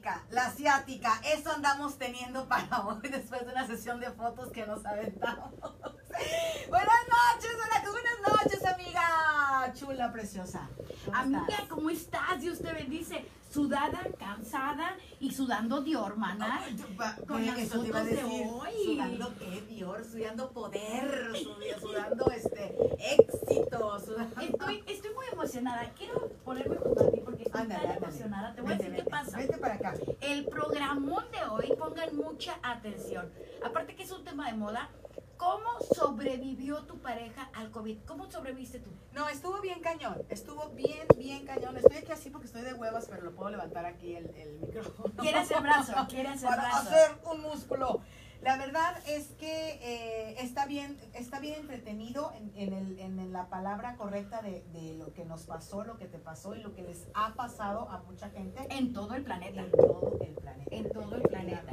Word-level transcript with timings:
asiática, 0.00 0.22
la 0.30 0.46
asiática, 0.46 1.20
eso 1.24 1.50
andamos 1.52 1.98
teniendo 1.98 2.46
para 2.48 2.86
hoy 2.86 3.08
después 3.08 3.44
de 3.44 3.52
una 3.52 3.66
sesión 3.66 4.00
de 4.00 4.10
fotos 4.10 4.50
que 4.50 4.66
nos 4.66 4.84
aventamos. 4.86 5.50
buenas 5.60 7.02
noches, 7.08 7.56
buenas, 7.56 7.90
buenas 7.90 8.44
noches, 8.44 8.64
amiga 8.64 9.72
chula, 9.74 10.10
preciosa. 10.12 10.68
¿Cómo 11.04 11.16
Amiga, 11.16 11.46
estás? 11.50 11.68
¿cómo 11.68 11.90
estás? 11.90 12.40
Dios 12.40 12.58
te 12.60 12.72
bendice. 12.72 13.24
Sudada, 13.52 13.98
cansada 14.16 14.96
y 15.18 15.32
sudando 15.32 15.80
Dior, 15.82 16.16
mana. 16.16 16.60
Pa- 16.96 17.16
Con 17.26 17.40
que 17.40 17.46
las 17.46 17.58
eso 17.58 17.82
fotos 17.84 18.04
de 18.04 18.10
decir, 18.14 18.46
hoy. 18.48 18.70
Sudando 18.84 19.34
qué, 19.40 19.60
Dior, 19.62 20.04
sudando 20.04 20.50
poder, 20.52 21.32
sudando 21.80 22.30
este 22.30 22.76
éxito, 23.18 23.98
sudando. 23.98 24.40
Estoy, 24.40 24.84
estoy 24.86 25.14
muy 25.14 25.26
emocionada. 25.32 25.90
Quiero 25.98 26.28
ponerme 26.44 26.76
junto 26.76 27.02
a 27.04 27.10
ti 27.10 27.20
porque 27.24 27.42
estoy 27.42 27.49
Ándale, 27.62 27.94
emocionada. 27.94 28.54
Te 28.54 28.60
voy 28.62 28.72
a 28.72 28.76
Vente, 28.76 28.90
decir 28.90 29.04
qué 29.04 29.10
vente, 29.10 29.24
pasa. 29.24 29.36
Vente 29.38 29.58
para 29.58 29.74
acá. 29.74 29.94
El 30.20 30.46
programón 30.46 31.24
de 31.30 31.44
hoy, 31.50 31.72
pongan 31.78 32.16
mucha 32.16 32.58
atención. 32.62 33.30
Aparte 33.64 33.94
que 33.94 34.02
es 34.02 34.10
un 34.12 34.24
tema 34.24 34.46
de 34.46 34.54
moda, 34.54 34.88
¿cómo 35.36 35.80
sobrevivió 35.94 36.82
tu 36.84 36.98
pareja 36.98 37.50
al 37.54 37.70
COVID? 37.70 37.98
¿Cómo 38.06 38.30
sobreviviste 38.30 38.78
tú? 38.80 38.90
No, 39.12 39.28
estuvo 39.28 39.60
bien 39.60 39.80
cañón, 39.80 40.22
estuvo 40.28 40.68
bien, 40.70 41.06
bien 41.16 41.44
cañón. 41.46 41.76
Estoy 41.76 41.96
aquí 41.98 42.12
así 42.12 42.30
porque 42.30 42.46
estoy 42.46 42.62
de 42.62 42.74
huevas, 42.74 43.06
pero 43.08 43.22
lo 43.22 43.32
puedo 43.32 43.50
levantar 43.50 43.84
aquí 43.86 44.14
el, 44.16 44.26
el 44.36 44.58
micrófono. 44.60 45.14
¿Quieres 45.18 45.50
el 45.50 45.60
brazo? 45.62 45.94
¿Quieres 46.08 46.42
el 46.42 46.48
Para 46.48 46.62
brazo? 46.62 46.90
hacer 46.90 47.10
un 47.30 47.40
músculo. 47.42 48.00
La 48.42 48.56
verdad 48.56 48.94
es 49.06 49.28
que 49.38 49.78
eh, 49.82 50.36
está 50.40 50.64
bien, 50.64 50.98
está 51.12 51.40
bien 51.40 51.56
entretenido 51.60 52.32
en, 52.32 52.50
en 52.56 52.72
el- 52.72 52.98
en 52.98 53.32
la 53.32 53.48
palabra 53.48 53.96
correcta 53.96 54.40
de, 54.40 54.62
de 54.72 54.94
lo 54.94 55.12
que 55.12 55.26
nos 55.26 55.44
pasó, 55.44 55.84
lo 55.84 55.98
que 55.98 56.06
te 56.06 56.18
pasó 56.18 56.54
y 56.54 56.60
lo 56.62 56.74
que 56.74 56.82
les 56.82 57.06
ha 57.14 57.34
pasado 57.34 57.88
a 57.90 57.98
mucha 58.04 58.30
gente 58.30 58.66
En 58.70 58.94
todo 58.94 59.14
el 59.14 59.24
planeta. 59.24 59.60
en 59.60 59.70
todo 59.70 60.18
el 60.22 60.32
planeta. 60.34 60.74
en 60.74 60.88
todo 60.90 61.16
el 61.16 61.22
planeta. 61.22 61.72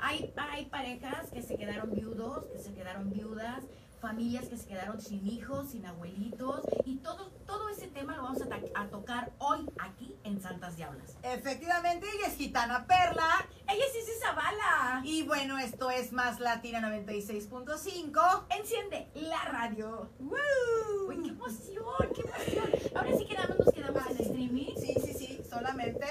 Hay, 0.00 0.32
hay 0.36 0.64
parejas 0.66 1.30
que 1.30 1.42
se 1.42 1.56
quedaron 1.56 1.92
viudos, 1.94 2.44
que 2.46 2.58
se 2.58 2.72
quedaron 2.74 3.10
viudas, 3.10 3.62
familias 4.00 4.48
que 4.48 4.56
se 4.56 4.66
quedaron 4.66 5.00
sin 5.00 5.26
hijos, 5.26 5.70
sin 5.70 5.84
abuelitos, 5.86 6.62
y 6.84 6.96
todo, 6.96 7.30
todo 7.46 7.68
ese 7.68 7.86
tema 7.88 8.16
lo 8.16 8.22
vamos 8.24 8.40
a, 8.42 8.48
ta- 8.48 8.60
a 8.74 8.86
tocar 8.88 9.32
hoy 9.38 9.68
aquí 9.78 10.16
en 10.24 10.40
Santas 10.40 10.76
Diablas. 10.76 11.16
Efectivamente, 11.22 12.06
ella 12.16 12.26
es 12.28 12.36
Gitana 12.36 12.86
Perla. 12.86 13.46
Ella 13.68 13.84
es 13.88 13.96
Isis 14.02 14.20
Zavala. 14.20 15.02
Y 15.04 15.22
bueno, 15.24 15.58
esto 15.58 15.90
es 15.90 16.12
Más 16.12 16.40
Latina 16.40 16.80
96.5. 16.80 18.44
Enciende 18.58 19.10
la 19.14 19.44
radio. 19.44 20.10
¡Woo! 20.18 21.08
Uy, 21.08 21.22
qué 21.22 21.28
emoción, 21.28 21.84
qué 22.14 22.20
emoción. 22.22 22.70
Ahora 22.96 23.16
sí 23.16 23.26
que 23.26 23.34
nada 23.34 23.48
más 23.48 23.58
nos 23.58 23.74
quedamos 23.74 24.06
en 24.10 24.16
streaming. 24.20 24.74
Sí, 24.76 24.94
sí, 25.04 25.12
sí, 25.14 25.40
solamente. 25.48 26.06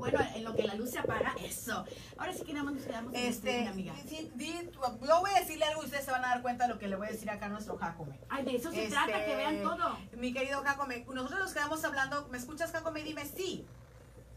Bueno, 0.00 0.18
en 0.34 0.44
lo 0.44 0.54
que 0.54 0.64
la 0.64 0.74
luz 0.74 0.90
se 0.90 0.98
apaga, 0.98 1.34
eso. 1.44 1.84
Ahora 2.18 2.32
sí 2.32 2.42
que 2.42 2.52
nada 2.52 2.64
más 2.64 2.74
nos 2.74 2.84
quedamos 2.84 3.14
en 3.14 3.20
Este, 3.20 3.66
amiga. 3.68 3.94
sí, 4.08 4.30
di- 4.34 4.70
yo 5.06 5.20
voy 5.20 5.30
a 5.34 5.40
decirle 5.40 5.64
algo 5.66 5.82
y 5.82 5.86
ustedes 5.86 6.04
se 6.04 6.10
van 6.10 6.24
a 6.24 6.28
dar 6.28 6.42
cuenta 6.42 6.66
de 6.66 6.72
lo 6.72 6.78
que 6.78 6.88
le 6.88 6.96
voy 6.96 7.08
a 7.08 7.10
decir 7.10 7.30
acá 7.30 7.46
a 7.46 7.48
nuestro 7.50 7.76
Jacome. 7.76 8.18
Ay, 8.28 8.44
de 8.44 8.56
eso 8.56 8.70
se 8.70 8.84
Este, 8.84 8.90
trata, 8.94 9.24
que 9.24 9.36
vean 9.36 9.62
todo. 9.62 9.96
Mi 10.16 10.32
querido 10.32 10.62
Jacome, 10.62 11.04
nosotros 11.12 11.40
nos 11.40 11.52
quedamos 11.52 11.84
hablando, 11.84 12.26
¿me 12.28 12.38
escuchas 12.38 12.72
Jacome? 12.72 13.02
Dime 13.02 13.24
sí. 13.26 13.64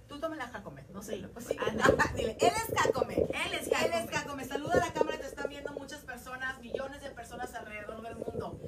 Tú 0.08 0.20
tómela 0.20 0.47
Jacome, 0.47 0.83
no 0.94 1.02
sé. 1.02 1.16
Sí, 1.16 1.25
Pues 1.33 1.45
sí. 1.45 1.58
anda. 1.67 1.86
Dile, 2.16 2.38
él 2.39 2.52
es 2.55 2.73
Jacome. 2.80 3.16
Él 3.16 3.53
es 3.59 3.67
Él 3.67 3.73
Jacome. 3.73 4.00
es 4.03 4.09
Jacome. 4.11 4.45
Saluda 4.45 4.73
a 4.73 4.86
la 4.88 4.94
cámara, 4.94 5.17
te 5.17 5.25
están 5.27 5.50
viendo 5.50 5.72
muchas 5.73 6.02
personas, 6.02 6.59
millones 6.59 7.02
de 7.02 7.09
personas 7.11 7.53
alrededor 7.55 8.02
del 8.02 8.16
mundo. 8.17 8.59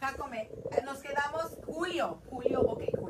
Jacome, 0.00 0.42
eh, 0.70 0.82
nos 0.84 0.98
quedamos, 0.98 1.46
Julio, 1.66 2.20
Julio, 2.30 2.60
ok, 2.62 2.82
Julio. 2.98 3.07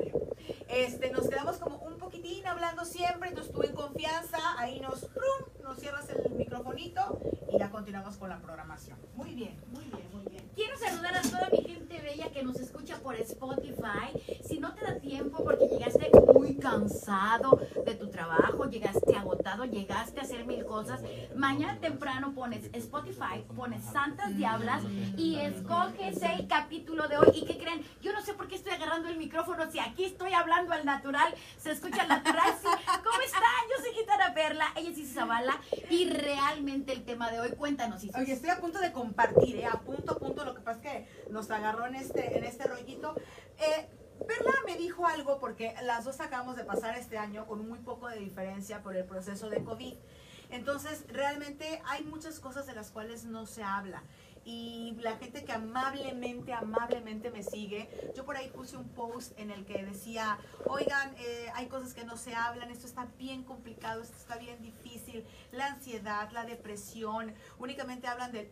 Este, 0.69 1.11
nos 1.11 1.27
quedamos 1.27 1.57
como 1.57 1.77
un 1.77 1.97
poquitín 1.97 2.45
hablando 2.45 2.85
siempre, 2.85 3.29
entonces 3.29 3.51
tú 3.51 3.63
en 3.63 3.73
confianza, 3.73 4.37
ahí 4.57 4.79
nos, 4.79 5.05
¡prum! 5.05 5.63
nos 5.63 5.79
cierras 5.79 6.07
el 6.09 6.31
microfonito 6.31 7.19
y 7.51 7.57
ya 7.57 7.71
continuamos 7.71 8.17
con 8.17 8.29
la 8.29 8.39
programación. 8.39 8.99
Muy 9.15 9.33
bien, 9.33 9.59
muy 9.71 9.85
bien, 9.85 10.07
muy 10.13 10.25
bien. 10.25 10.47
Quiero 10.55 10.77
saludar 10.77 11.15
a 11.15 11.21
toda 11.21 11.49
mi 11.51 11.57
gente 11.63 11.78
bella 11.97 12.29
que 12.31 12.43
nos 12.43 12.57
escucha 12.57 12.97
por 12.97 13.15
Spotify. 13.15 14.13
Si 14.47 14.59
no 14.59 14.73
te 14.75 14.85
da 14.85 14.99
tiempo 14.99 15.43
porque 15.43 15.67
llegaste 15.67 16.11
muy 16.33 16.55
cansado 16.55 17.59
de 17.85 17.95
tu 17.95 18.09
trabajo, 18.09 18.69
llegaste 18.69 19.15
agotado, 19.15 19.65
llegaste 19.65 20.19
a 20.19 20.23
hacer 20.23 20.45
mil 20.45 20.65
cosas, 20.65 21.01
mañana 21.35 21.79
temprano 21.79 22.33
pones 22.33 22.69
Spotify, 22.73 23.43
pones 23.55 23.83
Santas 23.83 24.35
Diablas 24.35 24.83
y 25.17 25.37
escoges 25.37 26.21
el 26.21 26.47
capítulo 26.47 27.07
de 27.07 27.17
hoy. 27.17 27.29
¿Y 27.33 27.45
qué 27.45 27.57
creen? 27.57 27.83
Yo 28.01 28.13
no 28.13 28.21
sé 28.21 28.33
por 28.33 28.47
qué 28.47 28.55
estoy 28.55 28.73
agarrando 28.73 29.09
el 29.09 29.17
micrófono 29.17 29.69
si 29.71 29.79
aquí 29.79 30.05
estoy 30.05 30.33
hablando 30.33 30.73
al 30.73 30.85
natural, 30.85 31.33
se 31.57 31.71
escucha 31.71 32.03
al 32.03 32.09
natural. 32.09 32.53
Sí. 32.61 32.67
¿Cómo 32.85 33.21
están? 33.25 33.41
Yo 33.69 33.83
soy 33.83 33.93
Gitana 33.93 34.33
Perla, 34.33 34.65
ella 34.75 34.89
es 34.89 34.97
Isis 34.97 35.13
Zavala 35.13 35.57
y 35.89 36.09
realmente 36.09 36.93
el 36.93 37.03
tema 37.03 37.31
de 37.31 37.39
hoy, 37.39 37.51
cuéntanos. 37.51 38.03
Oye, 38.15 38.33
estoy 38.33 38.49
a 38.49 38.59
punto 38.59 38.79
de 38.79 38.91
compartir, 38.91 39.57
¿eh? 39.57 39.65
A 39.65 39.79
punto, 39.79 40.13
a 40.13 40.19
punto. 40.19 40.45
Lo 40.45 40.55
que 40.55 40.61
pasa 40.61 40.79
es 40.79 40.91
que 40.91 41.31
nos 41.31 41.47
en 41.85 41.95
este, 41.95 42.37
en 42.37 42.43
este 42.43 42.65
rollito. 42.65 43.15
Eh, 43.59 43.87
Perla 44.27 44.53
me 44.65 44.75
dijo 44.77 45.05
algo 45.05 45.39
porque 45.39 45.73
las 45.83 46.03
dos 46.03 46.19
acabamos 46.19 46.57
de 46.57 46.63
pasar 46.63 46.97
este 46.97 47.17
año 47.17 47.45
con 47.47 47.67
muy 47.67 47.79
poco 47.79 48.07
de 48.09 48.17
diferencia 48.17 48.83
por 48.83 48.95
el 48.95 49.05
proceso 49.05 49.49
de 49.49 49.63
COVID. 49.63 49.95
Entonces, 50.51 51.05
realmente 51.09 51.81
hay 51.85 52.03
muchas 52.03 52.39
cosas 52.39 52.65
de 52.65 52.73
las 52.73 52.89
cuales 52.89 53.23
no 53.23 53.45
se 53.45 53.63
habla. 53.63 54.03
Y 54.45 54.95
la 55.01 55.17
gente 55.17 55.43
que 55.43 55.51
amablemente, 55.51 56.53
amablemente 56.53 57.29
me 57.29 57.43
sigue, 57.43 57.89
yo 58.15 58.25
por 58.25 58.35
ahí 58.37 58.49
puse 58.49 58.77
un 58.77 58.89
post 58.89 59.37
en 59.37 59.51
el 59.51 59.65
que 59.65 59.83
decía, 59.83 60.37
oigan, 60.65 61.13
eh, 61.17 61.51
hay 61.53 61.67
cosas 61.67 61.93
que 61.93 62.03
no 62.03 62.17
se 62.17 62.33
hablan, 62.33 62.71
esto 62.71 62.87
está 62.87 63.07
bien 63.17 63.43
complicado, 63.43 64.01
esto 64.01 64.17
está 64.17 64.37
bien 64.37 64.61
difícil, 64.61 65.25
la 65.51 65.67
ansiedad, 65.67 66.31
la 66.31 66.45
depresión, 66.45 67.33
únicamente 67.59 68.07
hablan 68.07 68.31
del, 68.31 68.49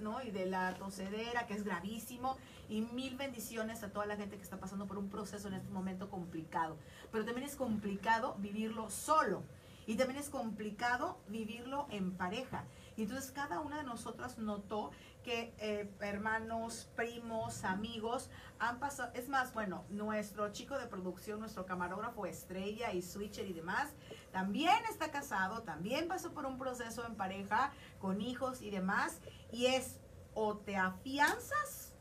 ¿no? 0.00 0.22
Y 0.22 0.30
de 0.30 0.46
la 0.46 0.74
tosedera, 0.74 1.46
que 1.46 1.54
es 1.54 1.64
gravísimo, 1.64 2.36
y 2.68 2.80
mil 2.80 3.16
bendiciones 3.16 3.82
a 3.82 3.90
toda 3.90 4.06
la 4.06 4.16
gente 4.16 4.36
que 4.36 4.42
está 4.42 4.58
pasando 4.58 4.86
por 4.86 4.98
un 4.98 5.10
proceso 5.10 5.48
en 5.48 5.54
este 5.54 5.70
momento 5.70 6.08
complicado. 6.08 6.76
Pero 7.12 7.24
también 7.24 7.46
es 7.46 7.56
complicado 7.56 8.36
vivirlo 8.38 8.90
solo. 8.90 9.42
Y 9.86 9.96
también 9.96 10.18
es 10.18 10.30
complicado 10.30 11.18
vivirlo 11.28 11.86
en 11.90 12.12
pareja. 12.12 12.64
Y 12.96 13.02
entonces 13.02 13.30
cada 13.32 13.60
una 13.60 13.78
de 13.78 13.84
nosotras 13.84 14.38
notó 14.38 14.90
que 15.22 15.54
eh, 15.58 15.90
hermanos, 16.00 16.88
primos, 16.94 17.64
amigos 17.64 18.30
han 18.58 18.78
pasado, 18.78 19.10
es 19.14 19.28
más, 19.28 19.52
bueno, 19.52 19.84
nuestro 19.88 20.52
chico 20.52 20.78
de 20.78 20.86
producción, 20.86 21.40
nuestro 21.40 21.66
camarógrafo 21.66 22.26
estrella 22.26 22.92
y 22.92 23.02
switcher 23.02 23.46
y 23.48 23.52
demás, 23.52 23.90
también 24.32 24.76
está 24.90 25.10
casado, 25.10 25.62
también 25.62 26.08
pasó 26.08 26.32
por 26.32 26.46
un 26.46 26.58
proceso 26.58 27.06
en 27.06 27.16
pareja, 27.16 27.72
con 27.98 28.20
hijos 28.20 28.62
y 28.62 28.70
demás, 28.70 29.18
y 29.50 29.66
es 29.66 29.98
o 30.34 30.56
te 30.58 30.76
afianzas 30.76 31.94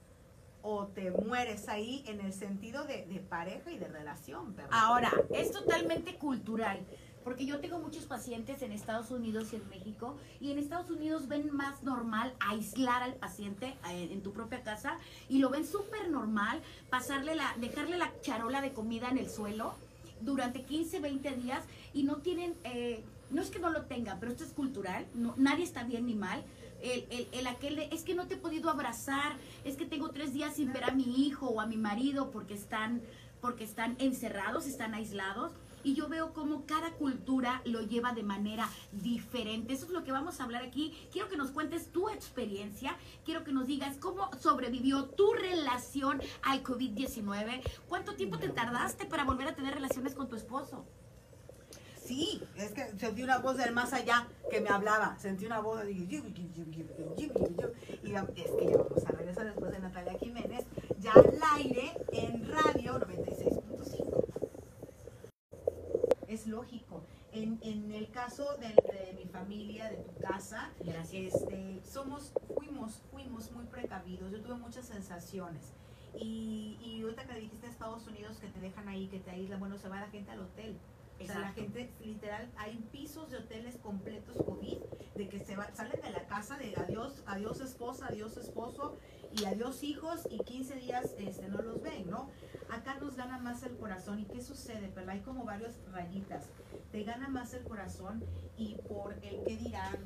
o 0.62 0.88
te 0.88 1.12
mueres 1.12 1.68
ahí 1.70 2.04
en 2.08 2.22
el 2.22 2.34
sentido 2.34 2.86
de, 2.86 3.06
de 3.06 3.20
pareja 3.20 3.72
y 3.72 3.78
de 3.78 3.88
relación. 3.88 4.56
Ahora, 4.72 5.12
es 5.30 5.52
totalmente 5.52 6.18
cultural, 6.18 6.80
porque 7.24 7.46
yo 7.46 7.60
tengo 7.60 7.80
muchos 7.80 8.06
pacientes 8.06 8.62
en 8.62 8.72
Estados 8.72 9.12
Unidos 9.12 9.54
y 9.54 9.58
en 9.58 9.70
México, 9.70 10.18
y 10.40 10.52
en 10.52 10.60
Estados 10.60 10.90
Unidos 10.90 11.28
ven 11.28 11.54
más 11.56 11.84
normal 11.84 12.34
aislar 12.40 13.04
al 13.04 13.16
paciente 13.16 13.76
eh, 13.90 14.10
en 14.12 14.22
tu 14.22 14.32
propia 14.32 14.64
casa, 14.64 14.98
y 15.30 15.40
lo 15.40 15.50
ven 15.50 15.66
súper 15.66 16.10
normal 16.10 16.62
pasarle 16.90 17.36
la, 17.36 17.56
dejarle 17.60 17.98
la 17.98 18.12
charola 18.22 18.62
de 18.62 18.74
comida 18.74 19.10
en 19.10 19.18
el 19.18 19.30
suelo 19.30 19.74
durante 20.22 20.64
15, 20.64 21.00
20 21.00 21.36
días, 21.36 21.64
y 21.94 22.04
no 22.04 22.18
tienen, 22.18 22.56
eh, 22.64 23.04
no 23.30 23.42
es 23.42 23.50
que 23.50 23.60
no 23.60 23.70
lo 23.70 23.84
tengan, 23.84 24.20
pero 24.20 24.32
esto 24.32 24.44
es 24.44 24.52
cultural, 24.52 25.06
no, 25.14 25.34
nadie 25.38 25.64
está 25.64 25.84
bien 25.84 26.06
ni 26.06 26.16
mal. 26.16 26.44
El, 26.82 27.06
el, 27.12 27.28
el 27.32 27.48
aquel 27.48 27.78
de, 27.78 27.90
es 27.94 28.04
que 28.04 28.14
no 28.14 28.28
te 28.28 28.34
he 28.34 28.38
podido 28.38 28.70
abrazar, 28.70 29.38
es 29.64 29.78
que 29.78 29.86
tengo 29.86 30.10
tres 30.10 30.34
días 30.34 30.56
sin 30.56 30.74
ver 30.74 30.84
a 30.84 30.92
mi 30.92 31.26
hijo 31.26 31.48
o 31.48 31.62
a 31.62 31.66
mi 31.66 31.78
marido 31.78 32.30
porque 32.30 32.54
están 32.54 33.02
porque 33.44 33.66
están 33.66 33.98
encerrados, 34.00 34.68
están 34.68 34.94
aislados. 34.94 35.52
Y 35.84 35.96
yo 35.96 36.08
veo 36.08 36.34
cómo 36.34 36.66
cada 36.66 36.92
cultura 36.94 37.62
lo 37.66 37.82
lleva 37.82 38.14
de 38.14 38.24
manera 38.24 38.70
diferente. 38.92 39.74
Eso 39.74 39.86
es 39.86 39.92
lo 39.92 40.04
que 40.04 40.12
vamos 40.12 40.40
a 40.40 40.44
hablar 40.44 40.64
aquí. 40.64 40.94
Quiero 41.12 41.30
que 41.30 41.38
nos 41.38 41.52
cuentes 41.52 41.92
tu 41.92 42.10
experiencia. 42.10 42.96
Quiero 43.26 43.44
que 43.44 43.52
nos 43.52 43.68
digas 43.68 43.98
cómo 43.98 44.30
sobrevivió 44.40 45.06
tu 45.06 45.34
relación 45.34 46.22
al 46.44 46.64
COVID-19. 46.64 47.62
¿Cuánto 47.88 48.16
tiempo 48.16 48.38
te 48.38 48.50
tardaste 48.50 49.06
para 49.06 49.24
volver 49.24 49.48
a 49.48 49.56
tener 49.56 49.74
relaciones 49.74 50.16
con 50.16 50.30
tu 50.30 50.36
esposo? 50.36 50.86
Sí, 52.04 52.42
es 52.58 52.72
que 52.74 52.92
sentí 52.98 53.24
una 53.24 53.38
voz 53.38 53.56
del 53.58 53.74
más 53.74 53.94
allá 53.94 54.28
que 54.52 54.60
me 54.60 54.70
hablaba. 54.70 55.18
Sentí 55.20 55.46
una 55.46 55.62
voz 55.62 55.86
y 55.86 55.94
dije, 55.94 56.22
y 58.04 58.14
es 58.42 58.52
que 58.52 58.68
ya 58.70 58.78
vamos 58.78 59.06
a 59.06 59.12
regresar 59.12 59.46
después 59.46 59.72
de 59.72 59.80
Natalia 59.80 60.20
Jiménez, 60.20 60.66
ya 61.00 61.14
al 61.14 61.40
aire 61.56 61.94
en 62.12 62.46
radio 62.50 63.00
96.5. 63.00 64.23
Es 66.34 66.48
lógico. 66.48 67.04
En, 67.32 67.60
en 67.62 67.92
el 67.92 68.10
caso 68.10 68.58
de, 68.58 68.68
de 68.70 69.14
mi 69.14 69.26
familia, 69.26 69.90
de 69.90 69.98
tu 69.98 70.14
casa, 70.20 70.72
Gracias. 70.80 71.36
este, 71.36 71.82
somos, 71.84 72.32
fuimos, 72.56 73.02
fuimos 73.12 73.52
muy 73.52 73.66
precavidos. 73.66 74.32
Yo 74.32 74.42
tuve 74.42 74.56
muchas 74.56 74.86
sensaciones. 74.88 75.74
Y, 76.16 76.78
y 76.82 77.02
ahorita 77.04 77.26
que 77.26 77.40
dijiste 77.40 77.68
a 77.68 77.70
Estados 77.70 78.08
Unidos 78.08 78.38
que 78.38 78.48
te 78.48 78.60
dejan 78.60 78.88
ahí, 78.88 79.08
que 79.08 79.20
te 79.20 79.32
aíslan, 79.32 79.60
bueno, 79.60 79.78
se 79.78 79.90
va 79.90 80.00
la 80.00 80.10
gente 80.10 80.32
al 80.32 80.40
hotel. 80.42 80.78
O 81.22 81.26
sea, 81.26 81.40
la 81.40 81.54
gente, 81.54 81.90
literal, 82.04 82.52
hay 82.58 82.76
pisos 82.92 83.30
de 83.30 83.38
hoteles 83.38 83.78
completos 83.78 84.36
COVID, 84.36 84.78
de 85.16 85.30
que 85.30 85.40
se 85.40 85.56
salen 85.74 86.02
de 86.02 86.10
la 86.10 86.26
casa 86.26 86.58
de 86.58 86.76
adiós, 86.76 87.24
adiós 87.28 87.62
esposa, 87.62 88.08
adiós 88.08 88.36
esposo 88.36 88.98
y 89.40 89.46
adiós 89.46 89.84
hijos 89.84 90.28
y 90.30 90.40
15 90.40 90.76
días 90.76 91.16
este, 91.18 91.48
no 91.48 91.62
los 91.62 91.82
ven, 91.82 92.10
¿no? 92.10 92.30
Acá 92.70 92.98
nos 93.00 93.16
gana 93.16 93.38
más 93.38 93.64
el 93.64 93.76
corazón. 93.78 94.20
¿Y 94.20 94.26
qué 94.26 94.42
sucede? 94.42 94.92
Pero 94.94 95.12
hay 95.12 95.20
como 95.20 95.44
varias 95.44 95.76
rayitas. 95.92 96.46
Te 96.92 97.04
gana 97.04 97.28
más 97.28 97.54
el 97.54 97.64
corazón 97.64 98.24
y 98.58 98.76
por 98.88 99.14
el 99.24 99.44
que 99.44 99.58
dirán, 99.58 99.98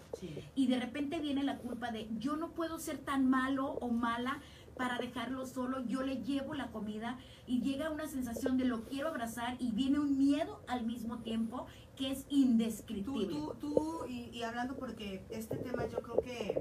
y 0.54 0.68
de 0.68 0.78
repente 0.78 1.18
viene 1.18 1.42
la 1.42 1.58
culpa 1.58 1.90
de 1.90 2.08
yo 2.18 2.36
no 2.36 2.50
puedo 2.50 2.78
ser 2.78 2.98
tan 2.98 3.28
malo 3.28 3.66
o 3.66 3.88
mala 3.88 4.40
para 4.76 4.98
dejarlo 4.98 5.46
solo, 5.46 5.84
yo 5.84 6.02
le 6.02 6.22
llevo 6.22 6.54
la 6.54 6.70
comida 6.70 7.18
y 7.46 7.60
llega 7.60 7.90
una 7.90 8.08
sensación 8.08 8.56
de 8.56 8.64
lo 8.64 8.84
quiero 8.84 9.08
abrazar 9.08 9.56
y 9.58 9.70
viene 9.72 9.98
un 9.98 10.16
miedo 10.16 10.62
al 10.66 10.84
mismo 10.84 11.18
tiempo 11.18 11.66
que 11.96 12.10
es 12.10 12.24
indescriptible. 12.30 13.26
Tú, 13.26 13.54
tú, 13.60 13.74
tú 13.74 14.06
y, 14.08 14.30
y 14.32 14.42
hablando 14.42 14.76
porque 14.76 15.24
este 15.28 15.56
tema 15.56 15.86
yo 15.86 15.98
creo 15.98 16.16
que 16.22 16.56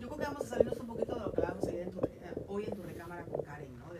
yo 0.00 0.08
creo 0.08 0.18
que 0.18 0.24
vamos 0.24 0.44
a 0.44 0.46
salirnos 0.46 0.78
un 0.78 0.86
poquito 0.86 1.14
de 1.14 1.20
lo 1.20 1.32
que 1.32 1.40
vamos 1.40 1.64
a 1.66 1.72
ir 1.72 1.80
en 1.80 1.90
tu, 1.92 1.98
eh, 2.00 2.44
hoy 2.48 2.64
en 2.64 2.74
tu 2.74 2.82
recámara 2.82 3.25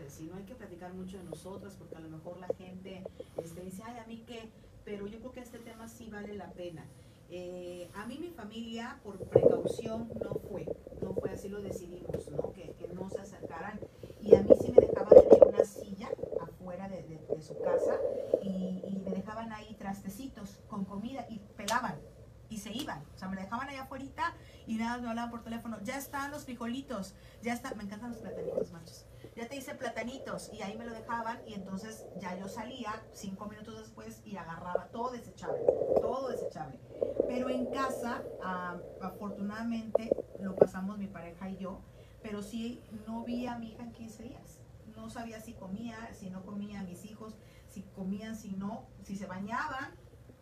con 0.07 0.15
Karen, 0.15 0.29
¿no? 0.29 0.35
Hay 0.37 0.43
que 0.43 0.55
platicar 0.55 0.93
mucho 0.93 1.17
de 1.17 1.23
nosotras 1.23 1.75
porque 1.77 1.95
a 1.95 1.99
lo 1.99 2.09
mejor 2.09 2.37
la 2.39 2.47
gente 2.57 3.03
este, 3.43 3.61
dice, 3.61 3.83
ay, 3.85 3.97
a 3.97 4.07
mí 4.07 4.23
qué, 4.27 4.49
pero 4.85 5.07
yo 5.07 5.19
creo 5.19 5.31
que 5.31 5.41
este 5.41 5.59
tema 5.59 5.87
sí 5.87 6.09
vale 6.09 6.35
la 6.35 6.51
pena. 6.51 6.85
Eh, 7.29 7.89
a 7.93 8.05
mí 8.05 8.17
mi 8.19 8.29
familia 8.29 8.99
por 9.03 9.17
precaución 9.17 10.09
no 10.23 10.35
fue, 10.49 10.65
no 11.01 11.13
fue 11.13 11.31
así 11.31 11.49
lo 11.49 11.61
decidimos, 11.61 12.29
¿no? 12.29 12.53
Que, 12.53 12.73
que 12.79 12.87
no 12.93 13.09
se 13.09 13.19
acercaran 13.19 13.79
y 14.21 14.35
a 14.35 14.41
mí 14.43 14.51
sí 14.61 14.71
me 14.71 14.85
dejaban 14.85 15.09
tener 15.09 15.43
una 15.43 15.65
silla 15.65 16.09
afuera 16.39 16.87
de, 16.87 17.03
de, 17.03 17.41
su 17.41 17.59
casa 17.59 17.99
y, 18.41 18.81
y 18.87 19.01
me 19.03 19.11
dejaban 19.11 19.51
ahí 19.51 19.75
trastecitos 19.77 20.59
con 20.69 20.85
comida 20.85 21.27
y 21.29 21.39
pelaban 21.57 21.95
y 22.49 22.57
se 22.59 22.71
iban. 22.71 23.03
O 23.13 23.17
sea, 23.17 23.27
me 23.27 23.35
dejaban 23.35 23.67
allá 23.67 23.83
afuera 23.83 23.97
y 24.65 24.75
nada, 24.75 24.97
me 24.99 25.09
hablaban 25.09 25.31
por 25.31 25.43
teléfono. 25.43 25.77
Ya 25.83 25.97
están 25.97 26.31
los 26.31 26.45
frijolitos, 26.45 27.13
ya 27.41 27.53
está. 27.53 27.73
Me 27.75 27.83
encantan 27.83 28.11
los 28.11 28.19
platanitos, 28.19 28.71
machos. 28.71 29.05
Ya 29.37 29.47
te 29.47 29.55
hice 29.55 29.75
platanitos 29.75 30.51
y 30.51 30.63
ahí 30.63 30.75
me 30.75 30.83
lo 30.83 30.91
dejaban 30.91 31.39
y 31.45 31.53
entonces 31.53 32.07
ya 32.19 32.35
yo 32.39 32.47
salía 32.47 33.03
cinco 33.13 33.45
minutos 33.45 33.77
después 33.77 34.19
y 34.25 34.35
agarraba 34.35 34.87
todo 34.87 35.11
desechable, 35.11 35.61
todo 36.01 36.29
desechable. 36.29 36.79
Pero 37.27 37.47
en 37.47 37.67
casa, 37.67 38.23
afortunadamente, 38.99 40.09
lo 40.41 40.55
pasamos 40.55 40.97
mi 40.97 41.05
pareja 41.05 41.51
y 41.51 41.57
yo, 41.57 41.81
pero 42.23 42.41
sí 42.41 42.81
no 43.05 43.23
vi 43.23 43.45
a 43.45 43.59
mi 43.59 43.73
hija 43.73 43.83
en 43.83 43.91
15 43.91 44.23
días. 44.23 44.59
No 44.95 45.07
sabía 45.11 45.39
si 45.39 45.53
comía, 45.53 46.11
si 46.13 46.31
no 46.31 46.43
comía, 46.43 46.81
mis 46.81 47.05
hijos, 47.05 47.35
si 47.67 47.83
comían, 47.83 48.35
si 48.35 48.53
no, 48.53 48.87
si 49.03 49.15
se 49.15 49.27
bañaban 49.27 49.93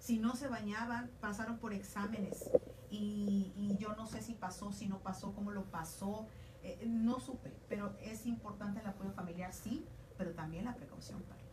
si 0.05 0.19
no 0.19 0.35
se 0.35 0.47
bañaban, 0.47 1.09
pasaron 1.19 1.57
por 1.57 1.73
exámenes 1.73 2.51
y, 2.91 3.75
yo 3.79 3.95
no 3.95 4.05
sé 4.05 4.21
si 4.21 4.35
pasó, 4.35 4.71
si 4.71 4.87
no 4.87 4.99
pasó, 4.99 5.33
cómo 5.33 5.51
lo 5.51 5.65
pasó, 5.65 6.27
eh, 6.65 6.85
no 6.87 7.19
supe, 7.19 7.51
pero 7.69 7.95
es 8.01 8.25
importante 8.25 8.79
el 8.79 8.87
apoyo 8.87 9.11
familiar, 9.11 9.53
sí, 9.53 9.85
pero 10.17 10.31
también 10.31 10.65
la 10.65 10.75
precaución. 10.75 11.21
Para 11.23 11.45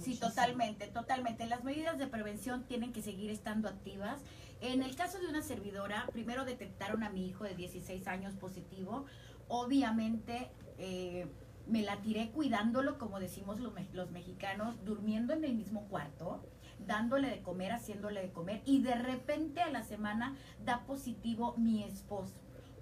Sí, 0.00 0.18
totalmente, 0.18 0.88
totalmente. 0.88 1.46
Las 1.46 1.62
medidas 1.62 1.98
de 1.98 2.08
prevención 2.08 2.64
tienen 2.64 2.92
que 2.92 3.02
seguir 3.02 3.30
estando 3.30 3.68
activas. 3.68 4.20
En 4.60 4.82
el 4.82 4.96
caso 4.96 5.20
de 5.20 5.28
una 5.28 5.42
servidora, 5.42 6.06
primero 6.12 6.44
detectaron 6.44 7.04
a 7.04 7.10
mi 7.10 7.26
hijo 7.26 7.44
de 7.44 7.54
16 7.54 8.08
años 8.08 8.34
positivo. 8.34 9.04
Obviamente 9.46 10.50
eh, 10.78 11.28
me 11.68 11.82
la 11.82 12.00
tiré 12.00 12.30
cuidándolo, 12.30 12.98
como 12.98 13.20
decimos 13.20 13.60
los, 13.60 13.72
los 13.92 14.10
mexicanos, 14.10 14.84
durmiendo 14.84 15.32
en 15.34 15.44
el 15.44 15.54
mismo 15.54 15.86
cuarto 15.88 16.42
dándole 16.78 17.30
de 17.30 17.42
comer, 17.42 17.72
haciéndole 17.72 18.20
de 18.20 18.32
comer 18.32 18.60
y 18.66 18.82
de 18.82 18.94
repente 18.94 19.62
a 19.62 19.70
la 19.70 19.82
semana 19.82 20.36
da 20.62 20.84
positivo 20.84 21.54
mi 21.56 21.82
esposo. 21.84 22.34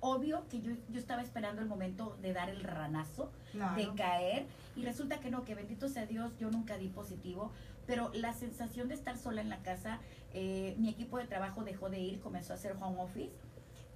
Obvio 0.07 0.47
que 0.51 0.61
yo, 0.61 0.73
yo 0.91 1.01
estaba 1.01 1.23
esperando 1.23 1.63
el 1.63 1.67
momento 1.67 2.19
de 2.21 2.35
dar 2.35 2.51
el 2.51 2.63
ranazo, 2.63 3.33
de 3.75 3.91
caer 3.97 4.45
y 4.77 4.85
resulta 4.85 5.19
que 5.19 5.31
no, 5.31 5.45
que 5.45 5.55
bendito 5.55 5.89
sea 5.89 6.05
Dios, 6.05 6.37
yo 6.39 6.51
nunca 6.51 6.77
di 6.77 6.89
positivo, 6.89 7.51
pero 7.87 8.11
la 8.13 8.35
sensación 8.35 8.89
de 8.89 8.95
estar 8.95 9.17
sola 9.17 9.41
en 9.41 9.49
la 9.49 9.63
casa, 9.63 10.01
eh, 10.35 10.75
mi 10.79 10.91
equipo 10.91 11.17
de 11.17 11.27
trabajo 11.27 11.65
dejó 11.65 11.89
de 11.89 12.01
ir, 12.01 12.21
comenzó 12.21 12.53
a 12.53 12.57
hacer 12.57 12.77
home 12.79 13.01
office. 13.01 13.33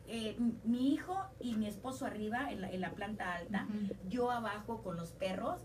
Eh, 0.06 0.38
mi 0.64 0.94
hijo 0.94 1.14
y 1.40 1.56
mi 1.56 1.66
esposo 1.66 2.06
arriba 2.06 2.50
en 2.50 2.62
la, 2.62 2.70
en 2.70 2.80
la 2.80 2.92
planta 2.92 3.34
alta, 3.34 3.66
yo 4.08 4.30
abajo 4.30 4.82
con 4.82 4.96
los 4.96 5.10
perros, 5.12 5.60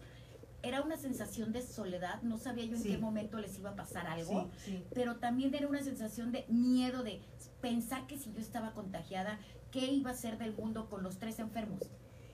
era 0.63 0.81
una 0.81 0.97
sensación 0.97 1.51
de 1.51 1.61
soledad, 1.61 2.21
no 2.23 2.37
sabía 2.37 2.65
yo 2.65 2.77
en 2.77 2.83
qué 2.83 2.97
momento 2.97 3.37
les 3.37 3.59
iba 3.59 3.71
a 3.71 3.75
pasar 3.75 4.07
algo, 4.07 4.49
pero 4.93 5.17
también 5.17 5.53
era 5.53 5.67
una 5.67 5.83
sensación 5.83 6.31
de 6.31 6.45
miedo, 6.47 7.03
de 7.03 7.21
pensar 7.61 8.07
que 8.07 8.17
si 8.17 8.31
yo 8.31 8.39
estaba 8.39 8.71
contagiada, 8.73 9.39
¿qué 9.71 9.85
iba 9.85 10.11
a 10.11 10.15
ser 10.15 10.37
del 10.37 10.55
mundo 10.55 10.89
con 10.89 11.03
los 11.03 11.19
tres 11.19 11.39
enfermos? 11.39 11.81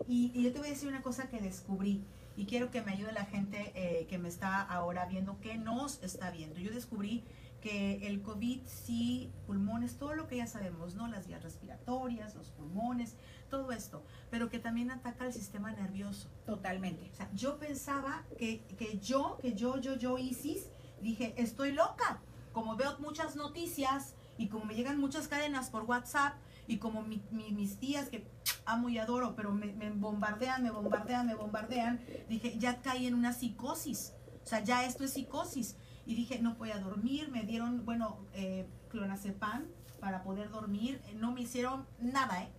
Y, 0.07 0.31
yo 0.41 0.53
te 0.53 0.59
voy 0.59 0.67
a 0.67 0.71
decir 0.71 0.88
una 0.88 1.01
cosa 1.01 1.27
que 1.29 1.41
descubrí 1.41 2.03
y 2.38 2.45
quiero 2.45 2.69
que 2.69 2.81
me 2.83 2.91
ayude 2.91 3.12
la 3.12 3.25
gente 3.25 3.71
eh, 3.75 4.05
que 4.07 4.19
me 4.19 4.29
está 4.29 4.62
ahora 4.62 5.05
viendo, 5.05 5.39
que 5.41 5.57
nos 5.57 6.01
está 6.03 6.29
viendo. 6.29 6.59
Yo 6.59 6.71
descubrí 6.71 7.24
que 7.61 8.07
el 8.07 8.21
COVID 8.21 8.61
sí, 8.65 9.31
pulmones, 9.45 9.97
todo 9.97 10.15
lo 10.15 10.27
que 10.27 10.37
ya 10.37 10.47
sabemos, 10.47 10.95
¿no? 10.95 11.07
Las 11.07 11.27
vías 11.27 11.43
respiratorias, 11.43 12.35
los 12.35 12.51
pulmones, 12.51 13.15
todo 13.49 13.71
esto, 13.71 14.03
pero 14.29 14.49
que 14.49 14.59
también 14.59 14.91
ataca 14.91 15.25
el 15.25 15.33
sistema 15.33 15.71
nervioso. 15.71 16.29
Totalmente. 16.45 17.09
O 17.11 17.15
sea, 17.15 17.29
yo 17.33 17.57
pensaba 17.59 18.23
que, 18.37 18.61
que 18.77 18.99
yo, 18.99 19.37
que 19.41 19.53
yo, 19.53 19.77
yo, 19.79 19.95
yo, 19.95 20.17
Isis, 20.17 20.69
dije, 21.01 21.33
estoy 21.37 21.71
loca. 21.71 22.21
Como 22.53 22.75
veo 22.75 22.97
muchas 22.99 23.35
noticias 23.35 24.15
y 24.37 24.47
como 24.47 24.65
me 24.65 24.75
llegan 24.75 24.99
muchas 24.99 25.27
cadenas 25.27 25.69
por 25.69 25.83
WhatsApp 25.83 26.33
y 26.67 26.77
como 26.77 27.03
mis 27.03 27.79
tías 27.79 28.09
que 28.09 28.27
amo 28.65 28.89
y 28.89 28.97
adoro, 28.97 29.35
pero 29.35 29.51
me, 29.51 29.73
me 29.73 29.89
bombardean, 29.89 30.63
me 30.63 30.71
bombardean, 30.71 31.25
me 31.25 31.35
bombardean, 31.35 31.99
dije, 32.27 32.57
ya 32.57 32.81
caí 32.81 33.07
en 33.07 33.15
una 33.15 33.33
psicosis. 33.33 34.13
O 34.43 34.47
sea, 34.47 34.63
ya 34.63 34.85
esto 34.85 35.03
es 35.03 35.13
psicosis 35.13 35.75
y 36.09 36.15
dije, 36.15 36.39
no 36.39 36.57
podía 36.57 36.79
dormir, 36.79 37.29
me 37.29 37.43
dieron, 37.43 37.85
bueno, 37.85 38.17
eh, 38.33 38.67
clonazepam 38.89 39.67
para 39.99 40.23
poder 40.23 40.49
dormir, 40.49 40.99
no 41.13 41.31
me 41.33 41.41
hicieron 41.41 41.85
nada, 41.99 42.41
¿eh? 42.41 42.49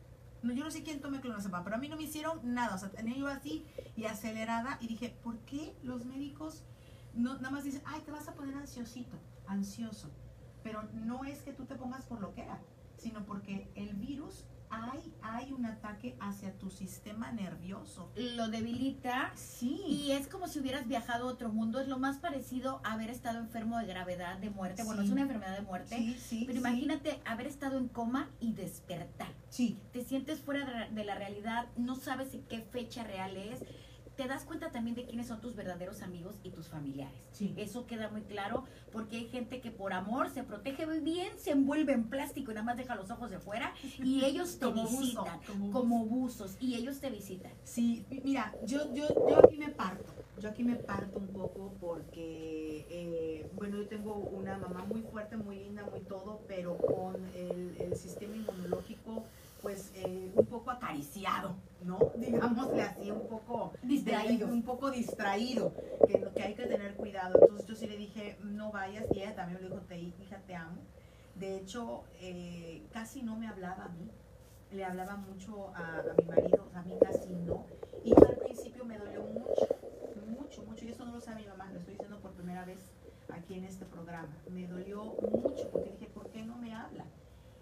No, 0.44 0.52
yo 0.52 0.62
no 0.62 0.70
sé 0.70 0.84
quién 0.84 1.00
tome 1.00 1.20
clonazepam, 1.20 1.64
pero 1.64 1.74
a 1.74 1.80
mí 1.80 1.88
no 1.88 1.96
me 1.96 2.04
hicieron 2.04 2.38
nada. 2.44 2.76
O 2.76 2.78
sea, 2.78 2.90
tenía 2.90 3.16
yo 3.16 3.26
así 3.26 3.66
y 3.96 4.04
acelerada 4.04 4.78
y 4.80 4.86
dije, 4.86 5.16
¿por 5.24 5.36
qué 5.40 5.74
los 5.82 6.04
médicos 6.06 6.62
no, 7.12 7.34
nada 7.38 7.50
más 7.50 7.64
dicen, 7.64 7.82
ay, 7.86 8.00
te 8.02 8.12
vas 8.12 8.28
a 8.28 8.34
poner 8.34 8.54
ansiosito, 8.54 9.18
ansioso? 9.48 10.12
Pero 10.62 10.84
no 10.92 11.24
es 11.24 11.42
que 11.42 11.52
tú 11.52 11.64
te 11.64 11.74
pongas 11.74 12.04
por 12.04 12.20
lo 12.20 12.32
que 12.32 12.42
era, 12.42 12.60
sino 12.98 13.26
porque 13.26 13.68
el 13.74 13.94
virus 13.94 14.44
hay, 14.70 15.12
hay 15.22 15.52
un 15.52 15.66
ataque 15.66 16.16
hacia 16.20 16.56
tu 16.58 16.70
sistema 16.70 17.32
nervioso. 17.32 18.10
Lo 18.16 18.48
debilita. 18.48 19.32
Sí. 19.34 19.82
Y 19.86 20.12
es 20.12 20.28
como 20.28 20.46
si 20.48 20.60
hubieras 20.60 20.86
viajado 20.86 21.28
a 21.28 21.32
otro 21.32 21.48
mundo. 21.50 21.80
Es 21.80 21.88
lo 21.88 21.98
más 21.98 22.18
parecido 22.18 22.80
a 22.84 22.92
haber 22.92 23.10
estado 23.10 23.38
enfermo 23.40 23.78
de 23.78 23.86
gravedad, 23.86 24.38
de 24.38 24.50
muerte. 24.50 24.82
Bueno, 24.84 25.02
Sí. 25.02 25.08
es 25.08 25.12
una 25.12 25.22
enfermedad 25.22 25.56
de 25.56 25.62
muerte. 25.62 25.96
sí, 25.96 26.16
sí. 26.18 26.44
Pero 26.46 26.52
sí. 26.54 26.58
imagínate 26.60 27.20
haber 27.24 27.46
estado 27.48 27.78
en 27.78 27.88
coma 27.88 28.28
y 28.40 28.52
despertar. 28.52 29.32
Sí, 29.48 29.78
Te 29.92 30.04
sientes 30.04 30.40
fuera 30.40 30.64
de- 30.64 30.94
de 30.94 31.04
la 31.04 31.16
realidad, 31.16 31.66
no 31.76 31.96
sabes 31.96 32.32
en 32.34 32.42
qué 32.44 32.60
fecha 32.60 33.02
real 33.02 33.36
es. 33.36 33.60
Te 34.20 34.28
das 34.28 34.44
cuenta 34.44 34.70
también 34.70 34.94
de 34.96 35.06
quiénes 35.06 35.28
son 35.28 35.40
tus 35.40 35.56
verdaderos 35.56 36.02
amigos 36.02 36.34
y 36.42 36.50
tus 36.50 36.68
familiares. 36.68 37.16
sí. 37.32 37.54
Eso 37.56 37.86
queda 37.86 38.10
muy 38.10 38.20
claro 38.20 38.64
porque 38.92 39.16
hay 39.16 39.28
gente 39.28 39.62
que 39.62 39.70
por 39.70 39.94
amor 39.94 40.28
se 40.28 40.42
protege 40.42 40.84
muy 40.86 41.00
bien, 41.00 41.38
se 41.38 41.52
envuelve 41.52 41.94
en 41.94 42.10
plástico 42.10 42.50
y 42.50 42.54
nada 42.54 42.66
más 42.66 42.76
deja 42.76 42.96
los 42.96 43.10
ojos 43.10 43.30
de 43.30 43.38
fuera 43.38 43.72
y 43.82 44.22
ellos 44.26 44.58
te 44.58 44.66
Como 44.66 44.82
buzo, 44.82 45.22
visitan 45.22 45.40
como 45.72 46.04
buzos 46.04 46.56
y 46.60 46.74
ellos 46.74 47.00
te 47.00 47.08
visitan. 47.08 47.52
Sí, 47.64 48.04
mi- 48.10 48.20
mira, 48.20 48.58
yo, 48.60 48.92
yo, 48.92 49.06
yo 49.26 49.38
aquí 49.38 49.56
me 49.56 49.70
parto, 49.70 50.12
yo 50.36 50.50
aquí 50.50 50.64
me 50.64 50.76
parto 50.76 51.18
un 51.18 51.28
poco 51.28 51.72
porque, 51.80 52.86
eh, 52.90 53.48
bueno, 53.54 53.78
yo 53.78 53.88
tengo 53.88 54.16
una 54.16 54.58
mamá 54.58 54.84
muy 54.84 55.02
fuerte, 55.02 55.36
muy 55.38 55.56
linda, 55.60 55.84
muy 55.84 56.00
todo, 56.00 56.44
pero 56.46 56.76
con 56.84 57.24
el, 57.34 57.76
el 57.78 57.96
sistema 57.96 58.36
inmunológico, 58.36 59.24
pues, 59.62 59.92
eh, 59.94 60.32
un 60.34 60.46
poco 60.46 60.70
acariciado, 60.70 61.54
¿no? 61.82 61.98
Digámosle 62.16 62.82
así, 62.82 63.10
un 63.10 63.26
poco 63.28 63.72
Distraído. 63.82 64.48
un 64.48 64.62
poco 64.62 64.90
distraído, 64.90 65.72
que, 66.06 66.20
que 66.34 66.42
hay 66.42 66.54
que 66.54 66.66
tener 66.66 66.94
cuidado. 66.94 67.38
Entonces 67.40 67.66
yo 67.66 67.74
sí 67.74 67.86
le 67.86 67.96
dije, 67.96 68.36
no 68.42 68.70
vayas, 68.72 69.04
y 69.12 69.20
ella 69.20 69.34
también 69.34 69.60
me 69.62 69.68
dijo, 69.68 69.80
te, 69.82 69.98
hija, 69.98 70.38
te 70.46 70.54
amo. 70.54 70.80
De 71.34 71.56
hecho, 71.56 72.04
eh, 72.20 72.82
casi 72.92 73.22
no 73.22 73.36
me 73.36 73.48
hablaba 73.48 73.84
a 73.84 73.88
mí, 73.88 74.10
le 74.72 74.84
hablaba 74.84 75.16
mucho 75.16 75.68
a, 75.74 75.98
a 76.00 76.14
mi 76.18 76.24
marido, 76.28 76.68
a 76.74 76.82
mí 76.82 76.94
casi 77.00 77.30
no. 77.30 77.64
Y 78.04 78.10
yo 78.10 78.26
al 78.28 78.36
principio 78.36 78.84
me 78.84 78.98
dolió 78.98 79.22
mucho, 79.22 79.66
mucho, 80.26 80.62
mucho. 80.64 80.84
Y 80.84 80.88
eso 80.90 81.04
no 81.04 81.12
lo 81.12 81.20
sabe 81.20 81.42
mi 81.42 81.48
mamá, 81.48 81.70
lo 81.72 81.78
estoy 81.78 81.94
diciendo 81.94 82.18
por 82.20 82.32
primera 82.32 82.64
vez 82.64 82.78
aquí 83.32 83.54
en 83.54 83.64
este 83.64 83.84
programa. 83.86 84.28
Me 84.50 84.66
dolió 84.66 85.04
mucho 85.04 85.68
porque 85.70 85.90
dije, 85.90 86.06
¿por 86.12 86.28
qué 86.30 86.42
no 86.42 86.56
me 86.56 86.74
habla? 86.74 87.04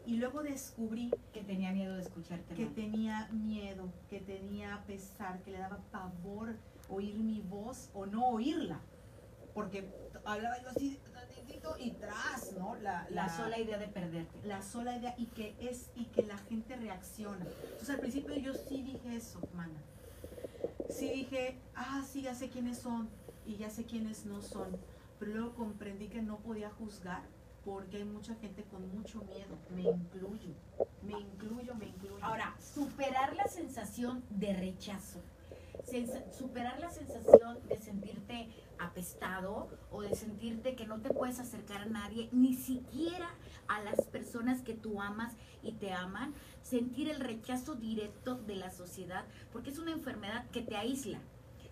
Y 0.08 0.16
luego 0.16 0.42
descubrí 0.42 1.10
Que 1.34 1.42
tenía 1.42 1.70
miedo 1.70 1.94
de 1.96 2.02
escucharte. 2.02 2.54
que 2.54 2.64
tenía 2.64 3.28
miedo, 3.30 3.92
que 4.08 4.20
tenía 4.20 4.82
pesar, 4.86 5.42
que 5.42 5.50
le 5.50 5.58
daba 5.58 5.78
pavor 5.92 6.56
oír 6.88 7.16
mi 7.16 7.42
voz 7.42 7.90
o 7.92 8.06
no 8.06 8.26
oírla. 8.28 8.80
Porque 9.52 9.86
hablaba 10.24 10.60
yo 10.62 10.70
así 10.70 10.98
y 11.78 11.90
tras, 11.90 12.52
¿no? 12.58 12.76
La, 12.76 13.06
la 13.10 13.28
sola 13.28 13.58
idea 13.58 13.76
de 13.78 13.88
perderte. 13.88 14.48
la 14.48 14.62
sola 14.62 14.96
idea 14.96 15.14
y 15.18 15.26
que 15.26 15.54
es 15.60 15.90
y 15.94 16.06
que 16.06 16.22
la 16.22 16.38
gente 16.38 16.76
reacciona. 16.76 17.44
Entonces 17.62 17.90
al 17.90 18.00
principio 18.00 18.34
yo 18.36 18.54
sí 18.54 18.82
dije 18.82 19.14
eso, 19.14 19.40
mana. 19.54 19.78
Sí 20.88 21.10
dije, 21.10 21.58
ah, 21.74 22.02
sí, 22.10 22.22
ya 22.22 22.34
sé 22.34 22.48
quiénes 22.48 22.78
son 22.78 23.08
y 23.46 23.56
ya 23.56 23.68
sé 23.68 23.84
quiénes 23.84 24.24
no 24.24 24.40
son. 24.40 24.68
Pero 25.18 25.32
luego 25.32 25.54
comprendí 25.54 26.08
que 26.08 26.22
no 26.22 26.38
podía 26.38 26.70
juzgar 26.70 27.22
porque 27.64 27.98
hay 27.98 28.04
mucha 28.04 28.34
gente 28.36 28.64
con 28.64 28.88
mucho 28.94 29.22
miedo. 29.24 29.58
Me 29.74 29.82
incluyo, 29.82 30.54
me 31.02 31.18
incluyo, 31.18 31.74
me 31.74 31.86
incluyo. 31.86 32.24
Ahora, 32.24 32.54
superar 32.58 33.34
la 33.36 33.46
sensación 33.48 34.22
de 34.30 34.54
rechazo. 34.54 35.20
Sensa- 35.84 36.24
superar 36.32 36.78
la 36.80 36.90
sensación 36.90 37.58
de 37.68 37.78
sentirte 37.78 38.48
apestado 38.78 39.68
o 39.90 40.02
de 40.02 40.14
sentirte 40.14 40.74
que 40.76 40.86
no 40.86 41.00
te 41.00 41.10
puedes 41.10 41.38
acercar 41.38 41.82
a 41.82 41.86
nadie, 41.86 42.28
ni 42.32 42.54
siquiera 42.54 43.30
a 43.68 43.80
las 43.82 44.02
personas 44.06 44.60
que 44.62 44.74
tú 44.74 45.00
amas 45.00 45.34
y 45.62 45.72
te 45.72 45.92
aman, 45.92 46.34
sentir 46.62 47.08
el 47.08 47.20
rechazo 47.20 47.74
directo 47.74 48.34
de 48.36 48.56
la 48.56 48.70
sociedad, 48.70 49.24
porque 49.52 49.70
es 49.70 49.78
una 49.78 49.92
enfermedad 49.92 50.46
que 50.50 50.62
te 50.62 50.76
aísla, 50.76 51.20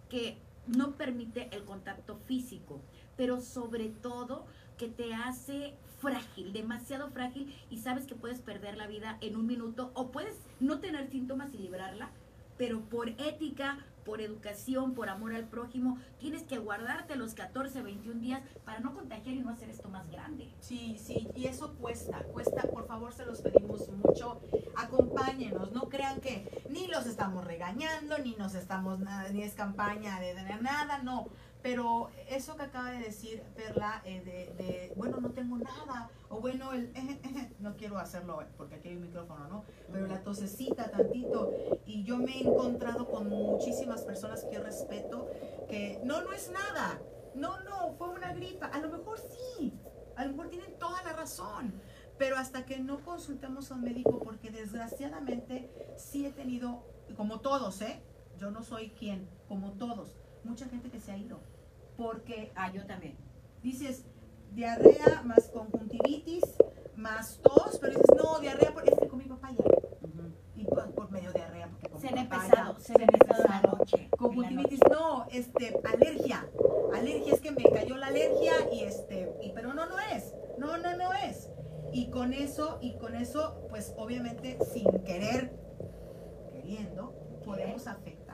que 0.09 0.39
no 0.67 0.93
permite 0.97 1.49
el 1.55 1.65
contacto 1.65 2.17
físico, 2.27 2.81
pero 3.17 3.41
sobre 3.41 3.89
todo 3.89 4.47
que 4.77 4.89
te 4.89 5.15
hace 5.15 5.75
frágil, 6.01 6.53
demasiado 6.53 7.11
frágil 7.11 7.55
y 7.71 7.79
sabes 7.79 8.07
que 8.07 8.15
puedes 8.15 8.41
perder 8.41 8.77
la 8.77 8.87
vida 8.87 9.19
en 9.21 9.37
un 9.37 9.47
minuto 9.47 9.91
o 9.95 10.11
puedes 10.11 10.39
no 10.61 10.79
tener 10.79 11.11
síntomas 11.11 11.53
y 11.55 11.59
librarla, 11.59 12.11
pero 12.59 12.81
por 12.81 13.09
ética, 13.09 13.79
por 14.05 14.21
educación, 14.21 14.95
por 14.95 15.09
amor 15.09 15.35
al 15.35 15.49
prójimo, 15.49 15.99
tienes 16.21 16.45
que 16.45 16.59
guardarte 16.59 17.17
los 17.17 17.35
14, 17.35 17.83
21 17.83 18.21
días 18.21 18.41
para 18.65 18.79
no 18.79 18.95
contagiar 18.95 19.35
y 19.35 19.41
no 19.41 19.51
hacer 19.51 19.69
esto 19.69 19.89
más 19.89 20.09
grande. 20.11 20.49
Sí, 20.61 20.97
sí, 20.99 21.29
y 21.35 21.47
eso 21.47 21.75
cuesta, 21.75 22.23
cuesta, 22.33 22.63
por 22.63 22.87
favor 22.87 23.13
se 23.13 23.27
los 23.27 23.41
pedimos 23.41 23.89
mucho, 23.89 24.41
acompáñenos, 24.77 25.73
no 25.73 25.89
crean 25.89 26.21
que 26.21 26.65
ni 26.71 26.87
los 26.87 27.07
estamos 27.07 27.45
regañando, 27.45 28.17
ni 28.19 28.37
nos 28.37 28.55
estamos, 28.55 29.01
nada, 29.01 29.29
ni 29.31 29.43
es 29.43 29.55
campaña 29.55 30.21
de 30.21 30.35
tener 30.35 30.63
nada, 30.63 31.03
no, 31.03 31.29
pero 31.67 32.11
eso 32.31 32.57
que 32.57 32.63
acaba 32.63 32.93
de 32.93 33.01
decir 33.01 33.43
Perla, 33.57 34.01
eh, 34.05 34.23
de, 34.57 34.93
bueno, 34.95 35.19
no 35.21 35.31
tengo 35.33 35.59
nada, 35.59 36.09
o 36.29 36.39
bueno, 36.39 36.73
el, 36.73 36.93
no 37.59 37.77
quiero 37.77 37.99
hacerlo 37.99 38.41
porque 38.57 38.77
aquí 38.77 38.91
hay 38.91 38.95
un 38.95 39.03
micrófono, 39.03 39.49
¿no? 39.49 39.65
Pero 39.91 40.07
la 40.07 40.23
tosecita 40.23 40.93
tantito, 40.93 41.53
y 41.85 42.05
yo 42.05 42.19
me 42.19 42.37
he 42.37 42.47
encontrado 42.47 43.11
con 43.11 43.29
muchísimas 43.29 44.03
personas 44.03 44.45
que 44.45 44.61
respeto, 44.61 45.29
que 45.69 46.01
no, 46.05 46.23
no 46.23 46.33
es 46.33 46.53
nada, 46.53 47.01
no, 47.35 47.59
no, 47.65 47.95
fue 47.99 48.11
una 48.11 48.33
gripa, 48.33 48.67
a 48.67 48.79
lo 48.79 48.89
mejor 48.89 49.19
sí, 49.19 49.73
a 50.15 50.25
lo 50.25 50.35
mejor 50.35 50.51
tienen 50.51 50.79
toda 50.79 51.03
la 51.03 51.15
razón, 51.15 51.73
pero 52.17 52.37
hasta 52.37 52.65
que 52.65 52.79
no 52.79 53.01
consultemos 53.01 53.73
a 53.73 53.75
un 53.75 53.83
médico, 53.83 54.21
porque 54.21 54.53
desgraciadamente 54.53 55.69
sí 55.97 56.27
he 56.27 56.31
tenido, 56.31 56.85
como 57.17 57.41
todos, 57.41 57.83
¿eh? 57.83 58.01
Yo 58.39 58.53
no 58.53 58.63
soy 58.63 58.91
quien, 58.91 59.29
como 59.49 59.73
todos, 59.73 60.15
mucha 60.45 60.67
gente 60.67 60.91
que 60.91 61.01
se 61.01 61.11
ha 61.11 61.17
ido, 61.17 61.41
porque 61.97 62.53
Ah, 62.55 62.73
yo 62.73 62.85
también. 62.87 63.17
dices 63.63 64.05
diarrea 64.53 65.23
más 65.25 65.49
conjuntivitis 65.49 66.43
más 66.97 67.39
tos, 67.43 67.79
pero 67.79 67.93
dices, 67.99 68.17
no, 68.17 68.39
diarrea 68.39 68.73
porque 68.73 68.91
es 68.91 68.99
que 68.99 69.07
comí 69.09 69.25
papaya, 69.25 69.59
y 70.57 70.65
por, 70.65 70.91
por 70.93 71.11
medio 71.11 71.31
diarrea, 71.33 71.69
porque 71.69 71.89
comí 71.91 72.09
papaya, 72.09 72.49
pesado, 72.51 72.79
se 72.79 72.99
me 72.99 73.07
pesado 73.07 73.45
en 73.45 73.51
la 73.51 73.61
noche. 73.61 74.09
la 74.11 74.17
Conjuntivitis, 74.17 74.81
noche. 74.81 74.95
no, 74.99 75.27
este, 75.31 75.79
alergia. 75.93 76.49
Alergia 76.95 77.35
es 77.35 77.41
que 77.43 77.51
me 77.51 77.65
cayó 77.65 77.97
la 77.99 78.07
alergia 78.07 78.53
y 78.73 78.85
este, 78.85 79.31
y, 79.43 79.51
pero 79.53 79.75
no, 79.75 79.85
no 79.85 79.99
es. 80.01 80.33
No, 80.59 80.79
no, 80.79 80.97
no 80.97 81.13
es. 81.13 81.51
Y 81.93 82.09
con 82.11 82.33
eso, 82.33 82.79
y 82.81 82.97
con 82.97 83.15
eso, 83.15 83.67
pues 83.69 83.93
obviamente 83.99 84.57
sin 84.73 84.91
querer, 85.05 85.53
queriendo, 86.55 87.13
podemos 87.45 87.87
afectar. 87.87 88.26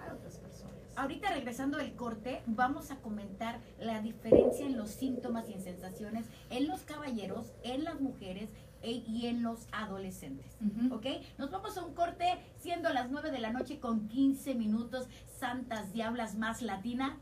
Ahorita 0.96 1.30
regresando 1.30 1.78
del 1.78 1.94
corte, 1.94 2.42
vamos 2.46 2.90
a 2.90 2.96
comentar 2.96 3.60
la 3.78 4.00
diferencia 4.00 4.66
en 4.66 4.76
los 4.76 4.90
síntomas 4.90 5.48
y 5.48 5.54
en 5.54 5.62
sensaciones 5.62 6.26
en 6.50 6.68
los 6.68 6.82
caballeros, 6.82 7.46
en 7.62 7.84
las 7.84 8.00
mujeres 8.00 8.50
e- 8.82 9.02
y 9.06 9.26
en 9.26 9.42
los 9.42 9.66
adolescentes. 9.72 10.56
¿Ok? 10.90 11.06
Nos 11.38 11.50
vamos 11.50 11.76
a 11.78 11.84
un 11.84 11.94
corte 11.94 12.26
siendo 12.58 12.92
las 12.92 13.10
9 13.10 13.30
de 13.30 13.38
la 13.38 13.50
noche 13.52 13.80
con 13.80 14.08
15 14.08 14.54
minutos, 14.54 15.06
Santas 15.38 15.92
Diablas 15.92 16.34
más 16.36 16.60
Latina. 16.62 17.18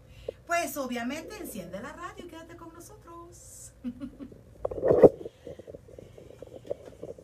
Pues 0.46 0.76
obviamente 0.76 1.36
enciende 1.38 1.80
la 1.80 1.92
radio 1.92 2.24
y 2.24 2.28
quédate 2.28 2.56
con 2.56 2.72
nosotros. 2.72 3.72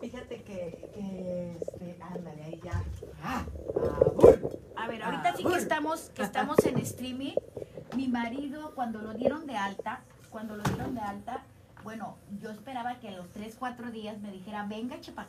Fíjate 0.00 0.42
que, 0.42 0.90
que 0.94 1.56
este, 1.60 1.96
ándale, 2.00 2.42
ahí 2.44 2.60
ya. 2.62 2.84
Ah. 3.22 3.44
A 4.86 4.88
ver, 4.88 5.02
ahorita 5.02 5.34
sí 5.36 5.42
que 5.42 5.56
estamos, 5.56 6.10
que 6.14 6.22
estamos 6.22 6.64
en 6.64 6.78
streaming. 6.78 7.34
Mi 7.96 8.06
marido, 8.06 8.72
cuando 8.76 9.00
lo 9.00 9.14
dieron 9.14 9.44
de 9.44 9.56
alta, 9.56 10.02
cuando 10.30 10.54
lo 10.56 10.62
dieron 10.62 10.94
de 10.94 11.00
alta, 11.00 11.42
bueno, 11.82 12.16
yo 12.40 12.50
esperaba 12.50 12.94
que 13.00 13.08
a 13.08 13.12
los 13.12 13.28
3, 13.32 13.56
4 13.58 13.90
días 13.90 14.20
me 14.20 14.30
dijera, 14.30 14.64
venga, 14.64 15.00
chepa 15.00 15.26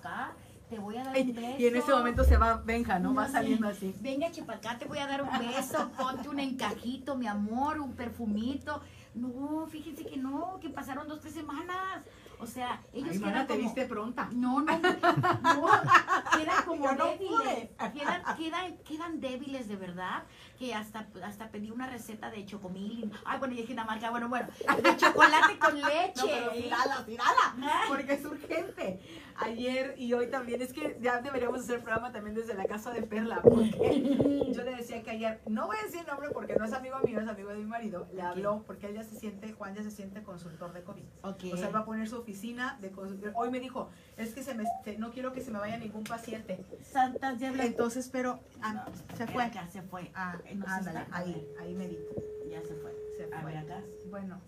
te 0.70 0.78
voy 0.78 0.98
a 0.98 1.06
dar 1.06 1.18
un 1.18 1.34
beso. 1.34 1.56
Y 1.58 1.66
en 1.66 1.76
ese 1.76 1.92
momento 1.92 2.24
se 2.24 2.38
va 2.38 2.58
Benja, 2.58 3.00
¿no? 3.00 3.16
Va 3.16 3.30
saliendo 3.30 3.68
así. 3.68 3.96
Venga, 4.00 4.30
Chepacá, 4.30 4.78
te 4.78 4.86
voy 4.86 5.00
a 5.00 5.08
dar 5.08 5.24
un 5.24 5.30
beso, 5.40 5.90
ponte 5.98 6.30
un 6.30 6.40
encajito, 6.40 7.16
mi 7.16 7.26
amor, 7.26 7.80
un 7.80 7.94
perfumito. 7.94 8.82
No, 9.16 9.66
fíjense 9.68 10.06
que 10.06 10.18
no, 10.18 10.60
que 10.62 10.70
pasaron 10.70 11.08
dos, 11.08 11.22
tres 11.22 11.34
semanas. 11.34 12.04
O 12.40 12.46
sea, 12.46 12.82
ellos 12.94 13.10
Ay, 13.12 13.18
quedan 13.18 13.32
mana, 13.34 13.48
te 13.48 13.54
como... 13.54 13.66
viste 13.66 13.86
pronta. 13.86 14.30
No, 14.32 14.62
no, 14.62 14.78
no, 14.78 14.80
quedan 16.38 16.66
como 16.66 16.92
no 16.92 17.06
débiles, 17.06 17.70
quedan, 17.94 18.24
quedan, 18.38 18.78
quedan 18.78 19.20
débiles 19.20 19.68
de 19.68 19.76
verdad, 19.76 20.24
que 20.60 20.74
hasta, 20.74 21.08
hasta 21.24 21.50
pedí 21.50 21.72
una 21.72 21.88
receta 21.88 22.30
de 22.30 22.46
chocomil, 22.46 23.12
ay, 23.26 23.40
bueno, 23.40 23.56
y 23.56 23.72
una 23.72 23.86
marca, 23.86 24.12
bueno, 24.12 24.30
bueno, 24.30 24.50
de 24.84 24.98
chocolate 24.98 25.58
con 25.60 25.76
leche. 25.82 26.14
No, 26.18 26.26
pero 26.26 26.52
tirala, 26.52 27.06
tirala, 27.06 27.56
porque 27.88 28.14
es 28.14 28.26
urgente. 28.26 29.00
Ayer 29.40 29.96
y 29.98 30.14
hoy 30.14 30.28
también, 30.28 30.62
es 30.62 30.74
que 30.74 30.98
ya 31.02 31.22
deberíamos 31.22 31.62
hacer 31.62 31.82
programa 31.82 32.12
también 32.12 32.36
desde 32.36 32.54
la 32.54 32.66
casa 32.66 32.92
de 32.92 33.04
Perla, 33.04 33.42
porque 33.42 34.50
yo 34.54 34.64
le 34.64 34.76
decía 34.76 35.04
que 35.04 35.12
ayer, 35.12 35.42
no 35.48 35.68
voy 35.68 35.78
a 35.82 35.86
decir 35.86 36.06
nombre 36.08 36.30
porque 36.32 36.56
no 36.56 36.66
es 36.66 36.74
amigo 36.74 36.98
mío, 37.04 37.20
es 37.20 37.28
amigo 37.28 37.50
de 37.50 37.58
mi 37.58 37.66
marido, 37.66 38.08
le 38.14 38.22
habló 38.22 38.64
porque 38.66 38.88
él 38.88 38.96
ya 38.96 39.04
se 39.04 39.16
siente, 39.16 39.54
Juan 39.54 39.76
ya 39.76 39.84
se 39.84 39.92
siente 39.92 40.24
consultor 40.24 40.74
de 40.74 40.84
COVID. 40.84 41.04
O 41.22 41.34
sea, 41.58 41.68
él 41.68 41.76
va 41.76 41.80
a 41.80 41.86
poner 41.86 42.08
su 42.08 42.18
oficina 42.18 42.78
de 42.82 42.92
consultor. 42.92 43.32
Hoy 43.36 43.50
me 43.50 43.60
dijo, 43.60 43.90
es 44.18 44.34
que 44.34 44.44
se 44.44 44.54
me, 44.56 44.66
no 44.98 45.12
quiero 45.12 45.34
que 45.34 45.42
se 45.42 45.52
me 45.52 45.60
vaya 45.60 45.78
ningún 45.78 46.04
paciente. 46.04 46.60
Santas 46.82 47.40
ya 47.40 47.52
Entonces, 47.52 48.10
pero 48.12 48.40
ah, 48.62 48.86
se 49.16 49.28
fue. 49.28 49.44
Acá 49.44 49.68
se 49.70 49.82
fue. 49.82 50.12
Ah, 50.16 50.38
No 50.56 50.66
ándale, 50.68 51.06
ahí, 51.12 51.48
ahí 51.60 51.74
medito. 51.74 52.14
Ya 52.50 52.62
se 52.62 52.74
fue. 52.76 52.96
Se 53.18 53.24
A 53.34 53.42
fue. 53.42 53.52
ver 53.52 53.58
acá. 53.64 53.82
Bueno, 54.10 54.40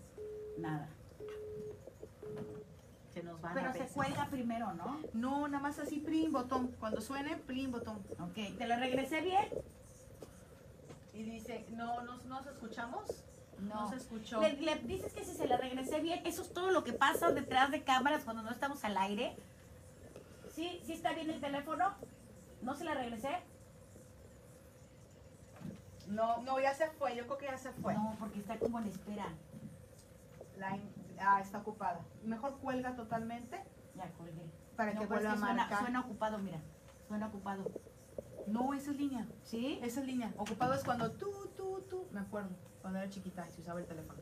Nada. 0.58 0.88
Se 3.20 3.26
nos 3.26 3.40
van 3.40 3.52
a 3.52 3.54
Pero 3.54 3.72
se 3.72 3.78
veces. 3.80 3.94
cuelga 3.94 4.26
primero, 4.30 4.72
¿no? 4.74 5.00
No, 5.12 5.48
nada 5.48 5.62
más 5.62 5.78
así, 5.78 6.00
plin, 6.00 6.32
botón. 6.32 6.68
Cuando 6.80 7.00
suene, 7.00 7.36
plin, 7.36 7.70
botón. 7.70 7.98
Ok. 8.18 8.56
¿Te 8.56 8.66
lo 8.66 8.76
regresé 8.76 9.20
bien? 9.20 9.46
Y 11.12 11.22
dice, 11.22 11.66
no, 11.72 12.02
¿nos, 12.02 12.24
nos 12.24 12.46
escuchamos? 12.46 13.24
No, 13.58 13.90
se 13.90 13.96
escuchó. 13.96 14.40
Le, 14.40 14.54
le 14.54 14.76
dices 14.76 15.12
que 15.12 15.22
si 15.24 15.34
se 15.34 15.46
le 15.46 15.56
regresé 15.56 16.00
bien, 16.00 16.26
eso 16.26 16.42
es 16.42 16.52
todo 16.54 16.70
lo 16.70 16.82
que 16.82 16.94
pasa 16.94 17.30
detrás 17.30 17.70
de 17.70 17.82
cámaras 17.82 18.24
cuando 18.24 18.42
no 18.42 18.50
estamos 18.50 18.82
al 18.84 18.96
aire. 18.96 19.36
¿Sí? 20.54 20.80
¿Sí 20.84 20.92
está 20.94 21.12
bien 21.12 21.28
el 21.28 21.40
teléfono? 21.40 21.92
¿No 22.62 22.74
se 22.74 22.84
la 22.84 22.94
regresé? 22.94 23.36
No, 26.08 26.38
no, 26.42 26.58
ya 26.58 26.74
se 26.74 26.88
fue, 26.88 27.14
yo 27.14 27.24
creo 27.24 27.38
que 27.38 27.46
ya 27.46 27.58
se 27.58 27.70
fue. 27.72 27.94
No, 27.94 28.16
porque 28.18 28.40
está 28.40 28.58
como 28.58 28.78
en 28.78 28.86
espera. 28.86 29.26
La 30.58 30.76
ah, 31.20 31.40
está 31.40 31.58
ocupada. 31.58 32.00
Mejor 32.24 32.58
cuelga 32.58 32.94
totalmente 32.96 33.62
Ya 33.96 34.10
colgué. 34.12 34.44
para 34.76 34.94
No, 34.94 35.00
que 35.00 35.06
vuelva 35.06 35.32
a 35.32 35.36
suena, 35.36 35.54
marcar. 35.54 35.78
suena 35.80 36.00
ocupado, 36.00 36.38
mira. 36.38 36.60
Suena 37.08 37.26
ocupado. 37.26 37.64
No, 38.46 38.74
esa 38.74 38.90
es 38.90 38.96
línea. 38.96 39.26
¿Sí? 39.44 39.78
Esa 39.82 40.00
es 40.00 40.06
línea. 40.06 40.32
Ocupado 40.38 40.74
es 40.74 40.82
cuando 40.84 41.10
tú, 41.12 41.30
tú, 41.56 41.82
tú. 41.88 42.06
Me 42.12 42.20
acuerdo, 42.20 42.50
cuando 42.80 42.98
era 42.98 43.08
chiquita 43.10 43.46
y 43.48 43.52
se 43.52 43.60
usaba 43.60 43.80
el 43.80 43.86
teléfono. 43.86 44.20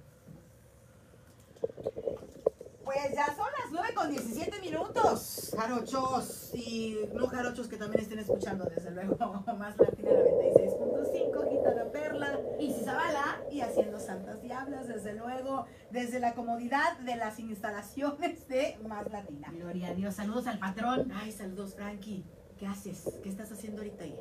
Pues 2.84 3.14
ya 3.14 3.26
son 3.26 3.46
las 3.62 3.70
9 3.70 3.94
con 3.94 4.10
17 4.10 4.60
minutos, 4.60 5.54
jarochos 5.58 6.54
y 6.54 6.98
no 7.12 7.26
jarochos 7.26 7.68
que 7.68 7.76
también 7.76 8.02
estén 8.02 8.18
escuchando, 8.18 8.64
desde 8.64 8.90
luego, 8.92 9.16
más 9.58 9.76
Latina 9.76 10.10
96.5, 11.02 11.50
Gitana 11.50 11.84
Perla 11.92 12.38
Y 12.58 12.72
Zabala. 12.72 13.40
y 13.50 13.60
haciendo 13.60 13.98
santas 14.00 14.42
diablas, 14.42 14.88
desde 14.88 15.14
luego, 15.14 15.66
desde 15.90 16.20
la 16.20 16.34
comodidad 16.34 16.98
de 16.98 17.16
las 17.16 17.38
instalaciones 17.38 18.48
de 18.48 18.78
Más 18.86 19.10
Latina. 19.10 19.48
Gloria 19.52 19.88
a 19.88 19.94
Dios. 19.94 20.14
Saludos 20.14 20.46
al 20.46 20.58
patrón. 20.58 21.12
Ay, 21.14 21.32
saludos, 21.32 21.74
Frankie. 21.74 22.24
¿Qué 22.58 22.66
haces? 22.66 23.08
¿Qué 23.22 23.28
estás 23.28 23.52
haciendo 23.52 23.82
ahorita 23.82 24.04
ahí? 24.04 24.18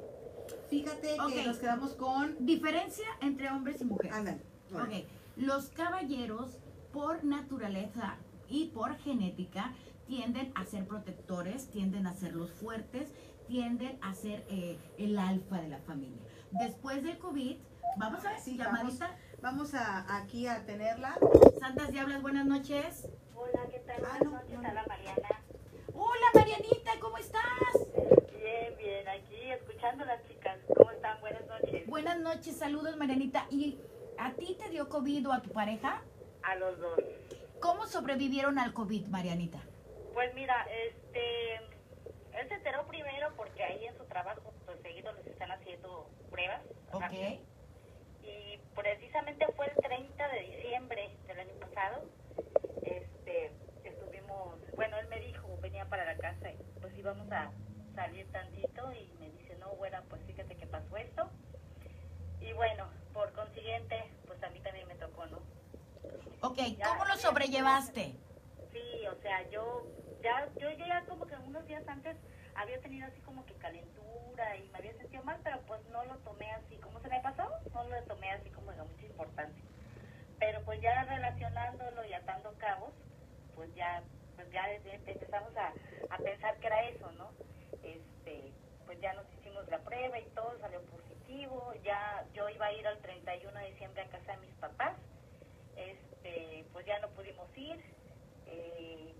Fíjate 0.69 1.19
Ok. 1.19 1.33
que 1.33 1.45
nos 1.45 1.57
quedamos 1.57 1.93
con... 1.93 2.35
Diferencia 2.45 3.05
entre 3.21 3.49
hombres 3.49 3.81
y 3.81 3.85
mujeres. 3.85 4.13
Ándale. 4.15 4.41
Ok, 4.73 5.05
los 5.37 5.69
caballeros 5.69 6.57
por 6.93 7.23
naturaleza 7.23 8.15
y 8.49 8.67
por 8.67 8.95
genética 8.97 9.73
tienden 10.07 10.51
a 10.55 10.65
ser 10.65 10.85
protectores, 10.85 11.67
tienden 11.69 12.05
a 12.07 12.13
ser 12.13 12.33
los 12.33 12.51
fuertes, 12.51 13.09
tienden 13.47 13.97
a 14.01 14.13
ser 14.13 14.45
eh, 14.49 14.77
el 14.97 15.17
alfa 15.17 15.61
de 15.61 15.69
la 15.69 15.79
familia. 15.79 16.21
Después 16.51 17.03
del 17.03 17.17
COVID, 17.17 17.57
vamos 17.97 18.25
a 18.25 18.29
ver 18.31 18.39
si 18.39 18.51
Sí, 18.51 18.57
llamadita. 18.57 19.15
Vamos 19.41 19.73
a, 19.73 20.17
aquí 20.17 20.47
a 20.47 20.65
tenerla. 20.65 21.15
Santas 21.59 21.91
Diablas, 21.91 22.21
buenas 22.21 22.45
noches. 22.45 23.07
Hola, 23.35 23.67
¿qué 23.69 23.79
tal? 23.79 24.03
Ah, 24.05 24.17
no, 24.23 24.31
no. 24.31 24.67
habla 24.67 24.85
Mariana. 24.87 25.29
Hola 25.93 26.25
Marianita, 26.33 26.91
¿cómo 26.99 27.17
estás? 27.17 27.41
Bien, 28.33 28.75
bien, 28.77 29.07
aquí 29.07 29.51
escuchando 29.51 30.03
a 30.03 30.07
las 30.07 30.27
chicas. 30.27 30.57
¿Cómo 30.75 30.91
están? 30.91 31.19
Buenas 31.21 31.45
noches. 31.47 31.87
Buenas 31.87 32.19
noches, 32.19 32.57
saludos 32.57 32.97
Marianita. 32.97 33.45
¿Y 33.51 33.79
a 34.17 34.31
ti 34.33 34.57
te 34.59 34.69
dio 34.69 34.89
COVID 34.89 35.27
o 35.29 35.33
a 35.33 35.41
tu 35.41 35.51
pareja? 35.51 36.01
A 36.43 36.55
los 36.55 36.79
dos. 36.79 36.99
¿Cómo 37.59 37.85
sobrevivieron 37.85 38.57
al 38.57 38.73
COVID, 38.73 39.07
Marianita? 39.07 39.59
Pues 40.13 40.33
mira, 40.33 40.65
este, 40.87 41.55
él 41.55 42.47
se 42.47 42.53
enteró 42.55 42.87
primero 42.87 43.33
porque 43.35 43.63
ahí 43.63 43.85
en 43.85 43.97
su 43.97 44.03
trabajo, 44.05 44.53
pues 44.65 44.79
seguido 44.81 45.11
les 45.13 45.27
están 45.27 45.51
haciendo 45.51 46.09
pruebas. 46.37 46.61
Ok. 46.93 47.01
rápidas. 47.01 47.33
Y 48.21 48.59
precisamente 48.75 49.47
fue 49.55 49.65
el 49.67 49.75
30 49.75 50.27
de 50.27 50.39
diciembre 50.41 51.09
del 51.27 51.39
año 51.39 51.53
pasado. 51.59 52.05
Este, 52.83 53.51
estuvimos, 53.83 54.59
bueno, 54.75 54.99
él 54.99 55.07
me 55.07 55.19
dijo, 55.19 55.57
venía 55.61 55.85
para 55.85 56.05
la 56.05 56.15
casa 56.17 56.51
y 56.51 56.57
pues 56.79 56.95
íbamos 56.95 57.31
a 57.31 57.51
salir 57.95 58.31
tantito 58.31 58.91
y 58.93 59.11
me 59.19 59.31
dice, 59.31 59.55
no, 59.59 59.69
bueno, 59.75 59.97
pues 60.09 60.21
fíjate 60.25 60.55
que 60.55 60.67
pasó 60.67 60.95
esto. 60.97 61.29
Y 62.39 62.53
bueno, 62.53 62.87
por 63.13 63.31
consiguiente, 63.33 64.11
pues 64.27 64.41
a 64.43 64.49
mí 64.49 64.59
también 64.59 64.87
me 64.87 64.95
tocó, 64.95 65.25
¿no? 65.25 65.37
Ok, 66.41 66.59
¿cómo 66.83 67.05
lo 67.05 67.17
sobrellevaste? 67.17 68.13
Sí, 68.71 69.07
o 69.07 69.15
sea, 69.21 69.49
yo 69.49 69.87
ya, 70.21 70.47
yo 70.59 70.69
ya 70.69 71.03
como 71.07 71.25
que 71.25 71.35
unos 71.35 71.65
días 71.65 71.87
antes 71.87 72.15
había 72.55 72.79
tenido 72.79 73.07
así 73.07 73.19
como 73.21 73.43
que 73.45 73.53
calentura 73.55 74.06
y 74.57 74.69
me 74.69 74.77
había 74.79 74.93
sentido 74.97 75.23
mal, 75.23 75.39
pero 75.43 75.61
pues 75.67 75.85
no 75.87 76.03
lo 76.05 76.17
tomé 76.19 76.51
así. 76.53 76.77
Como 76.77 76.99
se 77.01 77.09
me 77.09 77.21
pasó, 77.21 77.43
no 77.73 77.83
lo 77.87 78.03
tomé 78.03 78.31
así 78.31 78.49
como 78.51 78.71
de 78.71 78.83
mucha 78.83 79.05
importancia. 79.05 79.63
Pero 80.39 80.63
pues 80.65 80.81
ya 80.81 81.03
relacionándolo 81.05 82.05
y 82.05 82.13
atando 82.13 82.53
cabos, 82.57 82.93
pues 83.55 83.73
ya, 83.75 84.03
pues 84.35 84.49
ya 84.51 84.71
empezamos 84.73 85.55
a, 85.57 85.73
a 86.13 86.17
pensar 86.19 86.57
que 86.59 86.67
era 86.67 86.85
eso, 86.89 87.11
¿no? 87.13 87.31
Este, 87.83 88.53
pues 88.85 88.99
ya 89.01 89.13
nos 89.13 89.25
hicimos 89.33 89.67
la 89.69 89.79
prueba 89.83 90.19
y 90.19 90.25
todo 90.35 90.57
salió 90.59 90.81
positivo, 90.83 91.73
ya 91.83 92.25
yo 92.33 92.49
iba 92.49 92.67
a 92.67 92.73
ir 92.73 92.87
al 92.87 92.99
31 93.01 93.59
de 93.59 93.71
diciembre 93.71 94.01
a 94.03 94.09
casa 94.09 94.33
de 94.33 94.47
mis 94.47 94.55
papás, 94.57 94.97
este, 95.75 96.65
pues 96.73 96.85
ya 96.85 96.99
no 96.99 97.09
pudimos 97.11 97.47
ir, 97.57 97.79
eh, 98.47 99.15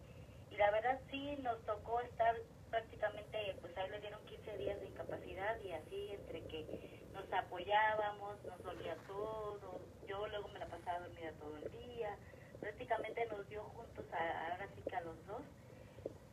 y 0.51 0.56
la 0.58 0.71
verdad 0.71 0.99
sí 1.12 1.38
nos 1.43 1.63
tocó 1.65 2.01
estar 2.01 2.36
prácticamente, 2.69 3.56
pues 3.62 3.75
ahí 3.77 3.89
le 3.89 4.01
dieron 4.01 4.25
15 4.25 4.58
días 4.58 4.80
de 4.80 4.88
incapacidad 4.88 5.60
y 5.62 5.71
así 5.73 6.10
entre 6.12 6.41
que 6.47 6.65
nos 7.13 7.32
apoyábamos, 7.34 8.43
nos 8.45 8.62
dolía 8.63 8.95
todo, 9.08 9.80
yo 10.08 10.27
luego 10.27 10.47
me 10.49 10.60
la 10.60 10.67
pasaba 10.67 10.99
dormida 10.99 11.32
todo 11.39 11.58
el 11.58 11.71
día, 11.71 12.17
prácticamente 12.62 13.25
nos 13.27 13.47
dio 13.49 13.63
juntos 13.63 14.06
a- 14.13 14.51
ahora 14.51 14.67
sí 14.75 14.82
que 14.89 14.95
a 14.95 15.01
los 15.01 15.25
dos 15.27 15.43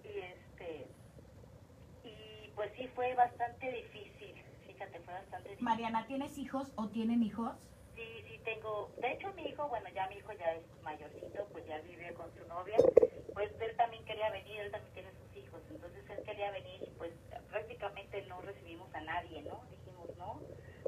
y 0.05 0.21
este 0.21 0.87
y 2.05 2.49
pues 2.55 2.73
sí 2.77 2.84
fue 2.95 3.15
bastante 3.15 3.71
difícil, 3.71 4.35
fíjate, 4.67 4.99
fue 5.01 5.15
bastante 5.15 5.49
difícil. 5.51 5.65
Mariana, 5.65 6.07
¿tienes 6.07 6.39
hijos 6.39 6.73
o 6.77 6.89
tienen 6.89 7.23
hijos? 7.23 7.53
Sí, 7.95 8.25
sí 8.29 8.39
tengo, 8.45 8.91
de 8.99 9.13
hecho 9.13 9.33
mi 9.35 9.45
hijo, 9.47 9.69
bueno 9.69 9.89
ya 9.95 10.09
mi 10.09 10.17
hijo 10.17 10.33
ya 10.33 10.53
es 10.53 10.65
mayorcito, 10.83 11.47
pues 11.53 11.67
ya 11.67 11.79
vive 11.79 12.13
con 12.15 12.33
su 12.35 12.47
novia, 12.49 12.77
pues 13.33 13.51
él 13.61 13.77
también 13.77 14.05
quería 14.05 14.31
venir, 14.31 14.61
él 14.61 14.71
también 14.73 14.93
tiene 14.95 15.11
sus 15.13 15.37
hijos, 15.37 15.61
entonces 15.71 16.05
él 16.11 16.25
quería 16.25 16.51
venir 16.51 16.83
y 16.83 16.91
pues 16.99 17.13
prácticamente 17.51 18.23
no 18.27 18.41
recibimos 18.41 18.93
a 18.95 19.01
nadie, 19.01 19.43
¿no? 19.43 19.63
Dijimos 19.71 20.17
no, 20.17 20.41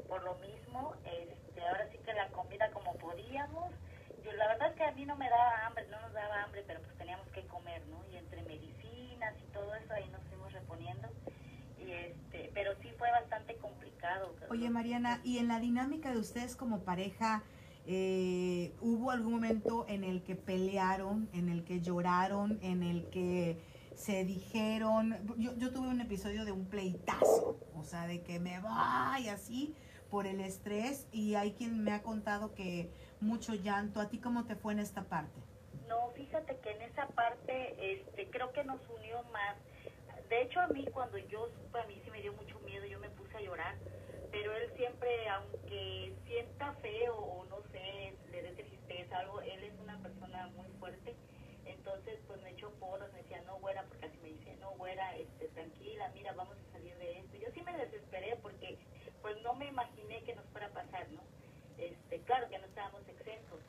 por 0.07 0.23
lo 0.23 0.35
mismo, 0.35 0.95
este, 1.05 1.61
ahora 1.61 1.87
sí 1.91 1.97
que 1.99 2.13
la 2.13 2.27
comida 2.29 2.69
como 2.71 2.93
podíamos, 2.95 3.71
yo 4.23 4.31
la 4.33 4.47
verdad 4.47 4.71
es 4.71 4.75
que 4.75 4.83
a 4.83 4.91
mí 4.91 5.05
no 5.05 5.15
me 5.15 5.29
daba 5.29 5.65
hambre, 5.65 5.87
no 5.87 5.99
nos 6.01 6.13
daba 6.13 6.43
hambre, 6.43 6.63
pero 6.67 6.81
pues 6.81 6.97
teníamos 6.97 7.27
que 7.29 7.45
comer, 7.47 7.85
¿no? 7.87 8.03
Y 8.11 8.17
entre 8.17 8.43
medicinas 8.43 9.33
y 9.39 9.45
todo 9.53 9.73
eso 9.75 9.93
ahí 9.93 10.07
nos 10.09 10.21
fuimos 10.23 10.51
reponiendo, 10.51 11.07
y 11.87 11.93
este, 11.93 12.51
pero 12.53 12.71
sí 12.81 12.89
fue 12.97 13.09
bastante 13.11 13.55
complicado. 13.55 14.35
Oye, 14.49 14.69
Mariana, 14.69 15.21
¿y 15.23 15.37
en 15.37 15.47
la 15.47 15.59
dinámica 15.59 16.11
de 16.11 16.19
ustedes 16.19 16.55
como 16.55 16.81
pareja, 16.81 17.43
eh, 17.85 18.73
hubo 18.81 19.11
algún 19.11 19.33
momento 19.33 19.85
en 19.87 20.03
el 20.03 20.23
que 20.23 20.35
pelearon, 20.35 21.29
en 21.33 21.49
el 21.49 21.63
que 21.63 21.81
lloraron, 21.81 22.59
en 22.61 22.83
el 22.83 23.09
que 23.09 23.57
se 23.95 24.25
dijeron? 24.25 25.15
Yo, 25.37 25.55
yo 25.55 25.71
tuve 25.71 25.87
un 25.87 26.01
episodio 26.01 26.43
de 26.45 26.51
un 26.51 26.65
pleitazo, 26.65 27.57
o 27.75 27.83
sea, 27.83 28.05
de 28.07 28.21
que 28.21 28.39
me 28.39 28.59
va 28.59 29.17
y 29.19 29.29
así 29.29 29.73
por 30.09 30.27
el 30.27 30.41
estrés, 30.41 31.07
y 31.11 31.35
hay 31.35 31.53
quien 31.53 31.83
me 31.83 31.91
ha 31.91 32.01
contado 32.01 32.53
que 32.53 32.89
mucho 33.19 33.53
llanto. 33.55 33.99
¿A 33.99 34.09
ti 34.09 34.19
cómo 34.19 34.45
te 34.45 34.55
fue 34.55 34.73
en 34.73 34.79
esta 34.79 35.03
parte? 35.03 35.39
No, 35.87 36.09
fíjate 36.15 36.57
que 36.57 36.71
en 36.71 36.81
esa 36.81 37.07
parte 37.07 37.93
este, 37.93 38.29
creo 38.29 38.51
que 38.51 38.63
nos 38.63 38.79
unió 38.89 39.23
más. 39.31 39.55
De 40.29 40.41
hecho, 40.41 40.59
a 40.59 40.67
mí 40.67 40.85
cuando 40.93 41.17
yo 41.17 41.47
supe, 41.49 41.79
a 41.79 41.87
mí 41.87 42.01
sí 42.03 42.11
me 42.11 42.21
dio 42.21 42.33
mucho 42.33 42.59
miedo, 42.59 42.85
yo 42.85 42.99
me 42.99 43.09
puse 43.11 43.37
a 43.37 43.41
llorar, 43.41 43.75
pero 44.31 44.53
él 44.53 44.69
siempre, 44.75 45.29
aunque 45.29 46.13
sienta 46.25 46.73
feo 46.81 47.15
o 47.15 47.45
no 47.45 47.61
sé, 47.71 48.13
le 48.31 48.41
dé 48.41 48.51
tristeza, 48.51 49.19
algo, 49.19 49.39
él 49.41 49.63
es 49.63 49.73
una 49.79 49.97
persona 49.99 50.47
muy 50.47 50.67
fuerte, 50.79 51.15
entonces 51.65 52.19
pues 52.27 52.41
me 52.41 52.51
echó 52.51 52.69
porras, 52.71 53.11
me 53.13 53.21
decía, 53.21 53.41
no, 53.43 53.57
güera, 53.59 53.83
porque 53.83 54.05
así 54.05 54.17
me 54.21 54.29
dice, 54.29 54.55
no, 54.59 54.71
güera, 54.71 55.15
este, 55.15 55.47
tranquila, 55.49 56.11
mira, 56.13 56.33
vamos 56.33 56.57
a 56.57 56.71
salir 56.73 56.95
de 56.97 57.19
esto. 57.19 57.37
Yo 57.37 57.47
sí 57.53 57.61
me 57.61 57.77
desesperé 57.77 58.35
porque 58.41 58.77
pues 59.21 59.41
no 59.43 59.53
me 59.55 59.67
imaginé 59.67 60.23
que 60.23 60.35
nos 60.35 60.45
fuera 60.47 60.67
a 60.67 60.71
pasar, 60.71 61.09
¿no? 61.09 61.21
Este, 61.77 62.19
claro 62.21 62.49
que 62.49 62.59
no 62.59 62.65
estábamos 62.65 63.07
exentos, 63.07 63.61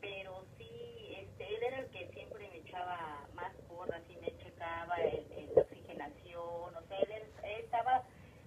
pero 0.00 0.44
sí, 0.56 1.14
este, 1.18 1.56
él 1.56 1.62
era 1.62 1.78
el 1.80 1.90
que 1.90 2.08
siempre 2.12 2.48
me 2.48 2.58
echaba 2.58 3.26
más 3.34 3.52
porras 3.68 4.02
y 4.08 4.16
me 4.16 4.36
checaba 4.38 4.96
el, 4.96 5.26
estaba, 7.78 8.02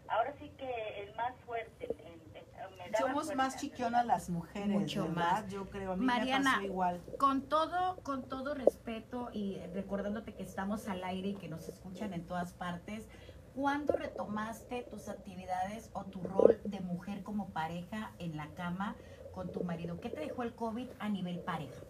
ahora 0.07 0.33
sí 0.39 0.49
que 0.57 1.03
el 1.03 1.15
más 1.15 1.33
fuerte. 1.45 1.85
El, 1.85 2.21
el, 2.35 2.75
me 2.91 2.97
Somos 2.97 3.13
fuerte. 3.25 3.35
más 3.35 3.57
chiquionas 3.57 4.05
las 4.05 4.29
mujeres, 4.29 4.67
Mucho 4.69 5.03
¿verdad? 5.03 5.15
más. 5.43 5.47
Yo 5.51 5.69
creo, 5.69 5.93
a 5.93 5.95
mí 5.95 6.05
Mariana, 6.05 6.57
me 6.59 6.65
igual. 6.65 7.01
con 7.17 7.43
todo, 7.43 7.97
con 8.03 8.23
todo 8.27 8.53
respeto 8.53 9.29
y 9.31 9.59
recordándote 9.73 10.33
que 10.33 10.43
estamos 10.43 10.87
al 10.87 11.03
aire 11.03 11.29
y 11.29 11.35
que 11.35 11.47
nos 11.49 11.67
escuchan 11.69 12.13
en 12.13 12.25
todas 12.25 12.53
partes, 12.53 13.07
¿cuándo 13.55 13.93
retomaste 13.93 14.83
tus 14.83 15.07
actividades 15.09 15.89
o 15.93 16.05
tu 16.05 16.21
rol 16.21 16.59
de 16.63 16.79
mujer 16.81 17.23
como 17.23 17.49
pareja 17.49 18.11
en 18.19 18.35
la 18.37 18.47
cama 18.55 18.95
con 19.33 19.51
tu 19.51 19.63
marido? 19.63 19.99
¿Qué 19.99 20.09
te 20.09 20.21
dejó 20.21 20.43
el 20.43 20.53
COVID 20.55 20.89
a 20.99 21.09
nivel 21.09 21.39
pareja? 21.39 21.81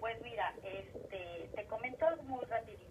Pues 0.00 0.20
mira, 0.22 0.54
este, 0.62 1.50
te 1.54 1.66
comento 1.66 2.06
muy 2.24 2.44
rapidito 2.44 2.85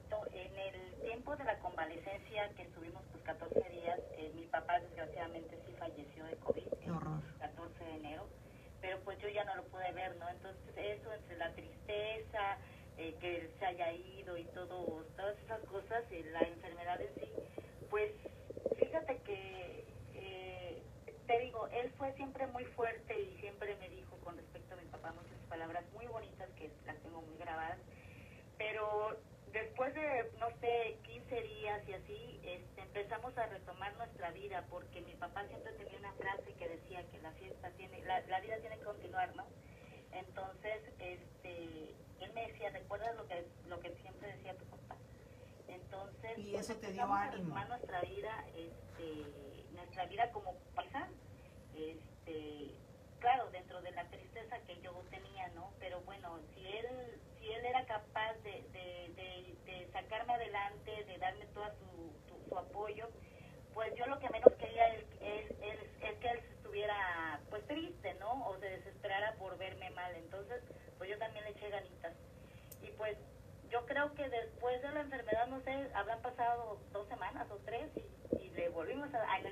el 1.26 1.30
tiempo 1.38 1.44
de 1.44 1.52
la 1.52 1.58
convalecencia 1.58 2.50
que 2.56 2.62
estuvimos 2.62 3.02
pues 3.12 3.24
14 3.24 3.70
días, 3.72 4.00
eh, 4.12 4.32
mi 4.36 4.44
papá 4.44 4.80
desgraciadamente 4.80 5.58
sí 5.66 5.74
falleció 5.74 6.24
de 6.24 6.36
COVID 6.36 6.68
Qué 6.84 6.92
horror. 6.92 7.20
el 7.34 7.40
14 7.40 7.84
de 7.84 7.96
enero, 7.96 8.28
pero 8.80 9.00
pues 9.00 9.18
yo 9.18 9.30
ya 9.30 9.44
no 9.44 9.56
lo 9.56 9.64
pude 9.64 9.92
ver, 9.94 10.16
¿no? 10.18 10.30
Entonces 10.30 10.62
eso 10.78 11.12
entre 11.12 11.38
la 11.38 11.52
tristeza, 11.56 12.60
eh, 13.00 13.16
que 13.20 13.38
él 13.40 13.52
se 13.58 13.66
haya 13.66 13.92
ido 13.92 14.38
y 14.38 14.44
todo, 14.54 15.04
todas 15.18 15.36
esas 15.40 15.62
cosas, 15.62 16.04
eh, 16.12 16.30
la 16.32 16.42
enfermedad 16.42 17.02
en 17.02 17.16
sí, 17.16 17.32
pues 17.90 18.12
fíjate 18.78 19.18
que, 19.26 19.84
eh, 20.14 20.84
te 21.26 21.40
digo, 21.40 21.68
él 21.70 21.90
fue 21.98 22.14
siempre 22.14 22.46
muy 22.46 22.66
fuerte 22.78 23.20
y 23.20 23.36
siempre 23.40 23.76
me 23.78 23.90
dijo 23.90 24.16
con 24.18 24.38
respecto 24.38 24.76
a 24.76 24.78
mi 24.78 24.86
papá 24.90 25.12
muchas 25.14 25.40
palabras 25.50 25.86
muy 25.96 26.06
bonitas 26.06 26.48
que 26.52 26.70
las 26.86 26.98
tengo 27.02 27.20
muy 27.24 27.36
grabadas, 27.40 27.80
pero 28.60 29.18
después 29.56 29.94
de, 29.94 30.32
no 30.38 30.50
sé, 30.60 30.98
15 31.04 31.42
días 31.42 31.88
y 31.88 31.94
así, 31.94 32.40
este, 32.44 32.82
empezamos 32.82 33.38
a 33.38 33.46
retomar 33.48 33.96
nuestra 33.96 34.30
vida, 34.32 34.66
porque 34.70 35.02
mi 35.02 35.16
papá 35.16 35.48
siempre 35.48 35.72
tenía 35.74 35.98
una 35.98 36.14
frase 36.14 36.54
que 36.54 36.68
decía 36.68 37.04
que 37.10 37.20
la 37.20 37.32
fiesta 37.32 37.70
tiene, 37.72 38.02
la, 38.04 38.20
la 38.28 38.40
vida 38.42 38.58
tiene 38.60 38.78
que 38.78 38.84
continuar, 38.84 39.34
¿no? 39.36 39.46
Entonces, 40.12 40.82
este, 41.00 41.96
él 42.20 42.34
me 42.34 42.48
decía, 42.48 42.70
¿recuerdas 42.70 43.16
lo 43.16 43.26
que, 43.28 43.46
lo 43.68 43.80
que 43.80 43.96
siempre 43.96 44.28
decía 44.36 44.58
tu 44.58 44.66
papá? 44.66 44.98
Entonces, 45.68 46.38
Y 46.38 46.52
pues, 46.52 46.70
eso 46.70 46.80
te 46.80 46.92
dio 46.92 47.04
a 47.04 47.24
ánimo. 47.24 47.38
retomar 47.38 47.70
nuestra 47.70 48.02
vida, 48.02 48.46
este, 48.56 49.72
nuestra 49.72 50.06
vida 50.06 50.32
como 50.32 50.54
pareja, 50.76 51.08
este, 51.76 52.76
claro, 53.20 53.50
dentro 53.52 53.82
de 53.82 53.92
la 53.92 54.06
tristeza 54.10 54.60
que 54.68 54.80
yo 54.82 54.92
tenía, 55.10 55.48
¿no? 55.50 55.72
Pero 55.80 56.02
bueno, 56.02 56.40
si 56.54 56.66
él, 56.68 57.20
si 57.46 57.54
él 57.54 57.66
era 57.66 57.86
capaz 57.86 58.34
de, 58.44 58.64
de, 58.72 59.88
sacarme 59.94 60.34
adelante, 60.34 60.92
de 61.06 61.18
darme 61.20 61.46
todo 61.48 61.66
su, 62.50 62.58
apoyo, 62.58 63.08
pues 63.74 63.94
yo 63.96 64.06
lo 64.08 64.18
que 64.20 64.30
menos 64.30 64.52
quería 64.58 64.96
es, 64.96 65.04
es, 65.22 65.52
es, 65.52 65.80
es 66.02 66.18
que 66.20 66.28
él 66.28 66.40
estuviera 66.58 67.42
pues 67.50 67.66
triste, 67.68 68.14
¿no? 68.16 68.48
O 68.48 68.58
se 68.60 68.66
desesperara 68.70 69.34
por 69.36 69.58
verme 69.58 69.90
mal. 69.92 70.16
Entonces, 70.16 70.64
pues 70.98 71.10
yo 71.10 71.18
también 71.18 71.44
le 71.44 71.52
eché 71.52 71.70
ganitas. 71.70 72.14
Y 72.82 72.92
pues 72.92 73.18
yo 73.76 73.86
creo 73.86 74.14
que 74.14 74.30
después 74.30 74.82
de 74.82 74.92
la 74.92 75.02
enfermedad, 75.02 75.48
no 75.50 75.60
sé, 75.62 75.90
habrán 75.94 76.22
pasado 76.22 76.80
dos 76.94 77.06
semanas 77.10 77.46
o 77.52 77.58
tres 77.66 77.92
y, 77.98 78.36
y 78.46 78.50
le 78.52 78.70
volvimos 78.70 79.14
a... 79.14 79.20
ay, 79.30 79.44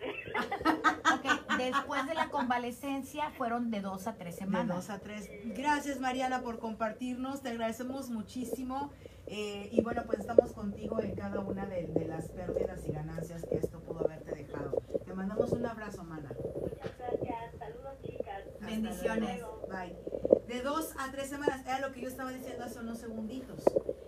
Ok, 1.16 1.58
después 1.58 2.06
de 2.08 2.14
la 2.14 2.30
convalecencia 2.30 3.32
fueron 3.32 3.70
de 3.70 3.82
dos 3.82 4.08
a 4.08 4.14
tres 4.16 4.36
De 4.36 4.40
semanas. 4.46 4.76
dos 4.76 4.90
a 4.90 5.00
tres. 5.00 5.30
Gracias 5.58 6.00
Mariana 6.00 6.42
por 6.42 6.60
compartirnos, 6.60 7.42
te 7.42 7.50
agradecemos 7.50 8.10
muchísimo. 8.10 8.92
eh, 9.28 9.68
y 9.72 9.82
bueno, 9.82 10.04
pues 10.06 10.20
estamos 10.20 10.54
contigo 10.54 11.02
en 11.02 11.16
cada 11.16 11.42
una 11.42 11.66
de, 11.66 11.88
de 11.88 12.06
las 12.06 12.30
pérdidas 12.30 12.80
y 12.88 12.92
ganancias 12.94 13.46
que 13.46 13.58
esto 13.58 13.82
pudo 13.82 14.06
haberte 14.06 14.32
dejado. 14.36 14.82
Te 15.06 15.14
mandamos 15.14 15.52
un 15.52 15.66
abrazo, 15.66 16.04
Mana. 16.06 16.32
Muchas 16.62 16.98
gracias. 16.98 17.56
Saludos, 17.60 17.96
chicas. 18.06 18.44
Bendiciones. 18.62 19.44
Bye. 19.70 20.12
De 20.54 20.62
dos 20.62 20.94
a 21.00 21.10
tres 21.12 21.30
semanas, 21.30 21.62
era 21.66 21.80
lo 21.80 21.92
que 21.92 22.02
yo 22.02 22.08
estaba 22.08 22.30
diciendo 22.30 22.63
hace 22.63 22.80
unos 22.80 23.00
segunditos, 23.00 23.63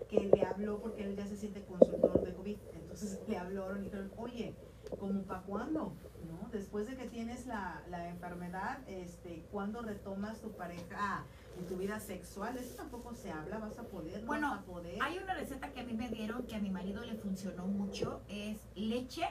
que 0.07 0.29
le 0.31 0.45
habló 0.45 0.79
porque 0.79 1.03
él 1.03 1.15
ya 1.15 1.25
se 1.25 1.35
siente 1.35 1.65
consultor 1.65 2.23
de 2.23 2.35
COVID. 2.35 2.57
Entonces 2.73 3.19
le 3.27 3.35
hablaron 3.35 3.79
y 3.79 3.85
dijeron, 3.85 4.11
oye, 4.15 4.55
¿cómo 4.99 5.23
para 5.23 5.41
cuándo? 5.41 5.95
¿No? 6.23 6.47
Después 6.51 6.85
de 6.85 6.97
que 6.97 7.07
tienes 7.07 7.47
la, 7.47 7.81
la 7.89 8.09
enfermedad, 8.09 8.87
este, 8.87 9.43
¿cuándo 9.51 9.81
retomas 9.81 10.39
tu 10.39 10.51
pareja 10.51 11.25
en 11.57 11.65
tu 11.65 11.77
vida 11.77 11.99
sexual? 11.99 12.55
Eso 12.59 12.75
tampoco 12.75 13.15
se 13.15 13.31
habla, 13.31 13.57
vas 13.57 13.79
a 13.79 13.83
poder, 13.85 14.21
no 14.21 14.27
Bueno, 14.27 14.51
vas 14.51 14.59
a 14.59 14.65
poder. 14.65 14.99
Hay 15.01 15.17
una 15.17 15.33
receta 15.33 15.71
que 15.71 15.79
a 15.79 15.83
mí 15.83 15.93
me 15.93 16.09
dieron 16.09 16.45
que 16.45 16.53
a 16.53 16.59
mi 16.59 16.69
marido 16.69 17.03
le 17.03 17.15
funcionó 17.15 17.65
mucho, 17.65 18.21
es 18.29 18.59
leche, 18.75 19.23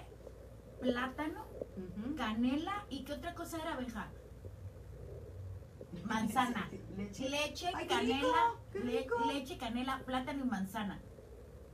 plátano, 0.81 1.47
canela 2.17 2.87
y 2.91 3.05
qué 3.05 3.13
otra 3.13 3.37
cosa 3.37 3.63
era, 3.63 3.77
Benja? 3.77 4.11
Manzana. 6.05 6.69
Leche. 6.97 7.29
Leche, 7.29 7.67
Ay, 7.75 7.87
qué 7.87 7.95
canela, 7.95 8.17
rico, 8.17 8.61
qué 8.73 8.81
le- 8.81 8.99
rico. 9.01 9.33
leche, 9.33 9.59
canela, 9.59 10.03
plátano 10.05 10.45
y 10.45 10.49
manzana. 10.49 11.01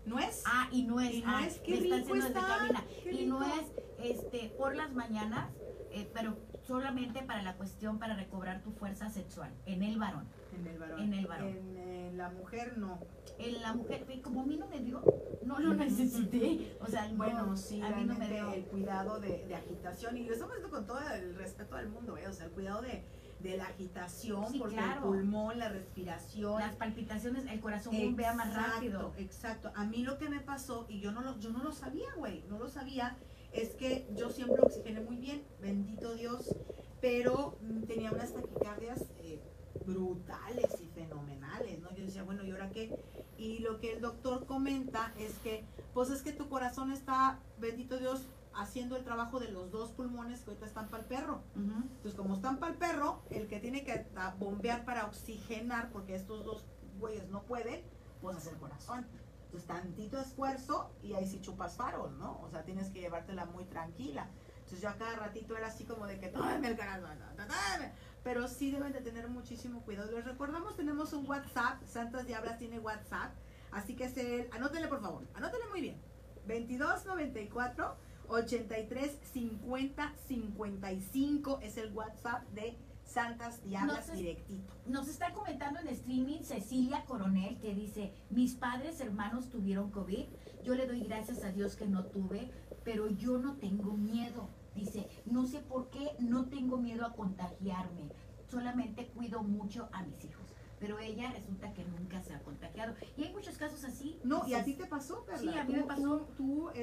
¿Nuez? 0.06 0.42
Ah, 0.46 0.68
y 0.72 0.84
nuez. 0.84 1.12
Y 1.14 1.22
ah, 1.26 1.40
nuez, 1.40 1.60
qué 1.60 1.72
me 1.72 1.78
está 1.78 1.96
rico 1.96 2.14
está, 2.16 2.40
cabina. 2.46 2.84
qué 3.02 3.12
Y 3.12 3.26
nuez, 3.26 3.72
este, 3.98 4.48
por 4.56 4.74
las 4.74 4.92
mañanas, 4.92 5.50
eh, 5.92 6.10
pero 6.14 6.38
solamente 6.66 7.22
para 7.22 7.42
la 7.42 7.56
cuestión 7.56 7.98
para 7.98 8.14
recobrar 8.16 8.62
tu 8.62 8.70
fuerza 8.72 9.10
sexual 9.10 9.52
en 9.66 9.82
el 9.82 9.98
varón. 9.98 10.26
En 10.58 10.66
el 10.66 10.78
varón. 10.78 11.00
En 11.00 11.14
el 11.14 11.26
varón. 11.26 11.48
En, 11.48 11.76
eh, 11.76 12.12
la 12.14 12.30
mujer 12.30 12.78
no. 12.78 12.98
En 13.38 13.60
la 13.60 13.72
mujer, 13.74 14.06
eh, 14.08 14.20
como 14.22 14.42
a 14.42 14.46
mí 14.46 14.56
no 14.56 14.66
me 14.68 14.80
dio, 14.80 15.02
no 15.44 15.58
lo 15.58 15.74
necesité. 15.74 16.76
O 16.80 16.86
sea, 16.86 17.06
no, 17.08 17.16
Bueno, 17.18 17.56
sí, 17.56 17.80
a 17.82 17.90
mí 17.90 18.04
no 18.04 18.14
me 18.14 18.26
dio. 18.28 18.52
el 18.52 18.64
cuidado 18.64 19.20
de, 19.20 19.44
de 19.46 19.54
agitación, 19.54 20.16
y 20.16 20.24
lo 20.24 20.32
estamos 20.32 20.54
haciendo 20.54 20.74
con 20.76 20.86
todo 20.86 21.00
el 21.14 21.34
respeto 21.36 21.76
del 21.76 21.88
mundo, 21.88 22.16
¿eh? 22.16 22.26
o 22.26 22.32
sea, 22.32 22.46
el 22.46 22.52
cuidado 22.52 22.82
de, 22.82 23.04
de 23.42 23.56
la 23.56 23.64
agitación, 23.64 24.46
Sí, 24.50 24.58
porque 24.58 24.76
claro. 24.76 25.00
el 25.00 25.00
pulmón, 25.02 25.58
la 25.58 25.68
respiración. 25.68 26.60
Las 26.60 26.76
palpitaciones, 26.76 27.46
el 27.46 27.60
corazón 27.60 27.96
bombea 27.96 28.34
más 28.34 28.48
Exacto, 28.48 28.72
rápido. 28.74 29.12
Exacto. 29.18 29.72
A 29.74 29.84
mí 29.84 30.02
lo 30.02 30.18
que 30.18 30.28
me 30.28 30.40
pasó, 30.40 30.86
y 30.88 31.00
yo 31.00 31.12
no 31.12 31.22
lo, 31.22 31.38
yo 31.38 31.50
no 31.50 31.62
lo 31.62 31.72
sabía, 31.72 32.08
güey, 32.16 32.44
no 32.48 32.58
lo 32.58 32.68
sabía, 32.68 33.16
es 33.52 33.70
que 33.70 34.06
yo 34.14 34.30
siempre 34.30 34.60
oxigené 34.62 35.00
muy 35.00 35.16
bien, 35.16 35.42
bendito 35.60 36.14
Dios, 36.14 36.54
pero 37.00 37.58
mm, 37.62 37.82
tenía 37.84 38.12
unas 38.12 38.32
taquicardias 38.32 39.06
eh, 39.18 39.40
brutales 39.86 40.80
y 40.80 40.86
fenomenales, 40.88 41.80
¿no? 41.80 41.90
Yo 41.94 42.04
decía, 42.04 42.22
bueno, 42.22 42.44
¿y 42.44 42.50
ahora 42.50 42.70
qué? 42.70 42.94
Y 43.38 43.60
lo 43.60 43.80
que 43.80 43.92
el 43.94 44.00
doctor 44.00 44.46
comenta 44.46 45.12
es 45.18 45.32
que, 45.38 45.64
pues 45.94 46.10
es 46.10 46.22
que 46.22 46.32
tu 46.32 46.48
corazón 46.48 46.92
está, 46.92 47.40
bendito 47.58 47.98
Dios, 47.98 48.26
haciendo 48.54 48.96
el 48.96 49.04
trabajo 49.04 49.40
de 49.40 49.50
los 49.50 49.70
dos 49.70 49.90
pulmones 49.92 50.40
que 50.40 50.50
ahorita 50.50 50.66
están 50.66 50.88
para 50.88 51.02
el 51.02 51.08
perro. 51.08 51.42
Ujú. 51.54 51.82
Entonces, 51.82 52.14
como 52.14 52.34
están 52.34 52.58
para 52.58 52.72
el 52.72 52.78
perro, 52.78 53.22
el 53.30 53.48
que 53.48 53.60
tiene 53.60 53.84
que 53.84 54.06
bombear 54.38 54.84
para 54.84 55.06
oxigenar, 55.06 55.90
porque 55.90 56.14
estos 56.14 56.44
dos 56.44 56.64
güeyes 56.98 57.28
no 57.28 57.42
pueden, 57.42 57.82
pues 58.20 58.36
es 58.36 58.46
el 58.46 58.56
corazón. 58.56 59.06
Entonces, 59.44 59.66
tantito 59.66 60.20
esfuerzo 60.20 60.92
y 61.02 61.14
ahí 61.14 61.26
sí 61.26 61.40
chupas 61.40 61.76
farol, 61.76 62.16
¿no? 62.18 62.40
O 62.42 62.50
sea, 62.50 62.64
tienes 62.64 62.90
que 62.90 63.00
llevártela 63.00 63.46
muy 63.46 63.64
tranquila. 63.64 64.28
Entonces, 64.56 64.80
yo 64.80 64.88
a 64.88 64.94
cada 64.94 65.16
ratito 65.16 65.56
era 65.56 65.66
así 65.66 65.84
como 65.84 66.06
de 66.06 66.20
que, 66.20 66.28
tómame 66.28 66.68
el 66.68 66.76
corazón, 66.76 67.18
tómame". 67.36 67.92
Pero 68.22 68.46
sí 68.46 68.70
deben 68.70 68.92
de 68.92 69.00
tener 69.00 69.28
muchísimo 69.28 69.82
cuidado. 69.82 70.12
Les 70.12 70.24
recordamos, 70.24 70.76
tenemos 70.76 71.12
un 71.12 71.28
WhatsApp, 71.28 71.82
Santas 71.84 72.26
Diablas 72.26 72.58
tiene 72.58 72.78
WhatsApp, 72.78 73.32
así 73.72 73.96
que 73.96 74.04
es 74.04 74.16
el, 74.18 74.48
anótenle 74.52 74.88
por 74.88 75.00
favor, 75.00 75.26
anótenle 75.34 75.66
muy 75.68 75.80
bien. 75.80 76.00
2294 76.46 77.96
83 78.30 79.18
50 79.32 80.14
55 80.28 81.60
es 81.62 81.76
el 81.76 81.92
WhatsApp 81.92 82.48
de 82.50 82.76
Santas 83.04 83.62
Diablas 83.64 84.12
directito. 84.12 84.72
Nos 84.86 85.08
está 85.08 85.32
comentando 85.32 85.80
en 85.80 85.88
streaming 85.88 86.42
Cecilia 86.42 87.04
Coronel 87.06 87.58
que 87.58 87.74
dice, 87.74 88.14
mis 88.30 88.54
padres 88.54 89.00
hermanos 89.00 89.50
tuvieron 89.50 89.90
COVID, 89.90 90.26
yo 90.62 90.74
le 90.76 90.86
doy 90.86 91.00
gracias 91.00 91.42
a 91.42 91.50
Dios 91.50 91.74
que 91.74 91.86
no 91.86 92.04
tuve, 92.06 92.50
pero 92.84 93.08
yo 93.08 93.38
no 93.38 93.56
tengo 93.56 93.92
miedo. 93.94 94.48
Dice, 94.76 95.08
no 95.26 95.46
sé 95.46 95.58
por 95.58 95.90
qué 95.90 96.12
no 96.20 96.46
tengo 96.46 96.76
miedo 96.76 97.04
a 97.04 97.14
contagiarme, 97.14 98.12
solamente 98.48 99.08
cuido 99.08 99.42
mucho 99.42 99.88
a 99.92 100.02
mis 100.02 100.24
hijos. 100.24 100.39
Pero 100.80 100.98
ella 100.98 101.30
resulta 101.30 101.72
que 101.74 101.84
nunca 101.84 102.22
se 102.22 102.32
ha 102.32 102.40
contagiado. 102.42 102.94
Y 103.16 103.24
hay 103.24 103.32
muchos 103.34 103.58
casos 103.58 103.84
así. 103.84 104.18
No, 104.24 104.46
y 104.48 104.54
a 104.54 104.64
ti 104.64 104.74
te 104.74 104.86
pasó, 104.86 105.24
Perla. 105.26 105.52
Sí, 105.52 105.58
a 105.58 105.64
mí 105.64 105.74
me 105.74 105.82
pasó. 105.82 106.26
Tú, 106.38 106.70
eh, 106.70 106.78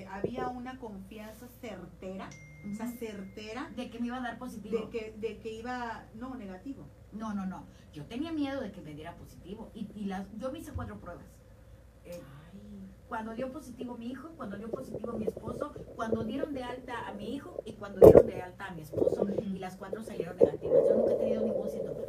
eh, 0.00 0.06
había 0.10 0.48
una 0.48 0.78
confianza 0.78 1.46
certera, 1.60 2.30
o 2.70 2.74
sea, 2.74 2.86
certera, 2.88 3.70
De 3.76 3.90
que 3.90 3.98
me 3.98 4.06
iba 4.06 4.16
a 4.16 4.22
dar 4.22 4.38
positivo. 4.38 4.78
de 4.78 4.88
que, 4.88 5.14
de 5.18 5.38
que 5.38 5.52
iba, 5.52 6.06
no, 6.14 6.34
negativo. 6.36 6.86
No, 7.12 7.34
no, 7.34 7.44
no. 7.44 7.66
Yo 7.92 8.06
tenía 8.06 8.32
miedo 8.32 8.62
de 8.62 8.72
que 8.72 8.80
me 8.80 8.94
diera 8.94 9.14
positivo. 9.16 9.70
Y, 9.74 9.88
y 9.94 10.06
las, 10.06 10.26
yo 10.38 10.50
me 10.50 10.60
hice 10.60 10.72
cuatro 10.72 10.98
pruebas. 10.98 11.26
Eh, 12.06 12.20
cuando 13.08 13.34
dio 13.34 13.52
positivo 13.52 13.96
mi 13.98 14.08
hijo, 14.10 14.30
cuando 14.36 14.56
dio 14.56 14.70
positivo 14.70 15.12
mi 15.12 15.26
esposo, 15.26 15.74
cuando 15.94 16.24
dieron 16.24 16.54
de 16.54 16.64
alta 16.64 17.06
a 17.06 17.12
mi 17.12 17.34
hijo 17.34 17.62
y 17.66 17.74
cuando 17.74 18.00
dieron 18.00 18.26
de 18.26 18.40
alta 18.40 18.66
a 18.66 18.74
mi 18.74 18.80
esposo 18.80 19.22
Ujú. 19.22 19.32
y 19.42 19.58
las 19.58 19.76
cuatro 19.76 20.02
salieron 20.02 20.36
negativas. 20.38 20.80
Yo 20.88 20.96
nunca 20.96 21.12
he 21.12 21.16
tenido 21.16 21.42
ningún 21.42 21.68
síntoma. 21.68 22.00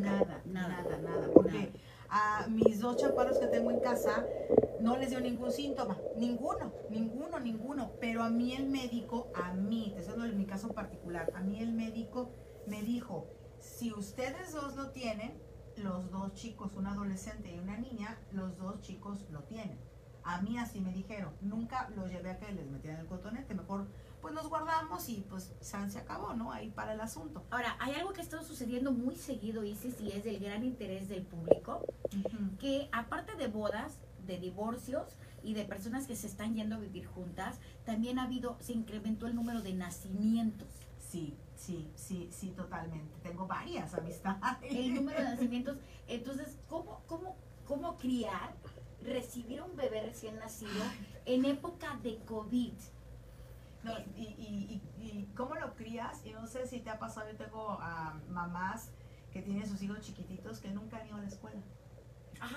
Nada, 0.00 0.42
nada. 0.44 0.82
nada, 0.82 0.98
nada. 0.98 1.28
Porque 1.32 1.72
a 2.08 2.46
mis 2.48 2.80
dos 2.80 2.96
chaparros 2.96 3.38
que 3.38 3.46
tengo 3.46 3.70
en 3.70 3.80
casa 3.80 4.24
no 4.80 4.96
les 4.96 5.10
dio 5.10 5.20
ningún 5.20 5.50
síntoma, 5.50 5.96
ninguno, 6.16 6.72
ninguno, 6.90 7.40
ninguno. 7.40 7.90
Pero 8.00 8.22
a 8.22 8.30
mí 8.30 8.54
el 8.54 8.68
médico, 8.68 9.28
a 9.34 9.52
mí, 9.52 9.92
te 9.94 10.00
estoy 10.00 10.14
hablando 10.14 10.32
en 10.34 10.38
mi 10.38 10.46
caso 10.46 10.68
particular, 10.68 11.32
a 11.34 11.40
mí 11.40 11.60
el 11.60 11.72
médico 11.72 12.30
me 12.66 12.82
dijo, 12.82 13.26
si 13.60 13.92
ustedes 13.92 14.52
dos 14.52 14.76
lo 14.76 14.90
tienen, 14.90 15.38
los 15.76 16.10
dos 16.10 16.32
chicos, 16.34 16.72
un 16.74 16.86
adolescente 16.86 17.54
y 17.54 17.58
una 17.58 17.76
niña, 17.76 18.18
los 18.32 18.56
dos 18.56 18.80
chicos 18.80 19.26
lo 19.30 19.42
tienen. 19.42 19.78
A 20.24 20.40
mí 20.42 20.58
así 20.58 20.80
me 20.80 20.92
dijeron, 20.92 21.32
nunca 21.40 21.88
los 21.94 22.10
llevé 22.10 22.30
a 22.30 22.38
que 22.38 22.50
les 22.52 22.66
metieran 22.66 23.00
el 23.00 23.06
cotonete, 23.06 23.54
mejor 23.54 23.86
pues 24.20 24.34
nos 24.34 24.48
guardamos 24.48 25.08
y 25.08 25.24
pues 25.28 25.52
San 25.60 25.90
se 25.90 25.98
acabó, 25.98 26.34
¿no? 26.34 26.52
Ahí 26.52 26.70
para 26.70 26.94
el 26.94 27.00
asunto. 27.00 27.44
Ahora, 27.50 27.76
hay 27.78 27.94
algo 27.94 28.12
que 28.12 28.20
ha 28.20 28.24
estado 28.24 28.42
sucediendo 28.42 28.92
muy 28.92 29.16
seguido, 29.16 29.64
Isis, 29.64 30.00
y 30.00 30.12
es 30.12 30.24
del 30.24 30.38
gran 30.38 30.64
interés 30.64 31.08
del 31.08 31.22
público, 31.22 31.84
que 32.58 32.88
aparte 32.92 33.34
de 33.36 33.48
bodas, 33.48 33.98
de 34.26 34.38
divorcios 34.38 35.16
y 35.42 35.54
de 35.54 35.64
personas 35.64 36.06
que 36.06 36.16
se 36.16 36.26
están 36.26 36.54
yendo 36.54 36.76
a 36.76 36.78
vivir 36.78 37.06
juntas, 37.06 37.58
también 37.84 38.18
ha 38.18 38.24
habido, 38.24 38.56
se 38.60 38.72
incrementó 38.72 39.26
el 39.26 39.34
número 39.34 39.62
de 39.62 39.74
nacimientos. 39.74 40.68
Sí, 40.98 41.36
sí, 41.54 41.88
sí, 41.94 42.28
sí, 42.32 42.50
totalmente. 42.50 43.16
Tengo 43.22 43.46
varias 43.46 43.94
amistades. 43.94 44.40
El 44.62 44.94
número 44.94 45.18
de 45.18 45.24
nacimientos. 45.30 45.76
Entonces, 46.08 46.58
¿cómo, 46.68 47.02
cómo, 47.06 47.36
cómo 47.64 47.96
criar, 47.96 48.54
recibir 49.02 49.62
un 49.62 49.76
bebé 49.76 50.02
recién 50.02 50.36
nacido 50.38 50.82
en 51.26 51.44
época 51.44 51.98
de 52.02 52.18
COVID? 52.24 52.72
No, 53.86 53.96
y, 54.16 54.24
y, 54.24 54.82
y, 54.98 55.06
y 55.06 55.30
cómo 55.36 55.54
lo 55.54 55.76
crías, 55.76 56.20
y 56.24 56.32
no 56.32 56.46
sé 56.48 56.66
si 56.66 56.80
te 56.80 56.90
ha 56.90 56.98
pasado, 56.98 57.30
yo 57.30 57.36
tengo 57.36 57.78
ah, 57.80 58.18
mamás 58.28 58.90
que 59.32 59.42
tienen 59.42 59.64
sus 59.68 59.80
hijos 59.82 60.00
chiquititos 60.00 60.58
que 60.58 60.70
nunca 60.70 60.96
han 60.96 61.06
ido 61.06 61.16
a 61.16 61.20
la 61.20 61.28
escuela. 61.28 61.62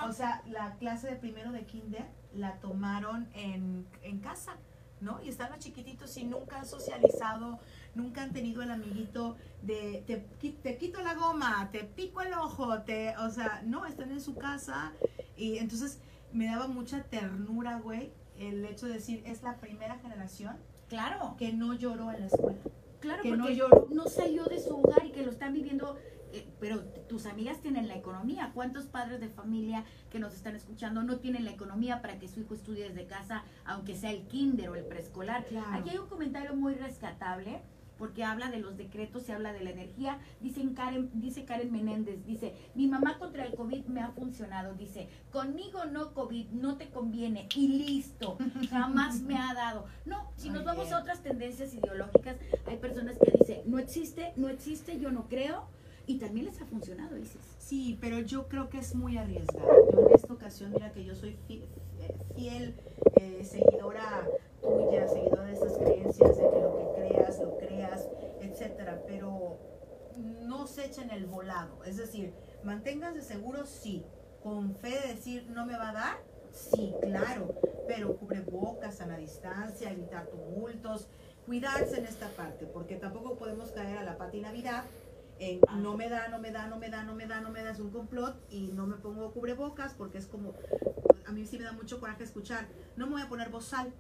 O 0.08 0.12
sea, 0.12 0.42
la 0.48 0.76
clase 0.78 1.08
de 1.08 1.16
primero 1.16 1.52
de 1.52 1.66
kinder 1.66 2.06
la 2.34 2.60
tomaron 2.60 3.30
en, 3.34 3.88
en 4.02 4.20
casa, 4.20 4.58
¿no? 5.02 5.22
Y 5.24 5.30
están 5.30 5.52
los 5.52 5.60
chiquititos 5.60 6.18
y 6.18 6.26
nunca 6.26 6.60
han 6.60 6.66
socializado, 6.66 7.60
nunca 7.96 8.24
han 8.24 8.34
tenido 8.34 8.62
el 8.62 8.72
amiguito 8.72 9.38
de 9.62 10.04
te, 10.08 10.18
te 10.52 10.78
quito 10.78 11.02
la 11.02 11.14
goma, 11.14 11.70
te 11.72 11.84
pico 11.84 12.22
el 12.22 12.34
ojo, 12.34 12.82
te, 12.82 13.16
o 13.18 13.30
sea, 13.30 13.62
no, 13.66 13.86
están 13.86 14.12
en 14.12 14.22
su 14.22 14.36
casa 14.36 14.94
y 15.38 15.60
entonces 15.60 16.02
me 16.34 16.48
daba 16.48 16.68
mucha 16.68 17.04
ternura, 17.04 17.80
güey, 17.80 18.12
el 18.38 18.66
hecho 18.66 18.88
de 18.88 18.94
decir, 18.94 19.24
es 19.26 19.44
la 19.44 19.58
primera 19.58 19.98
generación 20.00 20.58
Claro, 20.90 21.36
que 21.38 21.54
no 21.54 21.74
lloró 21.74 22.12
en 22.12 22.22
la 22.22 22.26
escuela. 22.28 22.58
claro, 23.00 23.24
que 23.24 23.32
no 23.32 23.38
porque 23.44 23.56
lloró. 23.56 23.88
no 23.92 24.06
salió 24.08 24.46
de 24.46 24.60
su 24.60 24.76
hogar 24.76 25.06
y 25.06 25.12
que 25.12 25.24
lo 25.24 25.32
están 25.32 25.54
viviendo. 25.54 25.98
eh, 26.32 26.48
pero 26.60 26.82
tus 27.08 27.26
amigas 27.26 27.60
tienen 27.62 27.88
la 27.88 27.96
economía. 27.96 28.52
¿Cuántos 28.54 28.86
padres 28.86 29.20
de 29.20 29.30
familia 29.30 29.84
que 30.12 30.20
nos 30.20 30.36
están 30.36 30.56
escuchando 30.56 31.02
no 31.02 31.18
tienen 31.18 31.44
la 31.44 31.52
economía 31.52 32.02
para 32.02 32.20
que 32.20 32.28
su 32.28 32.42
hijo 32.42 32.54
estudie 32.54 32.88
desde 32.90 33.08
casa, 33.08 33.44
aunque 33.66 33.96
sea 33.96 34.12
el 34.12 34.28
kinder 34.28 34.70
o 34.70 34.76
el 34.76 34.86
preescolar? 34.86 35.46
Claro. 35.46 35.68
Aquí 35.72 35.90
hay 35.90 35.98
un 35.98 36.08
comentario 36.08 36.54
muy 36.56 36.76
rescatable 36.76 37.62
porque 38.00 38.24
habla 38.24 38.50
de 38.50 38.60
los 38.60 38.78
decretos 38.78 39.28
y 39.28 39.34
habla 39.34 39.54
de 39.54 39.62
la 39.62 39.72
energía. 39.72 40.18
Dicen 40.40 40.74
Karen, 40.74 41.12
dice 41.14 41.46
Karen 41.46 41.72
Menéndez, 41.72 42.26
dice, 42.26 42.56
mi 42.74 42.88
mamá 42.88 43.20
contra 43.20 43.46
el 43.46 43.54
COVID 43.54 43.86
me 43.86 44.02
ha 44.02 44.10
funcionado. 44.12 44.74
Dice, 44.74 45.10
conmigo 45.32 45.86
no 45.86 46.14
COVID, 46.14 46.48
no 46.52 46.78
te 46.78 46.90
conviene. 46.90 47.48
Y 47.56 47.68
listo, 47.68 48.38
jamás 48.70 49.22
me 49.22 49.38
ha 49.38 49.54
dado. 49.54 49.86
No, 50.06 50.32
si 50.38 50.50
nos 50.50 50.64
vamos 50.64 50.92
a 50.92 51.00
otras 51.00 51.22
tendencias 51.22 51.74
ideológicas, 51.74 52.38
hay 52.66 52.78
personas 52.78 53.18
que 53.20 53.32
dicen, 53.38 53.62
no 53.66 53.78
existe, 53.78 54.34
no 54.38 54.48
existe, 54.50 55.00
yo 55.00 55.12
no 55.12 55.28
creo. 55.28 55.68
Y 56.08 56.18
también 56.18 56.48
les 56.48 56.60
ha 56.60 56.66
funcionado, 56.66 57.16
dices. 57.16 57.40
Sí, 57.60 57.96
pero 58.02 58.20
yo 58.20 58.48
creo 58.48 58.70
que 58.70 58.80
es 58.80 58.96
muy 58.96 59.18
arriesgado. 59.18 59.70
Yo 59.94 60.08
en 60.08 60.16
esta 60.16 60.34
ocasión, 60.34 60.72
mira 60.72 60.92
que 60.92 61.06
yo 61.06 61.14
soy 61.14 61.38
eh, 61.50 61.68
fiel 62.36 62.74
eh, 63.22 63.44
seguidora 63.44 64.28
tuya, 64.62 65.08
seguidora 65.08 65.44
de 65.44 65.54
estas 65.54 65.78
creencias, 65.78 66.38
de 66.38 66.50
que 66.50 66.62
lo 66.62 66.78
que 66.78 67.02
creas, 67.02 67.40
lo 67.40 67.58
creas, 67.58 67.69
etcétera, 68.42 69.02
pero 69.08 69.58
no 70.18 70.68
se 70.68 70.86
echen 70.86 71.12
el 71.12 71.26
volado. 71.26 71.84
Es 71.86 71.98
decir, 71.98 72.34
manténganse 72.64 73.22
seguros, 73.22 73.70
sí. 73.70 74.06
Con 74.44 74.76
fe 74.76 75.00
de 75.02 75.14
decir, 75.16 75.50
no 75.50 75.66
me 75.66 75.78
va 75.78 75.90
a 75.90 75.94
dar, 75.94 76.18
sí, 76.52 76.94
claro. 77.02 77.56
Pero 77.88 78.18
cubrebocas, 78.18 78.96
sana 78.96 79.18
distancia, 79.18 79.92
evitar 79.92 80.28
tumultos, 80.28 81.08
cuidarse 81.46 81.98
en 81.98 82.06
esta 82.06 82.30
parte, 82.30 82.66
porque 82.66 82.96
tampoco 82.96 83.36
podemos 83.36 83.72
caer 83.72 83.98
a 83.98 84.04
la 84.04 84.18
pati 84.18 84.40
Navidad 84.40 84.86
en 85.40 85.62
no 85.82 85.96
me 85.96 86.10
da, 86.10 86.28
no 86.28 86.40
me 86.40 86.52
da, 86.52 86.68
no 86.68 86.78
me 86.78 86.90
da, 86.90 87.04
no 87.04 87.16
me 87.16 87.26
da, 87.26 87.42
no 87.42 87.50
me 87.50 87.64
da, 87.64 87.72
es 87.72 87.80
un 87.80 87.92
complot 87.92 88.36
y 88.50 88.72
no 88.74 88.86
me 88.86 88.98
pongo 88.98 89.32
cubrebocas 89.32 89.94
porque 89.94 90.18
es 90.18 90.28
como, 90.28 90.54
a 91.26 91.32
mí 91.32 91.46
sí 91.46 91.58
me 91.58 91.64
da 91.64 91.72
mucho 91.72 92.00
coraje 92.00 92.24
escuchar, 92.24 92.68
no 92.98 93.08
me 93.08 93.14
voy 93.14 93.22
a 93.22 93.30
poner 93.30 93.50
bozal. 93.50 93.94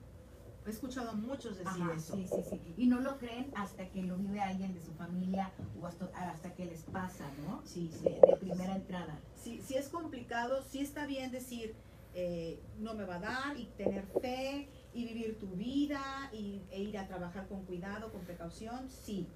He 0.65 0.69
escuchado 0.69 1.09
a 1.09 1.13
muchos 1.13 1.57
decir 1.57 1.81
Ajá, 1.83 1.93
eso. 1.95 2.13
sí, 2.15 2.27
sí, 2.27 2.43
sí. 2.49 2.61
Y 2.77 2.87
no 2.87 2.99
lo 2.99 3.17
creen 3.17 3.51
hasta 3.55 3.89
que 3.89 4.03
lo 4.03 4.17
vive 4.17 4.39
alguien 4.39 4.73
de 4.73 4.81
su 4.81 4.91
familia 4.93 5.51
o 5.81 5.87
hasta, 5.87 6.05
hasta 6.15 6.53
que 6.53 6.65
les 6.65 6.83
pasa, 6.83 7.25
¿no? 7.47 7.61
Sí, 7.65 7.89
sí. 7.91 8.03
De, 8.03 8.19
de 8.19 8.35
primera 8.37 8.75
entrada. 8.75 9.19
Sí, 9.35 9.61
sí 9.65 9.75
es 9.75 9.87
complicado, 9.89 10.61
sí 10.61 10.79
está 10.81 11.05
bien 11.07 11.31
decir, 11.31 11.75
eh, 12.13 12.59
no 12.79 12.93
me 12.93 13.05
va 13.05 13.15
a 13.15 13.19
dar 13.19 13.57
y 13.57 13.65
tener 13.77 14.05
fe 14.21 14.67
y 14.93 15.05
vivir 15.05 15.39
tu 15.39 15.47
vida 15.51 16.29
y, 16.33 16.61
e 16.71 16.81
ir 16.81 16.97
a 16.97 17.07
trabajar 17.07 17.47
con 17.47 17.63
cuidado, 17.65 18.11
con 18.11 18.21
precaución, 18.21 18.89
sí. 18.89 19.27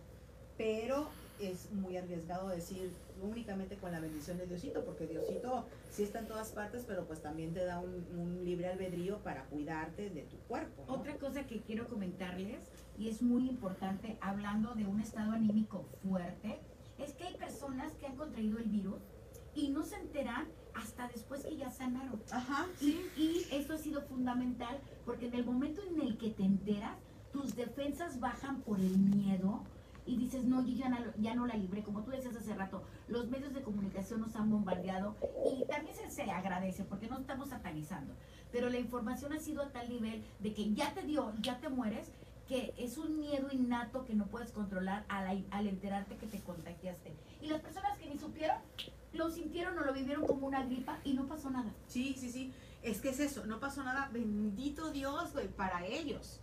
Pero 0.57 1.07
es 1.39 1.71
muy 1.71 1.97
arriesgado 1.97 2.49
decir 2.49 2.91
únicamente 3.21 3.77
con 3.77 3.91
la 3.91 3.99
bendición 3.99 4.37
de 4.37 4.47
Diosito, 4.47 4.83
porque 4.85 5.07
Diosito 5.07 5.65
sí 5.91 6.03
está 6.03 6.19
en 6.19 6.27
todas 6.27 6.49
partes, 6.51 6.83
pero 6.87 7.05
pues 7.05 7.21
también 7.21 7.53
te 7.53 7.63
da 7.65 7.79
un, 7.79 8.05
un 8.17 8.43
libre 8.43 8.67
albedrío 8.67 9.19
para 9.19 9.45
cuidarte 9.45 10.09
de 10.09 10.23
tu 10.23 10.37
cuerpo. 10.47 10.83
¿no? 10.87 10.93
Otra 10.93 11.15
cosa 11.17 11.45
que 11.45 11.61
quiero 11.61 11.87
comentarles, 11.87 12.63
y 12.97 13.09
es 13.09 13.21
muy 13.21 13.49
importante, 13.49 14.17
hablando 14.21 14.73
de 14.75 14.85
un 14.85 14.99
estado 14.99 15.31
anímico 15.31 15.85
fuerte, 16.03 16.59
es 16.99 17.13
que 17.13 17.25
hay 17.25 17.35
personas 17.35 17.93
que 17.93 18.05
han 18.05 18.15
contraído 18.15 18.59
el 18.59 18.65
virus 18.65 19.01
y 19.55 19.69
no 19.69 19.83
se 19.83 19.95
enteran 19.95 20.47
hasta 20.73 21.07
después 21.07 21.43
que 21.45 21.55
ya 21.55 21.69
sanaron. 21.71 22.21
Ajá, 22.31 22.67
Y, 22.81 23.01
y 23.15 23.47
eso 23.51 23.73
ha 23.73 23.77
sido 23.77 24.01
fundamental 24.01 24.79
porque 25.05 25.27
en 25.27 25.35
el 25.35 25.45
momento 25.45 25.81
en 25.83 26.01
el 26.01 26.17
que 26.17 26.31
te 26.31 26.43
enteras, 26.43 26.97
tus 27.31 27.55
defensas 27.55 28.19
bajan 28.19 28.61
por 28.61 28.79
el 28.79 28.97
miedo 28.97 29.63
y 30.05 30.17
dices, 30.17 30.43
no, 30.45 30.65
yo 30.65 30.73
ya 30.75 30.89
no, 30.89 30.97
ya 31.17 31.35
no 31.35 31.47
la 31.47 31.55
libré. 31.55 31.83
Como 31.83 32.03
tú 32.03 32.11
decías 32.11 32.35
hace 32.35 32.53
rato, 32.53 32.83
los 33.07 33.29
medios 33.29 33.53
de 33.53 33.61
comunicación 33.61 34.21
nos 34.21 34.35
han 34.35 34.49
bombardeado 34.49 35.15
y 35.45 35.65
también 35.65 35.95
se, 35.95 36.09
se 36.09 36.23
agradece 36.29 36.83
porque 36.83 37.07
no 37.07 37.19
estamos 37.19 37.49
satanizando. 37.49 38.13
Pero 38.51 38.69
la 38.69 38.79
información 38.79 39.33
ha 39.33 39.39
sido 39.39 39.63
a 39.63 39.69
tal 39.69 39.89
nivel 39.89 40.23
de 40.39 40.53
que 40.53 40.73
ya 40.73 40.93
te 40.93 41.03
dio, 41.03 41.33
ya 41.41 41.59
te 41.59 41.69
mueres, 41.69 42.11
que 42.47 42.73
es 42.77 42.97
un 42.97 43.19
miedo 43.19 43.47
innato 43.51 44.05
que 44.05 44.13
no 44.13 44.27
puedes 44.27 44.51
controlar 44.51 45.05
al, 45.07 45.45
al 45.49 45.67
enterarte 45.67 46.17
que 46.17 46.27
te 46.27 46.39
contagiaste. 46.41 47.13
Y 47.41 47.47
las 47.47 47.61
personas 47.61 47.97
que 47.97 48.09
ni 48.09 48.17
supieron, 48.17 48.57
lo 49.13 49.29
sintieron 49.29 49.77
o 49.77 49.85
lo 49.85 49.93
vivieron 49.93 50.25
como 50.25 50.47
una 50.47 50.65
gripa 50.65 50.99
y 51.03 51.13
no 51.13 51.27
pasó 51.27 51.49
nada. 51.49 51.71
Sí, 51.87 52.15
sí, 52.17 52.29
sí. 52.29 52.53
Es 52.81 52.99
que 52.99 53.09
es 53.09 53.19
eso, 53.19 53.45
no 53.45 53.59
pasó 53.59 53.83
nada. 53.83 54.09
Bendito 54.11 54.91
Dios, 54.91 55.31
güey, 55.33 55.47
para 55.47 55.85
ellos. 55.85 56.41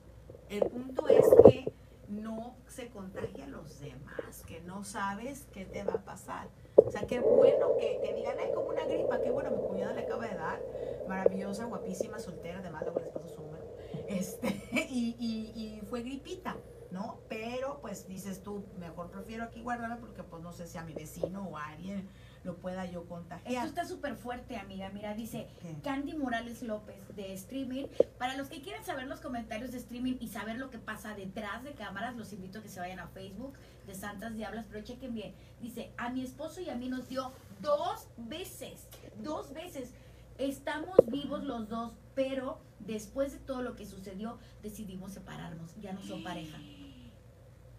El 0.48 0.66
punto 0.66 1.06
es 1.08 1.26
que 1.44 1.70
no 2.10 2.56
se 2.66 2.88
contagia 2.88 3.44
a 3.44 3.48
los 3.48 3.80
demás, 3.80 4.42
que 4.46 4.60
no 4.60 4.84
sabes 4.84 5.46
qué 5.52 5.64
te 5.64 5.84
va 5.84 5.94
a 5.94 6.04
pasar. 6.04 6.48
O 6.76 6.90
sea, 6.90 7.06
qué 7.06 7.20
bueno 7.20 7.76
que, 7.78 8.12
digan, 8.14 8.36
ay, 8.38 8.50
como 8.54 8.68
una 8.68 8.84
gripa, 8.84 9.20
qué 9.20 9.30
bueno, 9.30 9.50
mi 9.50 9.62
cuñada 9.62 9.92
le 9.94 10.02
acaba 10.02 10.26
de 10.26 10.34
dar, 10.34 10.60
maravillosa, 11.08 11.64
guapísima, 11.64 12.18
soltera, 12.18 12.58
además 12.58 12.82
luego 12.82 13.00
les 13.00 13.08
paso 13.10 13.28
su 13.28 13.42
número. 13.42 13.64
Este, 14.08 14.48
y, 14.90 15.16
y, 15.18 15.60
y 15.60 15.80
fue 15.86 16.02
gripita, 16.02 16.56
¿no? 16.90 17.20
Pero 17.28 17.78
pues 17.80 18.08
dices 18.08 18.42
tú, 18.42 18.64
mejor 18.78 19.10
prefiero 19.10 19.44
aquí 19.44 19.62
guardarla 19.62 19.98
porque 19.98 20.22
pues 20.22 20.42
no 20.42 20.52
sé 20.52 20.66
si 20.66 20.78
a 20.78 20.82
mi 20.82 20.92
vecino 20.92 21.48
o 21.48 21.56
a 21.56 21.68
alguien 21.68 22.08
lo 22.44 22.56
pueda 22.56 22.84
yo 22.86 23.00
Esto 23.02 23.08
contagiar. 23.08 23.66
está 23.66 23.84
súper 23.84 24.16
fuerte, 24.16 24.56
amiga. 24.56 24.88
Mira, 24.90 25.14
dice 25.14 25.46
¿Qué? 25.60 25.74
Candy 25.82 26.14
Morales 26.14 26.62
López 26.62 26.96
de 27.14 27.32
streaming. 27.34 27.86
Para 28.18 28.36
los 28.36 28.48
que 28.48 28.62
quieren 28.62 28.84
saber 28.84 29.06
los 29.06 29.20
comentarios 29.20 29.72
de 29.72 29.78
streaming 29.78 30.16
y 30.20 30.28
saber 30.28 30.56
lo 30.58 30.70
que 30.70 30.78
pasa 30.78 31.14
detrás 31.14 31.62
de 31.64 31.72
cámaras, 31.72 32.16
los 32.16 32.32
invito 32.32 32.58
a 32.58 32.62
que 32.62 32.68
se 32.68 32.80
vayan 32.80 32.98
a 33.00 33.08
Facebook 33.08 33.54
de 33.86 33.94
Santas 33.94 34.34
Diablas, 34.34 34.64
pero 34.70 34.82
chequen 34.84 35.14
bien. 35.14 35.34
Dice, 35.60 35.92
a 35.98 36.08
mi 36.10 36.22
esposo 36.22 36.60
y 36.60 36.70
a 36.70 36.76
mí 36.76 36.88
nos 36.88 37.08
dio 37.08 37.32
dos 37.60 38.08
veces, 38.16 38.88
dos 39.22 39.52
veces. 39.52 39.92
Estamos 40.38 40.96
vivos 41.08 41.44
los 41.44 41.68
dos, 41.68 41.92
pero 42.14 42.58
después 42.78 43.32
de 43.32 43.38
todo 43.40 43.60
lo 43.60 43.76
que 43.76 43.84
sucedió, 43.84 44.38
decidimos 44.62 45.12
separarnos. 45.12 45.74
Ya 45.80 45.92
no 45.92 46.02
son 46.02 46.24
pareja. 46.24 46.56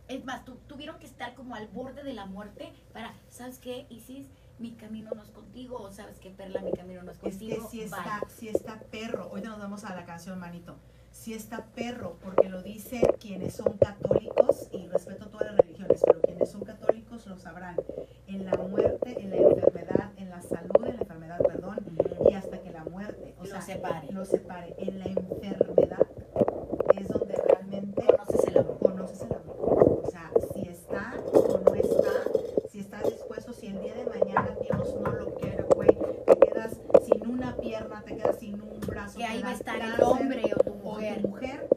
Es 0.08 0.24
más, 0.26 0.44
tu- 0.46 0.58
tuvieron 0.68 1.00
que 1.00 1.06
estar 1.06 1.34
como 1.36 1.56
al 1.56 1.68
borde 1.70 2.04
de 2.04 2.14
la 2.14 2.26
muerte 2.26 2.74
para, 2.94 3.14
¿sabes 3.30 3.58
qué, 3.60 3.88
Isis? 3.90 4.28
Mi 4.62 4.72
camino 4.74 5.10
no 5.16 5.24
es 5.24 5.30
contigo, 5.32 5.82
o 5.82 5.92
sabes 5.92 6.20
qué, 6.20 6.30
Perla, 6.30 6.62
mi 6.62 6.72
camino 6.72 7.02
no 7.02 7.12
es 7.12 7.18
Es 7.18 7.24
que 7.24 7.30
contigo. 7.56 7.68
si 7.72 7.78
bye". 7.78 7.86
está, 7.86 8.22
si 8.38 8.48
está 8.48 8.80
perro, 8.92 9.30
hoy 9.32 9.42
nos 9.42 9.58
vamos 9.58 9.84
a 9.86 9.96
la 9.96 10.06
canción, 10.06 10.38
manito. 10.40 10.76
Si 11.12 11.34
está 11.34 11.66
perro, 11.76 12.18
porque 12.24 12.48
lo 12.48 12.62
dice 12.62 13.02
quienes 13.20 13.56
son 13.56 13.78
católicos, 13.78 14.70
y 14.72 14.88
respeto 14.88 15.28
todas 15.30 15.48
las 15.48 15.58
religiones, 15.58 16.02
pero 16.06 16.22
quienes 16.22 16.52
son 16.52 16.62
católicos 16.64 17.26
lo 17.26 17.38
sabrán. 17.40 17.76
En 18.28 18.46
la 18.46 18.54
muerte, 18.54 19.20
en 19.20 19.32
la 19.32 19.38
enfermedad, 19.38 20.12
en 20.18 20.30
la 20.30 20.42
salud, 20.42 20.86
en 20.86 20.96
la 20.96 21.02
enfermedad, 21.02 21.40
perdón, 21.40 21.80
y 22.30 22.34
hasta 22.34 22.62
que 22.62 22.72
la 22.72 22.82
la 22.84 22.90
muerte. 22.90 23.36
O 23.40 23.44
Lo 23.44 23.50
sea, 23.50 23.62
separe. 23.62 24.12
Lo 24.12 24.26
separe. 24.26 24.76
En 24.78 25.00
la 25.00 25.06
enfermedad 25.06 25.81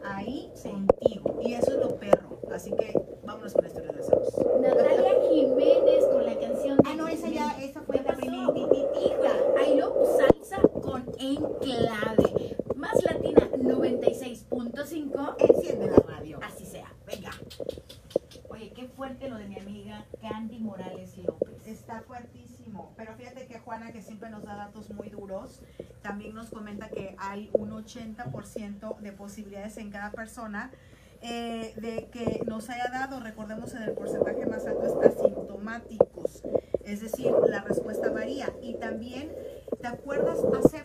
ahí 0.05 0.51
contigo. 0.63 1.41
Y 1.43 1.55
eso 1.55 1.73
es 1.73 1.79
lo 1.79 1.97
perro. 1.97 2.39
Así 2.53 2.71
que 2.73 2.93
vámonos 3.25 3.53
con 3.53 3.63
la 3.63 3.69
historia 3.69 3.91
de 3.93 3.99
deseos. 3.99 4.35
Natalia 4.61 5.13
Jiménez 5.31 6.05
con 6.13 6.25
la 6.25 6.39
canción 6.39 6.77
de 6.79 6.91
Ah, 6.91 6.95
no, 6.97 7.09
esa 7.09 7.29
ya, 7.29 7.57
esa 7.61 7.81
fue 7.83 7.97
¿Qué 7.97 8.03
la 8.03 8.09
pasó? 8.09 8.21
primititita. 8.21 9.33
Ahí 9.61 9.77
lo 9.77 9.93
salsa 10.17 10.61
con 10.83 11.05
enclave. 11.19 12.57
Más 12.77 13.03
latina 13.05 13.49
96.5. 13.53 15.37
Enciende 15.39 15.87
la 15.91 15.97
radio. 15.99 16.39
Así 16.43 16.65
sea. 16.67 16.93
Venga. 17.07 17.31
Oye, 18.51 18.71
qué 18.73 18.87
fuerte 18.89 19.29
lo 19.29 19.37
de 19.37 19.47
mi 19.47 19.59
amiga 19.59 20.05
Candy 20.21 20.59
Morales 20.59 21.17
López. 21.19 21.67
Está 21.67 22.03
fuertísimo. 22.03 22.93
Pero 22.97 23.15
fíjate 23.17 23.47
que 23.47 23.59
Juana, 23.59 23.93
que 23.93 24.03
siempre 24.03 24.31
nos 24.31 24.45
da 24.45 24.55
datos 24.57 24.91
muy 24.91 25.09
duros, 25.09 25.61
también 26.15 26.37
nos 26.37 26.51
comenta 26.51 26.91
que 26.91 27.17
hay 27.19 27.51
un 27.55 27.73
80% 27.73 28.99
de 29.01 29.11
posibilidades 29.11 29.79
en 29.79 29.91
cada 29.91 30.13
persona 30.13 30.71
eh, 31.23 31.75
de 31.75 32.09
que 32.13 32.45
nos 32.47 32.71
haya 32.71 32.87
dado, 32.89 33.19
recordemos 33.19 33.75
en 33.75 33.83
el 33.83 33.95
porcentaje 33.95 34.47
más 34.47 34.65
alto, 34.65 34.85
es 34.85 35.13
asintomáticos. 35.13 36.45
Es 36.85 37.01
decir, 37.01 37.33
la 37.49 37.63
respuesta 37.63 38.13
varía. 38.13 38.53
Y 38.63 38.75
también, 38.75 39.33
¿te 39.81 39.89
acuerdas 39.89 40.39
hace 40.57 40.85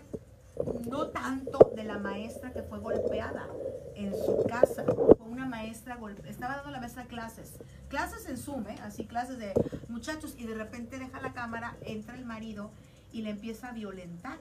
no 0.89 1.09
tanto 1.09 1.73
de 1.75 1.83
la 1.83 1.99
maestra 1.99 2.51
que 2.51 2.63
fue 2.63 2.79
golpeada 2.79 3.45
en 3.93 4.15
su 4.15 4.47
casa? 4.49 4.83
Fue 4.83 5.27
una 5.27 5.45
maestra, 5.45 5.97
golpe, 5.97 6.27
estaba 6.27 6.55
dando 6.55 6.71
la 6.71 6.79
maestra 6.79 7.05
clases, 7.05 7.59
clases 7.87 8.27
en 8.27 8.37
Zoom, 8.37 8.65
¿eh? 8.65 8.77
así 8.81 9.05
clases 9.05 9.37
de 9.37 9.53
muchachos, 9.89 10.33
y 10.39 10.47
de 10.47 10.55
repente 10.55 10.97
deja 10.97 11.21
la 11.21 11.33
cámara, 11.33 11.77
entra 11.81 12.15
el 12.15 12.25
marido 12.25 12.71
y 13.11 13.21
le 13.21 13.29
empieza 13.29 13.69
a 13.69 13.73
violentar. 13.73 14.39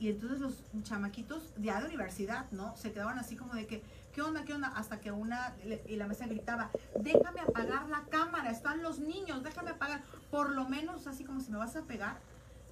Y 0.00 0.08
entonces 0.08 0.40
los 0.40 0.64
chamaquitos 0.82 1.52
ya 1.58 1.78
de 1.78 1.86
universidad, 1.86 2.50
¿no? 2.52 2.74
Se 2.74 2.90
quedaban 2.90 3.18
así 3.18 3.36
como 3.36 3.52
de 3.52 3.66
que, 3.66 3.82
¿qué 4.14 4.22
onda, 4.22 4.44
qué 4.44 4.54
onda? 4.54 4.68
Hasta 4.68 4.98
que 4.98 5.12
una, 5.12 5.54
y 5.86 5.96
la 5.96 6.06
maestra 6.06 6.26
gritaba, 6.26 6.70
déjame 6.98 7.40
apagar 7.40 7.86
la 7.90 8.04
cámara, 8.04 8.50
están 8.50 8.82
los 8.82 8.98
niños, 8.98 9.42
déjame 9.42 9.72
apagar. 9.72 10.02
Por 10.30 10.52
lo 10.52 10.66
menos 10.66 11.06
así 11.06 11.22
como 11.22 11.40
si 11.40 11.52
me 11.52 11.58
vas 11.58 11.76
a 11.76 11.82
pegar. 11.82 12.18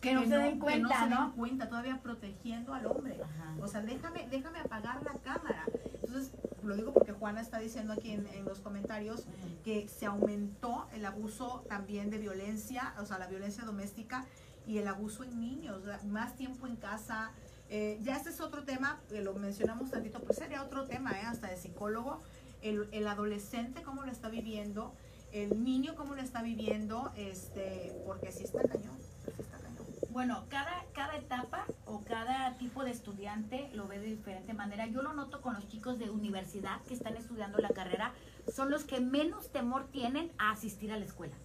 Que 0.00 0.14
no 0.14 0.22
se 0.22 0.38
den 0.38 0.54
que 0.54 0.58
cuenta, 0.60 0.94
se 0.94 1.00
den 1.02 1.10
¿no? 1.10 1.34
cuenta, 1.34 1.68
todavía 1.68 2.00
protegiendo 2.00 2.72
al 2.72 2.86
hombre. 2.86 3.20
Ajá. 3.22 3.54
O 3.60 3.68
sea, 3.68 3.82
déjame, 3.82 4.26
déjame 4.30 4.60
apagar 4.60 5.02
la 5.02 5.12
cámara. 5.20 5.64
Entonces, 6.00 6.32
lo 6.62 6.76
digo 6.76 6.94
porque 6.94 7.12
Juana 7.12 7.42
está 7.42 7.58
diciendo 7.58 7.92
aquí 7.92 8.12
en, 8.12 8.26
en 8.28 8.46
los 8.46 8.60
comentarios 8.60 9.24
que 9.64 9.86
se 9.88 10.06
aumentó 10.06 10.86
el 10.94 11.04
abuso 11.04 11.64
también 11.68 12.08
de 12.10 12.18
violencia, 12.18 12.94
o 12.98 13.04
sea, 13.04 13.18
la 13.18 13.26
violencia 13.26 13.64
doméstica 13.64 14.24
y 14.68 14.76
el 14.76 14.86
abuso 14.86 15.24
en 15.24 15.40
niños, 15.40 15.82
más 16.04 16.36
tiempo 16.36 16.66
en 16.66 16.76
casa. 16.76 17.32
Eh, 17.70 17.98
ya 18.02 18.16
este 18.16 18.28
es 18.28 18.40
otro 18.40 18.64
tema, 18.64 19.00
eh, 19.10 19.22
lo 19.22 19.34
mencionamos 19.34 19.90
tantito, 19.90 20.20
pero 20.20 20.34
sería 20.34 20.62
otro 20.62 20.86
tema, 20.86 21.12
eh, 21.12 21.22
hasta 21.24 21.48
de 21.48 21.56
psicólogo. 21.56 22.20
El, 22.60 22.88
el 22.92 23.06
adolescente, 23.06 23.82
cómo 23.82 24.02
lo 24.04 24.12
está 24.12 24.28
viviendo, 24.28 24.94
el 25.32 25.64
niño, 25.64 25.94
cómo 25.94 26.14
lo 26.14 26.22
está 26.22 26.42
viviendo, 26.42 27.12
este, 27.16 27.96
porque 28.04 28.30
sí 28.30 28.44
está 28.44 28.62
cañón, 28.62 28.98
sí 29.24 29.30
está 29.30 29.58
cañón. 29.58 29.86
Bueno, 30.10 30.44
cada, 30.48 30.84
cada 30.92 31.16
etapa 31.16 31.64
o 31.86 32.02
cada 32.02 32.54
tipo 32.58 32.84
de 32.84 32.90
estudiante 32.90 33.70
lo 33.74 33.86
ve 33.86 34.00
de 34.00 34.06
diferente 34.06 34.52
manera. 34.52 34.86
Yo 34.86 35.00
lo 35.00 35.12
noto 35.14 35.40
con 35.40 35.54
los 35.54 35.68
chicos 35.68 35.98
de 35.98 36.10
universidad 36.10 36.82
que 36.82 36.94
están 36.94 37.16
estudiando 37.16 37.58
la 37.58 37.70
carrera, 37.70 38.12
son 38.52 38.70
los 38.70 38.84
que 38.84 39.00
menos 39.00 39.50
temor 39.50 39.86
tienen 39.92 40.30
a 40.36 40.50
asistir 40.50 40.92
a 40.92 40.98
la 40.98 41.04
escuela. 41.04 41.36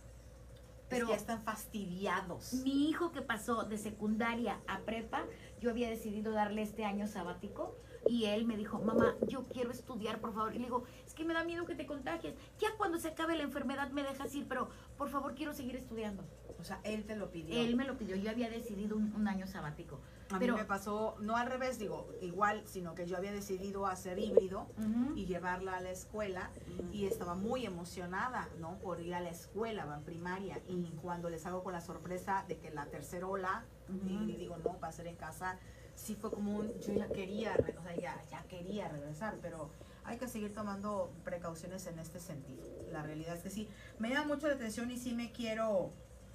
Pero 0.93 1.09
ya 1.09 1.15
están 1.15 1.41
fastidiados. 1.41 2.53
mi 2.63 2.89
hijo 2.89 3.11
que 3.11 3.21
pasó 3.21 3.63
de 3.63 3.77
secundaria 3.77 4.59
a 4.67 4.79
prepa, 4.79 5.23
yo 5.59 5.69
había 5.69 5.89
decidido 5.89 6.31
darle 6.31 6.61
este 6.61 6.85
año 6.85 7.07
sabático 7.07 7.75
y 8.07 8.25
él 8.25 8.45
me 8.45 8.57
dijo, 8.57 8.79
mamá, 8.79 9.15
yo 9.27 9.43
quiero 9.43 9.71
estudiar, 9.71 10.19
por 10.19 10.33
favor. 10.33 10.53
Y 10.53 10.59
le 10.59 10.65
digo, 10.65 10.83
es 11.05 11.13
que 11.13 11.23
me 11.23 11.33
da 11.33 11.43
miedo 11.43 11.65
que 11.65 11.75
te 11.75 11.85
contagies. 11.85 12.35
Ya 12.59 12.75
cuando 12.77 12.99
se 12.99 13.09
acabe 13.09 13.35
la 13.35 13.43
enfermedad 13.43 13.91
me 13.91 14.03
dejas 14.03 14.33
ir, 14.35 14.45
pero 14.47 14.69
por 14.97 15.09
favor 15.09 15.35
quiero 15.35 15.53
seguir 15.53 15.75
estudiando. 15.75 16.23
O 16.59 16.63
sea, 16.63 16.79
él 16.83 17.05
te 17.05 17.15
lo 17.15 17.31
pidió. 17.31 17.55
Él 17.59 17.75
me 17.75 17.85
lo 17.85 17.97
pidió, 17.97 18.15
yo 18.15 18.29
había 18.29 18.49
decidido 18.49 18.95
un, 18.97 19.13
un 19.15 19.27
año 19.27 19.47
sabático. 19.47 19.99
A 20.31 20.39
pero- 20.39 20.53
mí 20.53 20.59
me 20.61 20.65
pasó, 20.65 21.15
no 21.19 21.37
al 21.37 21.47
revés, 21.47 21.79
digo, 21.79 22.07
igual, 22.21 22.63
sino 22.65 22.95
que 22.95 23.05
yo 23.05 23.17
había 23.17 23.31
decidido 23.31 23.85
hacer 23.85 24.17
híbrido 24.19 24.67
y 25.15 25.25
llevarla 25.25 25.77
a 25.77 25.81
la 25.81 25.91
escuela 25.91 26.49
y 26.91 27.05
estaba 27.05 27.35
muy 27.35 27.65
emocionada, 27.65 28.49
¿no? 28.59 28.79
Por 28.79 28.99
ir 29.01 29.13
a 29.13 29.19
la 29.21 29.29
escuela, 29.29 29.85
va 29.85 29.97
en 29.97 30.03
primaria. 30.03 30.59
Y 30.67 30.91
cuando 31.01 31.29
les 31.29 31.45
hago 31.45 31.63
con 31.63 31.73
la 31.73 31.81
sorpresa 31.81 32.45
de 32.47 32.57
que 32.57 32.71
la 32.71 32.85
tercera 32.85 33.27
ola, 33.27 33.65
y 34.07 34.35
digo, 34.35 34.57
no, 34.57 34.79
va 34.79 34.87
a 34.87 34.91
ser 34.91 35.07
en 35.07 35.15
casa, 35.15 35.59
sí 35.95 36.15
fue 36.15 36.31
como 36.31 36.57
un, 36.57 36.67
yo 36.79 36.93
ya 36.93 37.07
quería, 37.07 37.55
o 37.79 37.83
sea, 37.83 37.95
ya, 37.95 38.21
ya 38.31 38.43
quería 38.43 38.87
regresar, 38.87 39.35
pero 39.41 39.69
hay 40.05 40.17
que 40.17 40.27
seguir 40.27 40.53
tomando 40.53 41.11
precauciones 41.23 41.85
en 41.87 41.99
este 41.99 42.19
sentido. 42.19 42.63
La 42.91 43.03
realidad 43.03 43.35
es 43.35 43.43
que 43.43 43.49
sí, 43.49 43.69
me 43.99 44.09
llama 44.09 44.33
mucho 44.35 44.47
la 44.47 44.55
atención 44.55 44.89
y 44.91 44.97
sí 44.97 45.13
me 45.13 45.31
quiero... 45.31 45.91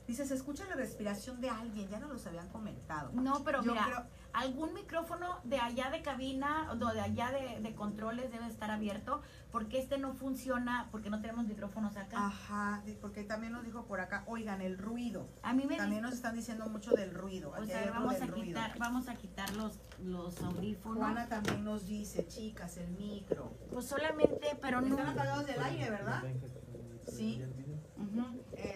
Dice, 0.08 0.24
se 0.26 0.34
escucha 0.34 0.64
la 0.64 0.74
respiración 0.74 1.38
de 1.42 1.50
alguien, 1.50 1.86
ya 1.90 2.00
no 2.00 2.08
los 2.08 2.26
habían 2.26 2.48
comentado. 2.48 3.10
No, 3.12 3.44
pero 3.44 3.62
Yo 3.62 3.72
mira, 3.72 3.84
creo- 3.84 4.06
algún 4.32 4.72
micrófono 4.72 5.38
de 5.44 5.58
allá 5.58 5.90
de 5.90 6.00
cabina 6.00 6.66
o 6.72 6.76
de 6.76 7.00
allá 7.00 7.30
de, 7.30 7.60
de 7.60 7.74
controles 7.74 8.32
debe 8.32 8.46
estar 8.46 8.70
abierto 8.70 9.20
porque 9.52 9.78
este 9.78 9.98
no 9.98 10.14
funciona 10.14 10.88
porque 10.92 11.10
no 11.10 11.20
tenemos 11.20 11.46
micrófonos 11.46 11.94
acá. 11.98 12.26
Ajá, 12.26 12.82
porque 13.02 13.22
también 13.22 13.52
nos 13.52 13.64
dijo 13.64 13.84
por 13.84 14.00
acá, 14.00 14.24
oigan, 14.26 14.62
el 14.62 14.78
ruido. 14.78 15.28
A 15.42 15.52
mí 15.52 15.66
me 15.66 15.76
También 15.76 16.00
nos 16.00 16.14
están 16.14 16.34
diciendo 16.34 16.66
mucho 16.70 16.92
del 16.92 17.12
ruido. 17.12 17.50
o 17.50 17.64
sea, 17.66 17.90
vamos 17.90 18.14
a 18.14 18.26
ruido. 18.26 18.44
quitar, 18.46 18.78
vamos 18.78 19.08
a 19.08 19.14
quitar 19.14 19.54
los, 19.56 19.78
los 20.02 20.40
audífonos. 20.42 20.96
Juana 20.98 21.28
también 21.28 21.64
nos 21.64 21.86
dice, 21.86 22.26
chicas, 22.26 22.78
el 22.78 22.88
micro. 22.92 23.52
Pues 23.70 23.84
solamente, 23.84 24.56
pero 24.62 24.80
no. 24.80 24.88
Están 24.88 25.08
apagados 25.08 25.46
del 25.46 25.62
aire, 25.62 25.90
¿verdad? 25.90 26.22
Sí. 27.06 27.42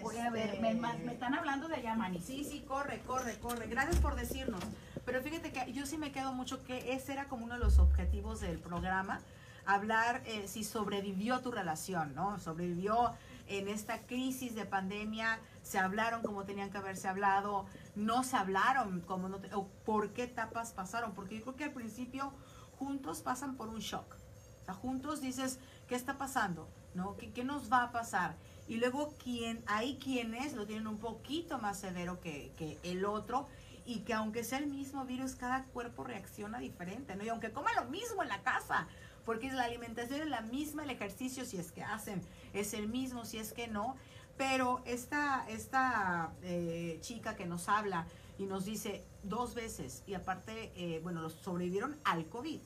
Voy 0.01 0.17
a 0.17 0.29
ver, 0.29 0.59
me, 0.61 0.71
están 1.11 1.33
hablando 1.33 1.67
de 1.67 1.75
allá, 1.75 1.95
Mani. 1.95 2.19
Sí, 2.21 2.43
sí, 2.43 2.61
corre, 2.61 3.01
corre, 3.01 3.37
corre. 3.39 3.67
Gracias 3.67 3.97
por 3.97 4.15
decirnos. 4.15 4.61
Pero 5.05 5.21
fíjate 5.21 5.51
que 5.51 5.71
yo 5.73 5.85
sí 5.85 5.97
me 5.97 6.11
quedo 6.11 6.33
mucho 6.33 6.63
que 6.63 6.93
ese 6.93 7.13
era 7.13 7.27
como 7.27 7.45
uno 7.45 7.55
de 7.55 7.59
los 7.59 7.79
objetivos 7.79 8.39
del 8.39 8.59
programa, 8.59 9.19
hablar 9.65 10.21
eh, 10.25 10.47
si 10.47 10.63
sobrevivió 10.63 11.39
tu 11.41 11.51
relación, 11.51 12.15
¿no? 12.15 12.39
Sobrevivió 12.39 13.13
en 13.47 13.67
esta 13.67 13.99
crisis 13.99 14.55
de 14.55 14.65
pandemia, 14.65 15.39
se 15.61 15.79
hablaron 15.79 16.21
como 16.21 16.45
tenían 16.45 16.69
que 16.69 16.77
haberse 16.77 17.07
hablado, 17.07 17.65
no 17.95 18.23
se 18.23 18.37
hablaron 18.37 19.01
como 19.01 19.27
no, 19.27 19.39
o 19.53 19.67
por 19.85 20.11
qué 20.11 20.23
etapas 20.23 20.71
pasaron, 20.71 21.13
porque 21.13 21.37
yo 21.37 21.43
creo 21.43 21.55
que 21.55 21.63
al 21.65 21.71
principio 21.71 22.31
juntos 22.79 23.21
pasan 23.21 23.55
por 23.55 23.67
un 23.67 23.79
shock. 23.79 24.15
O 24.61 24.65
sea, 24.65 24.73
juntos 24.73 25.19
dices, 25.19 25.59
¿qué 25.87 25.95
está 25.95 26.17
pasando? 26.17 26.69
¿No? 26.93 27.17
¿Qué, 27.17 27.31
qué 27.31 27.43
nos 27.43 27.71
va 27.71 27.83
a 27.83 27.91
pasar? 27.91 28.35
Y 28.67 28.77
luego 28.77 29.13
quien, 29.21 29.63
hay 29.67 29.97
quienes 29.97 30.53
lo 30.53 30.65
tienen 30.65 30.87
un 30.87 30.97
poquito 30.97 31.57
más 31.59 31.79
severo 31.79 32.19
que, 32.21 32.51
que 32.57 32.77
el 32.83 33.05
otro 33.05 33.47
y 33.85 33.99
que 33.99 34.13
aunque 34.13 34.43
sea 34.43 34.59
el 34.59 34.67
mismo 34.67 35.05
virus, 35.05 35.35
cada 35.35 35.65
cuerpo 35.65 36.03
reacciona 36.03 36.59
diferente, 36.59 37.15
¿no? 37.15 37.23
Y 37.23 37.29
aunque 37.29 37.51
coma 37.51 37.73
lo 37.73 37.85
mismo 37.85 38.23
en 38.23 38.29
la 38.29 38.41
casa, 38.41 38.87
porque 39.25 39.51
la 39.51 39.63
alimentación 39.63 40.21
es 40.21 40.27
la 40.27 40.41
misma, 40.41 40.83
el 40.83 40.89
ejercicio 40.89 41.45
si 41.45 41.57
es 41.57 41.71
que 41.71 41.83
hacen 41.83 42.21
es 42.53 42.73
el 42.73 42.87
mismo, 42.87 43.25
si 43.25 43.37
es 43.37 43.51
que 43.51 43.67
no, 43.67 43.95
pero 44.37 44.81
esta, 44.85 45.45
esta 45.49 46.31
eh, 46.43 46.97
chica 47.01 47.35
que 47.35 47.45
nos 47.45 47.69
habla 47.69 48.07
y 48.37 48.45
nos 48.45 48.65
dice 48.65 49.03
dos 49.23 49.53
veces, 49.53 50.03
y 50.07 50.15
aparte, 50.15 50.71
eh, 50.75 50.99
bueno, 51.03 51.21
los 51.21 51.33
sobrevivieron 51.33 51.95
al 52.03 52.25
COVID, 52.27 52.59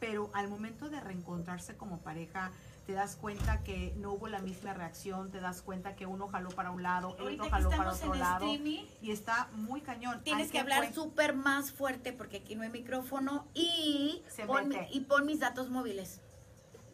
pero 0.00 0.30
al 0.34 0.48
momento 0.48 0.88
de 0.88 1.00
reencontrarse 1.00 1.76
como 1.76 1.98
pareja, 1.98 2.52
te 2.88 2.94
das 2.94 3.16
cuenta 3.16 3.62
que 3.64 3.92
no 3.98 4.14
hubo 4.14 4.28
la 4.28 4.38
misma 4.38 4.72
reacción, 4.72 5.30
te 5.30 5.40
das 5.40 5.60
cuenta 5.60 5.94
que 5.94 6.06
uno 6.06 6.26
jaló 6.26 6.48
para 6.48 6.70
un 6.70 6.82
lado, 6.82 7.14
el 7.18 7.38
otro 7.38 7.50
jaló 7.50 7.68
para 7.68 7.92
otro 7.92 8.14
en 8.14 8.20
lado, 8.20 8.46
streaming, 8.46 8.86
y 9.02 9.10
está 9.10 9.50
muy 9.52 9.82
cañón. 9.82 10.22
tienes 10.24 10.46
Hay 10.46 10.52
que 10.52 10.58
hablar 10.58 10.94
súper 10.94 11.34
más 11.36 11.70
fuerte 11.70 12.14
porque 12.14 12.38
aquí 12.38 12.56
no 12.56 12.62
hay 12.62 12.70
micrófono 12.70 13.46
y 13.52 14.22
Se 14.28 14.46
pon, 14.46 14.68
mete. 14.68 14.88
y 14.90 15.00
pon 15.00 15.26
mis 15.26 15.38
datos 15.38 15.68
móviles. 15.68 16.22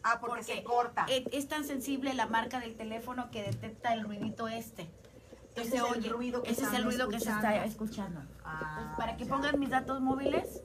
Ah, 0.03 0.17
porque, 0.19 0.35
porque 0.39 0.55
se 0.55 0.63
corta. 0.65 1.05
Eh, 1.07 1.23
es 1.31 1.47
tan 1.47 1.63
sensible 1.63 2.13
la 2.13 2.27
marca 2.27 2.59
del 2.59 2.75
teléfono 2.75 3.31
que 3.31 3.43
detecta 3.43 3.93
el 3.93 4.03
ruidito 4.03 4.49
este. 4.49 4.89
Ese 5.55 5.69
se 5.69 5.77
es 5.77 5.83
el 5.83 5.89
oye. 5.99 6.09
ruido 6.09 6.43
que 6.43 6.51
Ese 6.51 6.63
es 6.63 6.73
el 6.73 6.83
ruido 6.83 7.07
que 7.07 7.21
se 7.21 7.29
está 7.29 7.63
escuchando. 7.63 8.19
Ah, 8.43 8.59
Entonces, 8.59 8.97
para 8.97 9.15
que 9.15 9.23
ya. 9.23 9.29
pongan 9.33 9.57
mis 9.61 9.69
datos 9.69 10.01
móviles, 10.01 10.61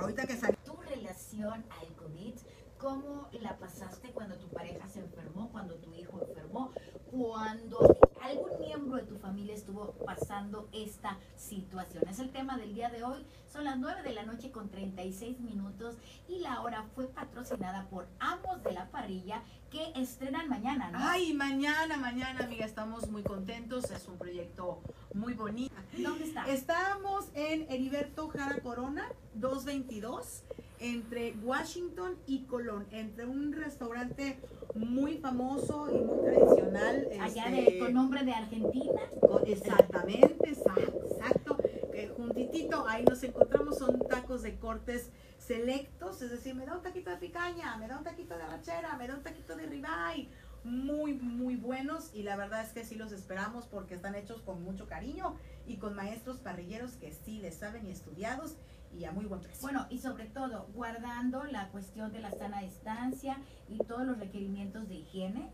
Ahorita 0.00 0.26
que 0.26 0.34
salió 0.34 0.56
tu 0.64 0.76
relación 0.80 1.62
al 1.78 1.94
COVID 1.96 2.34
cómo 2.82 3.28
la 3.40 3.56
pasaste 3.58 4.10
cuando 4.10 4.34
tu 4.34 4.48
pareja 4.48 4.88
se 4.88 4.98
enfermó, 4.98 5.50
cuando 5.52 5.76
tu 5.76 5.94
hijo 5.94 6.20
enfermó, 6.20 6.72
cuando 7.12 7.78
algún 8.20 8.58
miembro 8.60 8.96
de 8.96 9.04
tu 9.04 9.16
familia 9.18 9.54
estuvo 9.54 9.92
pasando 10.04 10.68
esta 10.72 11.16
situación. 11.36 12.02
Es 12.08 12.18
el 12.18 12.30
tema 12.30 12.58
del 12.58 12.74
día 12.74 12.90
de 12.90 13.04
hoy. 13.04 13.24
Son 13.46 13.64
las 13.64 13.78
9 13.78 14.02
de 14.02 14.12
la 14.12 14.24
noche 14.24 14.50
con 14.50 14.68
36 14.68 15.38
minutos 15.40 15.94
y 16.28 16.40
la 16.40 16.60
hora 16.60 16.84
fue 16.94 17.06
patrocinada 17.06 17.86
por 17.88 18.08
Amos 18.18 18.64
de 18.64 18.72
la 18.72 18.90
Parrilla 18.90 19.42
que 19.70 19.92
estrenan 19.94 20.48
mañana, 20.48 20.90
¿no? 20.90 20.98
Ay, 21.00 21.34
mañana, 21.34 21.96
mañana, 21.96 22.44
amiga, 22.44 22.66
estamos 22.66 23.08
muy 23.08 23.22
contentos. 23.22 23.90
Es 23.92 24.08
un 24.08 24.18
proyecto 24.18 24.82
muy 25.14 25.34
bonito. 25.34 25.74
¿Dónde 25.96 26.24
está? 26.24 26.48
Estamos 26.48 27.28
en 27.34 27.70
Heriberto 27.70 28.28
Jara 28.28 28.60
Corona, 28.60 29.08
222, 29.34 30.42
entre 30.82 31.34
Washington 31.44 32.16
y 32.26 32.44
Colón, 32.44 32.86
entre 32.90 33.24
un 33.24 33.52
restaurante 33.52 34.38
muy 34.74 35.18
famoso 35.18 35.88
y 35.94 36.00
muy 36.00 36.18
tradicional. 36.18 37.08
Allá 37.20 37.44
este, 37.46 37.72
de, 37.72 37.78
con 37.78 37.94
nombre 37.94 38.24
de 38.24 38.32
Argentina. 38.32 39.00
Exactamente, 39.46 40.50
exacto, 40.50 41.56
juntitito, 42.16 42.86
ahí 42.88 43.04
nos 43.04 43.22
encontramos, 43.22 43.78
son 43.78 43.98
tacos 44.08 44.42
de 44.42 44.58
cortes 44.58 45.10
selectos, 45.38 46.22
es 46.22 46.30
decir, 46.30 46.54
me 46.54 46.66
da 46.66 46.76
un 46.76 46.82
taquito 46.82 47.10
de 47.10 47.16
picaña, 47.16 47.76
me 47.76 47.88
da 47.88 47.98
un 47.98 48.04
taquito 48.04 48.36
de 48.36 48.42
arrachera, 48.42 48.96
me 48.96 49.08
da 49.08 49.14
un 49.14 49.22
taquito 49.22 49.56
de 49.56 49.66
ribeye, 49.66 50.28
muy, 50.64 51.14
muy 51.14 51.56
buenos 51.56 52.10
y 52.14 52.22
la 52.22 52.36
verdad 52.36 52.62
es 52.62 52.72
que 52.72 52.84
sí 52.84 52.94
los 52.94 53.12
esperamos 53.12 53.66
porque 53.66 53.94
están 53.94 54.14
hechos 54.14 54.42
con 54.42 54.62
mucho 54.62 54.86
cariño 54.86 55.36
y 55.66 55.76
con 55.76 55.94
maestros 55.94 56.38
parrilleros 56.38 56.92
que 56.92 57.12
sí 57.12 57.38
les 57.38 57.56
saben 57.56 57.86
y 57.86 57.90
estudiados 57.90 58.56
y 58.92 59.04
a 59.04 59.12
muy 59.12 59.24
buen 59.26 59.40
precio. 59.40 59.62
Bueno, 59.62 59.86
y 59.90 59.98
sobre 59.98 60.26
todo, 60.26 60.66
guardando 60.74 61.44
la 61.44 61.68
cuestión 61.68 62.12
de 62.12 62.20
la 62.20 62.30
sana 62.30 62.60
distancia 62.60 63.38
y 63.68 63.78
todos 63.78 64.06
los 64.06 64.18
requerimientos 64.18 64.88
de 64.88 64.96
higiene. 64.96 65.50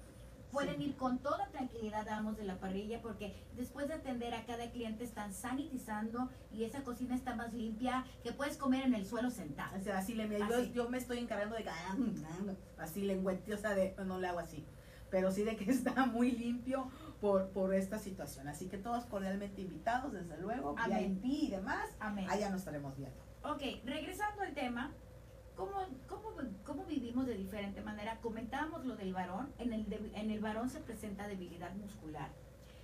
Pueden 0.51 0.77
Sí. 0.79 0.85
ir 0.85 0.97
con 0.97 1.19
toda 1.19 1.47
tranquilidad 1.49 2.09
a 2.09 2.17
Amos 2.17 2.39
de 2.39 2.45
la 2.45 2.59
Parrilla 2.59 3.03
porque 3.03 3.35
después 3.55 3.87
de 3.87 3.93
atender 3.95 4.33
a 4.33 4.47
cada 4.47 4.71
cliente 4.71 5.05
están 5.05 5.35
sanitizando 5.35 6.31
y 6.51 6.65
esa 6.65 6.83
cocina 6.85 7.15
está 7.15 7.35
más 7.37 7.53
limpia 7.53 8.07
que 8.23 8.33
puedes 8.33 8.57
comer 8.57 8.87
en 8.87 8.95
el 8.95 9.05
suelo 9.05 9.31
sentado. 9.31 9.77
O 9.79 9.83
sea, 9.83 9.99
así 9.99 10.15
le 10.15 10.27
me, 10.27 10.39
yo, 10.39 10.45
Así. 10.47 10.73
yo 10.73 10.89
me 10.89 10.97
estoy 10.97 11.19
encargando 11.19 11.55
de 11.55 11.65
que, 11.65 11.69
ah, 11.69 11.95
mm, 11.99 12.81
así 12.81 13.03
le 13.03 13.19
o 13.19 13.59
sea, 13.59 13.75
de, 13.75 13.95
no 14.07 14.19
le 14.19 14.27
hago 14.27 14.39
así, 14.39 14.65
pero 15.11 15.31
sí 15.33 15.43
de 15.45 15.55
que 15.55 15.65
está 15.71 16.07
muy 16.07 16.31
limpio 16.33 16.89
por, 17.21 17.51
por 17.51 17.75
esta 17.75 17.99
situación. 17.99 18.49
Así 18.49 18.69
que 18.69 18.79
todos 18.79 19.05
cordialmente 19.05 19.61
invitados, 19.61 20.13
desde 20.15 20.39
luego, 20.41 20.75
Amén. 20.79 21.21
VIP 21.23 21.43
y 21.43 21.51
demás, 21.51 21.91
Amén. 22.01 22.27
allá 22.31 22.49
nos 22.49 22.61
estaremos 22.61 22.97
viendo. 22.97 23.28
Ok, 23.49 23.63
regresando 23.85 24.43
al 24.43 24.53
tema, 24.55 24.93
¿cómo, 25.57 25.73
cómo, 26.07 26.31
cómo 26.65 26.85
vivimos 26.85 27.27
de 27.27 27.35
diferente 27.35 27.81
manera? 27.81 28.19
Comentábamos 28.21 28.85
lo 28.85 28.95
del 28.97 29.15
varón. 29.15 29.53
En 29.59 29.73
el, 29.73 29.89
de- 29.89 30.11
en 30.15 30.31
el 30.31 30.41
varón 30.41 30.69
se 30.69 30.81
presenta 30.81 31.27
debilidad 31.27 31.73
muscular, 31.75 32.31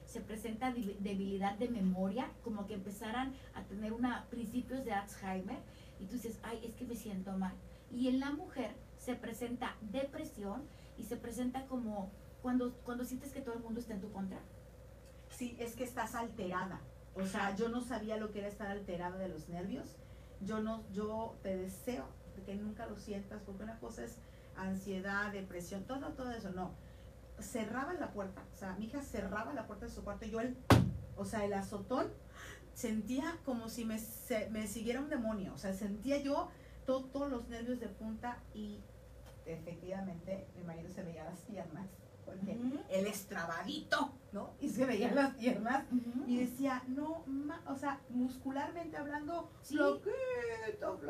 se 0.06 0.20
presenta 0.20 0.70
debi- 0.72 0.96
debilidad 0.98 1.54
de 1.58 1.68
memoria, 1.68 2.30
como 2.42 2.66
que 2.66 2.74
empezaran 2.74 3.34
a 3.54 3.62
tener 3.64 3.92
una 3.92 4.24
principios 4.30 4.84
de 4.84 4.92
Alzheimer. 4.92 5.58
Y 6.00 6.06
tú 6.06 6.14
dices, 6.14 6.38
ay, 6.42 6.60
es 6.64 6.74
que 6.74 6.84
me 6.86 6.96
siento 6.96 7.32
mal. 7.32 7.54
Y 7.92 8.08
en 8.08 8.20
la 8.20 8.30
mujer 8.32 8.74
se 8.98 9.14
presenta 9.14 9.76
depresión 9.82 10.62
y 10.96 11.02
se 11.04 11.16
presenta 11.16 11.66
como 11.66 12.10
cuando, 12.42 12.72
cuando 12.84 13.04
sientes 13.04 13.32
que 13.32 13.40
todo 13.42 13.54
el 13.54 13.60
mundo 13.60 13.80
está 13.80 13.94
en 13.94 14.00
tu 14.00 14.10
contra. 14.12 14.38
Sí, 15.28 15.56
es 15.58 15.76
que 15.76 15.84
estás 15.84 16.14
alterada. 16.14 16.80
O 17.14 17.24
sea, 17.26 17.54
yo 17.54 17.68
no 17.68 17.80
sabía 17.82 18.16
lo 18.16 18.32
que 18.32 18.38
era 18.40 18.48
estar 18.48 18.68
alterada 18.68 19.18
de 19.18 19.28
los 19.28 19.48
nervios. 19.48 19.96
Yo 20.44 20.60
no, 20.60 20.84
yo 20.92 21.36
te 21.42 21.56
deseo 21.56 22.04
que 22.44 22.54
nunca 22.54 22.86
lo 22.86 22.96
sientas, 22.96 23.40
porque 23.46 23.62
una 23.62 23.78
cosa 23.78 24.04
es 24.04 24.16
ansiedad, 24.56 25.32
depresión, 25.32 25.84
todo, 25.84 26.12
todo 26.12 26.30
eso, 26.32 26.50
no. 26.50 26.72
Cerraba 27.40 27.94
la 27.94 28.12
puerta, 28.12 28.42
o 28.52 28.56
sea, 28.56 28.74
mi 28.76 28.86
hija 28.86 29.02
cerraba 29.02 29.52
la 29.54 29.66
puerta 29.66 29.86
de 29.86 29.92
su 29.92 30.04
cuarto 30.04 30.24
y 30.26 30.30
yo 30.30 30.40
el, 30.40 30.56
o 31.16 31.24
sea, 31.24 31.44
el 31.44 31.52
azotón, 31.54 32.08
sentía 32.74 33.38
como 33.44 33.68
si 33.68 33.84
me, 33.84 33.98
se- 33.98 34.50
me 34.50 34.66
siguiera 34.66 35.00
un 35.00 35.08
demonio, 35.08 35.54
o 35.54 35.58
sea, 35.58 35.72
sentía 35.72 36.18
yo 36.18 36.48
to- 36.86 37.04
todos 37.06 37.30
los 37.30 37.48
nervios 37.48 37.80
de 37.80 37.88
punta 37.88 38.38
y 38.52 38.80
efectivamente 39.46 40.46
mi 40.56 40.62
marido 40.64 40.90
se 40.90 41.02
veía 41.02 41.24
las 41.24 41.38
piernas, 41.40 41.86
porque 42.24 42.52
él 42.90 43.06
es 43.06 43.26
trabadito, 43.26 44.12
¿no? 44.32 44.54
Y 44.60 44.68
se 44.68 44.84
veía 44.86 45.12
las 45.12 45.34
piernas 45.34 45.84
y 46.26 46.38
decía, 46.38 46.82
no, 46.88 47.22
ma- 47.26 47.62
o 47.66 47.76
sea, 47.76 48.00
muscularmente 48.10 48.96
hablando, 48.96 49.50
Sí. 49.62 49.76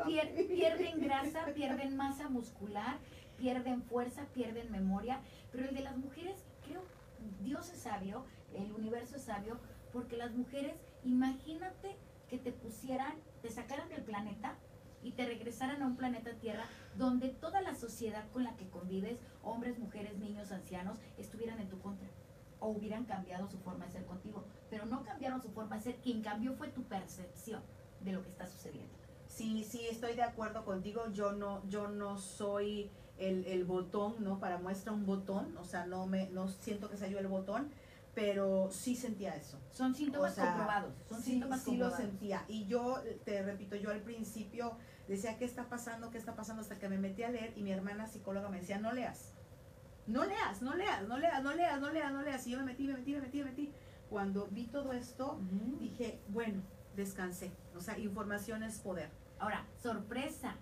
Pier- 0.05 0.27
flaquito. 0.33 0.47
pierden 0.53 1.01
grasa, 1.01 1.45
pierden 1.53 1.95
masa 1.95 2.29
muscular, 2.29 2.97
pierden 3.37 3.81
fuerza, 3.83 4.25
pierden 4.33 4.71
memoria, 4.71 5.21
pero 5.51 5.65
el 5.67 5.75
de 5.75 5.81
las 5.81 5.97
mujeres, 5.97 6.43
creo, 6.65 6.81
Dios 7.41 7.69
es 7.71 7.79
sabio, 7.81 8.25
el 8.53 8.71
universo 8.71 9.15
es 9.17 9.23
sabio, 9.23 9.59
porque 9.91 10.17
las 10.17 10.33
mujeres, 10.33 10.75
imagínate 11.03 11.97
que 12.29 12.37
te 12.37 12.51
pusieran, 12.51 13.13
te 13.41 13.49
sacaran 13.49 13.87
del 13.89 14.03
planeta 14.03 14.55
y 15.05 15.11
te 15.11 15.25
regresaran 15.25 15.81
a 15.81 15.87
un 15.87 15.95
planeta 15.95 16.31
Tierra 16.33 16.65
donde 16.97 17.29
toda 17.29 17.61
la 17.61 17.75
sociedad 17.75 18.25
con 18.33 18.43
la 18.43 18.55
que 18.55 18.67
convives, 18.69 19.17
hombres, 19.43 19.77
mujeres, 19.79 20.17
niños, 20.17 20.51
ancianos, 20.51 20.97
estuvieran 21.17 21.59
en 21.59 21.69
tu 21.69 21.79
contra 21.79 22.09
o 22.59 22.69
hubieran 22.69 23.05
cambiado 23.05 23.47
su 23.47 23.59
forma 23.59 23.85
de 23.85 23.91
ser 23.91 24.05
contigo, 24.05 24.43
pero 24.69 24.85
no 24.85 25.03
cambiaron 25.03 25.41
su 25.41 25.49
forma 25.51 25.75
de 25.75 25.83
ser, 25.83 25.95
quien 25.97 26.21
cambió 26.21 26.53
fue 26.55 26.69
tu 26.69 26.83
percepción 26.83 27.61
de 28.01 28.13
lo 28.13 28.23
que 28.23 28.29
está 28.29 28.47
sucediendo. 28.47 28.93
Sí, 29.27 29.63
sí, 29.63 29.85
estoy 29.87 30.15
de 30.15 30.23
acuerdo 30.23 30.63
contigo. 30.65 31.11
Yo 31.11 31.33
no, 31.33 31.61
yo 31.67 31.87
no 31.89 32.17
soy 32.17 32.89
el, 33.17 33.45
el 33.45 33.65
botón, 33.65 34.15
¿no? 34.19 34.39
Para 34.39 34.57
muestra 34.57 34.91
un 34.93 35.05
botón, 35.05 35.55
o 35.57 35.65
sea, 35.65 35.85
no 35.85 36.07
me, 36.07 36.29
no 36.29 36.47
siento 36.47 36.89
que 36.89 36.97
sea 36.97 37.07
yo 37.09 37.19
el 37.19 37.27
botón, 37.27 37.69
pero 38.13 38.69
sí 38.71 38.95
sentía 38.95 39.35
eso. 39.35 39.59
Son 39.71 39.93
síntomas 39.93 40.31
O 40.31 40.35
sea, 40.35 40.45
comprobados. 40.45 40.93
Son 41.09 41.21
sí, 41.21 41.31
síntomas 41.31 41.61
sí 41.61 41.71
lo 41.77 41.85
comprobados. 41.89 41.97
sentía. 41.97 42.45
Y 42.47 42.65
yo, 42.65 43.01
te 43.25 43.43
repito, 43.43 43.75
yo 43.75 43.91
al 43.91 44.01
principio 44.01 44.77
decía, 45.07 45.37
¿qué 45.37 45.45
está 45.45 45.69
pasando? 45.69 46.11
¿Qué 46.11 46.17
está 46.17 46.35
pasando? 46.35 46.61
Hasta 46.61 46.79
que 46.79 46.89
me 46.89 46.97
metí 46.97 47.23
a 47.23 47.29
leer 47.29 47.53
y 47.55 47.63
mi 47.63 47.71
hermana 47.71 48.07
psicóloga 48.07 48.49
me 48.49 48.59
decía, 48.59 48.79
no 48.79 48.91
leas. 48.91 49.33
No 50.07 50.23
leas, 50.23 50.61
no 50.61 50.75
leas, 50.75 51.07
no 51.07 51.17
leas, 51.17 51.43
no 51.43 51.53
leas, 51.53 51.81
no 51.81 51.91
leas, 51.91 52.11
no 52.11 52.21
leas. 52.21 52.47
Y 52.47 52.51
yo 52.51 52.59
me 52.59 52.65
metí, 52.65 52.87
me 52.87 52.93
metí, 52.93 53.13
me 53.13 53.21
metí, 53.21 53.37
me 53.39 53.45
metí. 53.45 53.73
Cuando 54.09 54.47
vi 54.51 54.67
todo 54.67 54.93
esto, 54.93 55.39
dije, 55.79 56.19
bueno, 56.29 56.61
descansé. 56.95 57.51
O 57.75 57.81
sea, 57.81 57.97
información 57.97 58.63
es 58.63 58.79
poder. 58.79 59.09
Ahora, 59.39 59.65
sorpresa. 59.81 60.55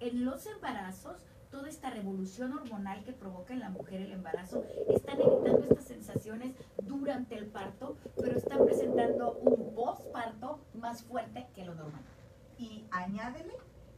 En 0.00 0.24
los 0.24 0.44
embarazos, 0.46 1.16
toda 1.50 1.68
esta 1.68 1.88
revolución 1.88 2.52
hormonal 2.52 3.04
que 3.04 3.12
provoca 3.12 3.54
en 3.54 3.60
la 3.60 3.70
mujer 3.70 4.02
el 4.02 4.12
embarazo, 4.12 4.64
están 4.88 5.20
evitando 5.20 5.62
estas 5.62 5.84
sensaciones 5.84 6.54
durante 6.82 7.36
el 7.38 7.46
parto, 7.46 7.96
pero 8.20 8.36
están 8.36 8.64
presentando 8.66 9.32
un 9.32 9.74
postparto 9.74 10.60
más 10.74 11.04
fuerte 11.04 11.46
que 11.54 11.64
lo 11.64 11.74
normal. 11.74 12.02
Y 12.58 12.84
añádele 12.90 13.54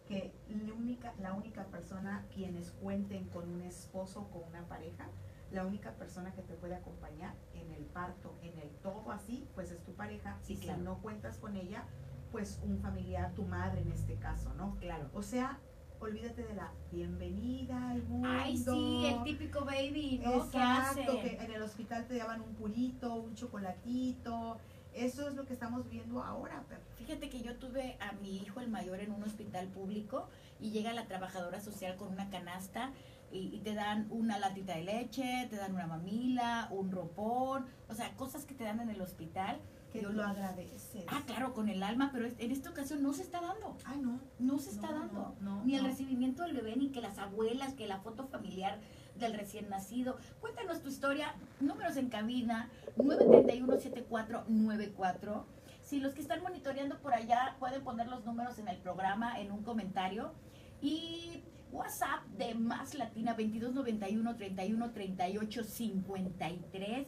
que 0.06 0.32
la 0.48 0.72
única, 0.72 1.14
la 1.20 1.32
única 1.32 1.64
persona 1.64 2.24
quienes 2.34 2.70
cuenten 2.70 3.28
con 3.28 3.48
un 3.48 3.62
esposo 3.62 4.20
o 4.20 4.28
con 4.30 4.44
una 4.48 4.66
pareja, 4.68 5.08
la 5.50 5.66
única 5.66 5.92
persona 5.92 6.32
que 6.32 6.42
te 6.42 6.54
puede 6.54 6.74
acompañar 6.74 7.34
en 7.54 7.70
el 7.72 7.84
parto, 7.84 8.34
en 8.42 8.58
el 8.58 8.70
todo 8.82 9.10
así, 9.12 9.48
pues 9.54 9.70
es 9.70 9.82
tu 9.84 9.92
pareja. 9.92 10.38
Sí, 10.42 10.54
y 10.54 10.56
claro. 10.58 10.78
si 10.78 10.84
no 10.84 10.98
cuentas 10.98 11.38
con 11.38 11.56
ella, 11.56 11.84
pues 12.32 12.60
un 12.64 12.78
familiar, 12.78 13.32
tu 13.34 13.44
madre 13.44 13.80
en 13.80 13.92
este 13.92 14.16
caso, 14.16 14.52
¿no? 14.54 14.76
Claro. 14.80 15.08
O 15.14 15.22
sea, 15.22 15.60
olvídate 16.00 16.44
de 16.44 16.54
la 16.54 16.72
bienvenida 16.90 17.90
al 17.90 18.02
mundo. 18.04 18.28
Ay, 18.30 18.56
sí, 18.56 19.06
el 19.06 19.22
típico 19.22 19.64
baby, 19.64 20.20
¿no? 20.22 20.50
¿Qué 20.50 20.58
Exacto, 20.58 21.20
que 21.20 21.36
en 21.36 21.50
el 21.52 21.62
hospital 21.62 22.06
te 22.06 22.16
daban 22.16 22.40
un 22.40 22.54
purito, 22.54 23.14
un 23.14 23.34
chocolatito. 23.34 24.58
Eso 24.96 25.28
es 25.28 25.34
lo 25.34 25.44
que 25.46 25.52
estamos 25.52 25.88
viendo 25.90 26.22
ahora, 26.22 26.64
pero 26.68 26.80
Fíjate 26.96 27.28
que 27.28 27.40
yo 27.40 27.54
tuve 27.56 27.96
a 28.00 28.12
mi 28.20 28.36
hijo 28.38 28.58
el 28.60 28.68
mayor 28.68 28.98
en 29.00 29.12
un 29.12 29.22
hospital 29.22 29.68
público 29.68 30.28
y 30.58 30.70
llega 30.70 30.92
la 30.92 31.06
trabajadora 31.06 31.60
social 31.60 31.96
con 31.96 32.08
una 32.08 32.30
canasta 32.30 32.92
y, 33.30 33.54
y 33.54 33.60
te 33.60 33.74
dan 33.74 34.06
una 34.10 34.38
latita 34.38 34.74
de 34.74 34.82
leche, 34.84 35.46
te 35.50 35.56
dan 35.56 35.74
una 35.74 35.86
mamila, 35.86 36.68
un 36.72 36.90
ropón, 36.90 37.66
o 37.88 37.94
sea, 37.94 38.16
cosas 38.16 38.44
que 38.44 38.54
te 38.54 38.64
dan 38.64 38.80
en 38.80 38.88
el 38.90 39.00
hospital. 39.00 39.60
que 39.92 40.02
Yo 40.02 40.10
lo 40.10 40.24
agradeces. 40.24 41.04
Ah, 41.08 41.22
claro, 41.26 41.52
con 41.54 41.68
el 41.68 41.82
alma, 41.82 42.10
pero 42.12 42.26
en 42.26 42.50
esta 42.50 42.70
ocasión 42.70 43.02
no 43.02 43.12
se 43.12 43.22
está 43.22 43.40
dando. 43.40 43.76
Ay, 43.84 44.00
no. 44.00 44.18
No 44.38 44.58
se 44.58 44.70
está 44.70 44.90
No, 44.90 44.98
dando. 45.00 45.34
no, 45.40 45.56
no, 45.58 45.64
ni 45.64 45.76
el 45.76 45.84
recibimiento 45.84 46.42
del 46.42 46.54
bebé, 46.56 46.74
ni 46.76 46.88
que 46.88 47.00
las 47.00 47.18
abuelas, 47.18 47.74
que 47.74 47.86
la 47.86 47.98
foto 48.00 48.26
familiar 48.26 48.78
del 49.18 49.34
recién 49.34 49.68
nacido. 49.68 50.16
Cuéntanos 50.40 50.80
tu 50.82 50.88
historia. 50.88 51.34
Números 51.60 51.96
en 51.96 52.08
cabina, 52.08 52.70
931-7494. 52.96 55.44
Si 55.82 56.00
los 56.00 56.14
que 56.14 56.20
están 56.20 56.42
monitoreando 56.42 56.98
por 56.98 57.14
allá 57.14 57.54
pueden 57.58 57.84
poner 57.84 58.08
los 58.08 58.24
números 58.24 58.58
en 58.58 58.66
el 58.68 58.78
programa, 58.78 59.40
en 59.40 59.52
un 59.52 59.62
comentario. 59.62 60.32
Y 60.80 61.44
WhatsApp 61.72 62.24
de 62.36 62.54
Más 62.54 62.94
Latina 62.94 63.32
2291 63.32 64.36
31 64.36 64.92
38 64.92 65.64
53. 65.64 67.06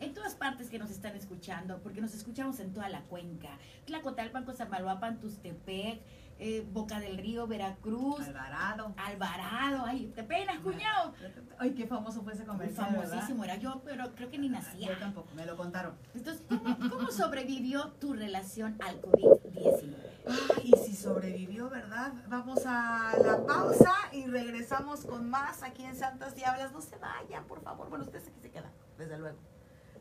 En 0.00 0.14
todas 0.14 0.34
partes 0.34 0.70
que 0.70 0.78
nos 0.78 0.90
están 0.90 1.14
escuchando, 1.14 1.82
porque 1.82 2.00
nos 2.00 2.14
escuchamos 2.14 2.58
en 2.60 2.72
toda 2.72 2.88
la 2.88 3.02
cuenca. 3.02 3.58
Tlacotalpan, 3.84 4.46
Cosamaloapan, 4.46 5.20
Tustepec, 5.20 6.00
eh, 6.40 6.66
Boca 6.72 6.98
del 6.98 7.18
Río, 7.18 7.46
Veracruz, 7.46 8.26
Alvarado. 8.26 8.94
Alvarado. 8.96 9.84
Ay, 9.86 10.10
te 10.14 10.24
penas, 10.24 10.58
cuñado. 10.60 11.12
Ay, 11.58 11.74
qué 11.74 11.86
famoso 11.86 12.22
fue 12.22 12.32
ese 12.32 12.44
comercial, 12.44 12.92
¿verdad? 12.92 13.08
Famosísimo 13.10 13.44
era 13.44 13.56
yo, 13.56 13.82
pero 13.84 14.14
creo 14.14 14.30
que 14.30 14.38
ni 14.38 14.48
Yo 14.48 14.54
nacía. 14.54 14.98
tampoco, 14.98 15.28
me 15.34 15.44
lo 15.44 15.56
contaron. 15.56 15.94
Entonces, 16.14 16.42
¿cómo, 16.48 16.76
cómo 16.90 17.10
sobrevivió 17.10 17.88
tu 18.00 18.14
relación 18.14 18.76
al 18.80 19.00
COVID-19? 19.02 19.94
Ay, 20.26 20.70
y 20.72 20.76
si 20.78 20.94
sobrevivió, 20.96 21.68
¿verdad? 21.68 22.12
Vamos 22.28 22.60
a 22.64 23.12
la 23.22 23.44
pausa 23.46 23.92
y 24.12 24.26
regresamos 24.26 25.04
con 25.04 25.28
más 25.28 25.62
aquí 25.62 25.84
en 25.84 25.94
Santas 25.94 26.34
Diablas. 26.34 26.72
No 26.72 26.80
se 26.80 26.96
vayan, 26.96 27.44
por 27.44 27.60
favor. 27.62 27.88
Bueno, 27.90 28.04
ustedes 28.04 28.28
aquí 28.28 28.40
se 28.40 28.50
quedan, 28.50 28.72
desde 28.96 29.18
luego. 29.18 29.38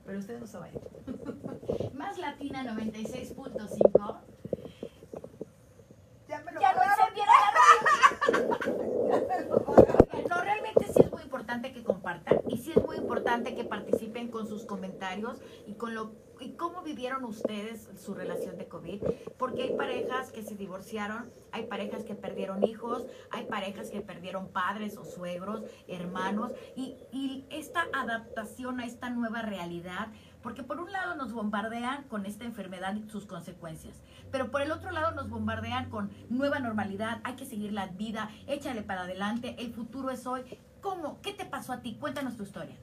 Pero 0.06 0.20
ustedes 0.20 0.40
no 0.40 0.48
se 0.48 0.58
vayan. 0.58 0.82
Más 1.94 2.18
Latina 2.18 2.64
96.5. 2.64 4.39
Ya 6.30 6.39
me 6.41 6.51
lo 6.51 6.61
Ya 6.61 6.73
no 6.73 6.80
pagaron. 6.80 7.09
realmente 10.43 10.86
sí 10.93 11.01
es 11.01 11.11
muy 11.11 11.23
importante 11.23 11.73
que 11.73 11.84
compartan 11.84 12.41
y 12.47 12.57
sí 12.57 12.71
es 12.75 12.86
muy 12.86 12.97
importante 12.97 13.55
que 13.55 13.63
participen 13.63 14.30
con 14.30 14.47
sus 14.47 14.65
comentarios 14.65 15.41
y 15.65 15.73
con 15.73 15.95
lo 15.95 16.11
y 16.39 16.53
cómo 16.53 16.82
vivieron 16.82 17.25
ustedes 17.25 17.89
su 17.97 18.13
relación 18.13 18.57
de 18.57 18.67
COVID, 18.67 19.03
porque 19.38 19.63
hay 19.63 19.75
parejas 19.75 20.32
que 20.32 20.41
se 20.41 20.55
divorciaron, 20.55 21.30
hay 21.51 21.65
parejas 21.65 22.03
que 22.03 22.15
perdieron 22.15 22.63
hijos, 22.63 23.05
hay 23.32 23.45
parejas 23.45 23.89
que 23.89 24.01
perdieron 24.01 24.47
padres 24.47 24.97
o 24.97 25.03
suegros, 25.03 25.63
hermanos, 25.88 26.53
y, 26.75 26.95
y 27.11 27.45
esta 27.49 27.88
adaptación 27.93 28.80
a 28.80 28.86
esta 28.86 29.09
nueva 29.09 29.41
realidad, 29.41 30.13
porque 30.42 30.64
por 30.64 30.80
un 30.80 30.92
lado 30.92 31.16
nos 31.16 31.34
bombardean 31.34 32.04
con 32.04 32.26
esta 32.26 32.46
enfermedad 32.46 32.96
y 32.96 33.10
sus 33.10 33.26
consecuencias, 33.26 33.96
pero 34.32 34.52
por 34.52 34.62
el 34.62 34.72
otro 34.72 34.92
lado 34.92 35.12
nos 35.12 35.30
bombardean 35.30 35.90
con 35.90 36.12
nueva 36.30 36.60
normalidad, 36.60 37.20
hay 37.24 37.36
que 37.36 37.46
seguir 37.46 37.74
la 37.74 37.88
vida, 37.88 38.30
échale 38.48 38.82
para 38.82 39.02
adelante, 39.02 39.56
el 39.60 39.74
futuro 39.74 40.10
es 40.12 40.26
hoy. 40.26 40.44
¿Cómo? 40.82 41.20
¿Qué 41.22 41.34
te 41.34 41.46
pasó 41.46 41.74
a 41.74 41.82
ti? 41.82 41.98
Cuéntanos 42.00 42.38
tu 42.38 42.44
historia. 42.44 42.78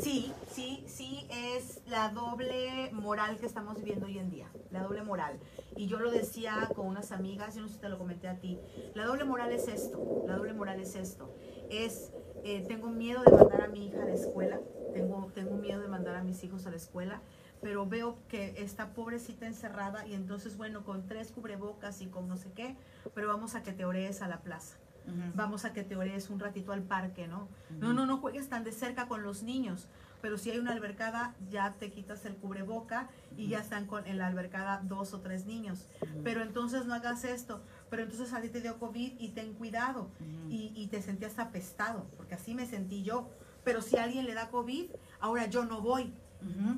Sí, 0.00 0.32
sí, 0.50 0.82
sí, 0.86 1.26
es 1.30 1.80
la 1.86 2.08
doble 2.08 2.90
moral 2.92 3.36
que 3.36 3.46
estamos 3.46 3.76
viviendo 3.76 4.06
hoy 4.06 4.18
en 4.18 4.30
día, 4.30 4.48
la 4.70 4.82
doble 4.82 5.02
moral. 5.02 5.38
Y 5.76 5.86
yo 5.86 6.00
lo 6.00 6.10
decía 6.10 6.68
con 6.74 6.86
unas 6.86 7.12
amigas, 7.12 7.54
yo 7.54 7.62
no 7.62 7.68
sé 7.68 7.74
si 7.74 7.80
te 7.80 7.88
lo 7.88 7.98
comenté 7.98 8.26
a 8.26 8.38
ti, 8.38 8.58
la 8.94 9.04
doble 9.04 9.24
moral 9.24 9.52
es 9.52 9.68
esto, 9.68 10.24
la 10.26 10.36
doble 10.36 10.54
moral 10.54 10.80
es 10.80 10.96
esto, 10.96 11.32
es, 11.70 12.10
eh, 12.44 12.64
tengo 12.66 12.90
miedo 12.90 13.22
de 13.22 13.32
mandar 13.32 13.62
a 13.62 13.68
mi 13.68 13.86
hija 13.86 14.02
a 14.02 14.06
la 14.06 14.14
escuela, 14.14 14.60
tengo, 14.92 15.30
tengo 15.34 15.56
miedo 15.56 15.80
de 15.80 15.88
mandar 15.88 16.16
a 16.16 16.22
mis 16.22 16.42
hijos 16.44 16.66
a 16.66 16.70
la 16.70 16.76
escuela, 16.76 17.20
pero 17.60 17.86
veo 17.86 18.18
que 18.28 18.54
está 18.56 18.92
pobrecita 18.92 19.46
encerrada 19.46 20.06
y 20.06 20.14
entonces, 20.14 20.56
bueno, 20.56 20.84
con 20.84 21.06
tres 21.06 21.30
cubrebocas 21.30 22.00
y 22.00 22.06
con 22.06 22.28
no 22.28 22.36
sé 22.36 22.50
qué, 22.52 22.76
pero 23.14 23.28
vamos 23.28 23.54
a 23.54 23.62
que 23.62 23.72
te 23.72 23.84
orees 23.84 24.22
a 24.22 24.28
la 24.28 24.40
plaza. 24.40 24.78
Vamos 25.34 25.64
a 25.64 25.72
que 25.72 25.82
te 25.82 25.96
orees 25.96 26.30
un 26.30 26.38
ratito 26.38 26.70
al 26.70 26.82
parque, 26.82 27.26
¿no? 27.26 27.48
No, 27.80 27.92
no, 27.92 28.06
no 28.06 28.18
juegues 28.18 28.48
tan 28.48 28.62
de 28.62 28.70
cerca 28.70 29.08
con 29.08 29.24
los 29.24 29.42
niños, 29.42 29.88
pero 30.20 30.38
si 30.38 30.52
hay 30.52 30.58
una 30.58 30.70
albercada, 30.70 31.34
ya 31.50 31.72
te 31.72 31.90
quitas 31.90 32.24
el 32.24 32.36
cubreboca 32.36 33.08
y 33.36 33.48
ya 33.48 33.58
están 33.58 33.86
con 33.86 34.06
en 34.06 34.18
la 34.18 34.28
albercada 34.28 34.80
dos 34.84 35.12
o 35.12 35.20
tres 35.20 35.44
niños. 35.44 35.88
Pero 36.22 36.42
entonces 36.42 36.86
no 36.86 36.94
hagas 36.94 37.24
esto, 37.24 37.60
pero 37.92 38.04
entonces 38.04 38.32
a 38.32 38.40
ti 38.40 38.48
te 38.48 38.62
dio 38.62 38.78
COVID 38.78 39.20
y 39.20 39.28
ten 39.28 39.52
cuidado 39.52 40.08
y, 40.48 40.72
y 40.74 40.86
te 40.86 41.02
sentías 41.02 41.38
apestado, 41.38 42.06
porque 42.16 42.34
así 42.34 42.54
me 42.54 42.64
sentí 42.64 43.02
yo. 43.02 43.28
Pero 43.64 43.82
si 43.82 43.98
a 43.98 44.04
alguien 44.04 44.24
le 44.24 44.32
da 44.32 44.48
COVID, 44.48 44.86
ahora 45.20 45.44
yo 45.44 45.66
no 45.66 45.82
voy. 45.82 46.10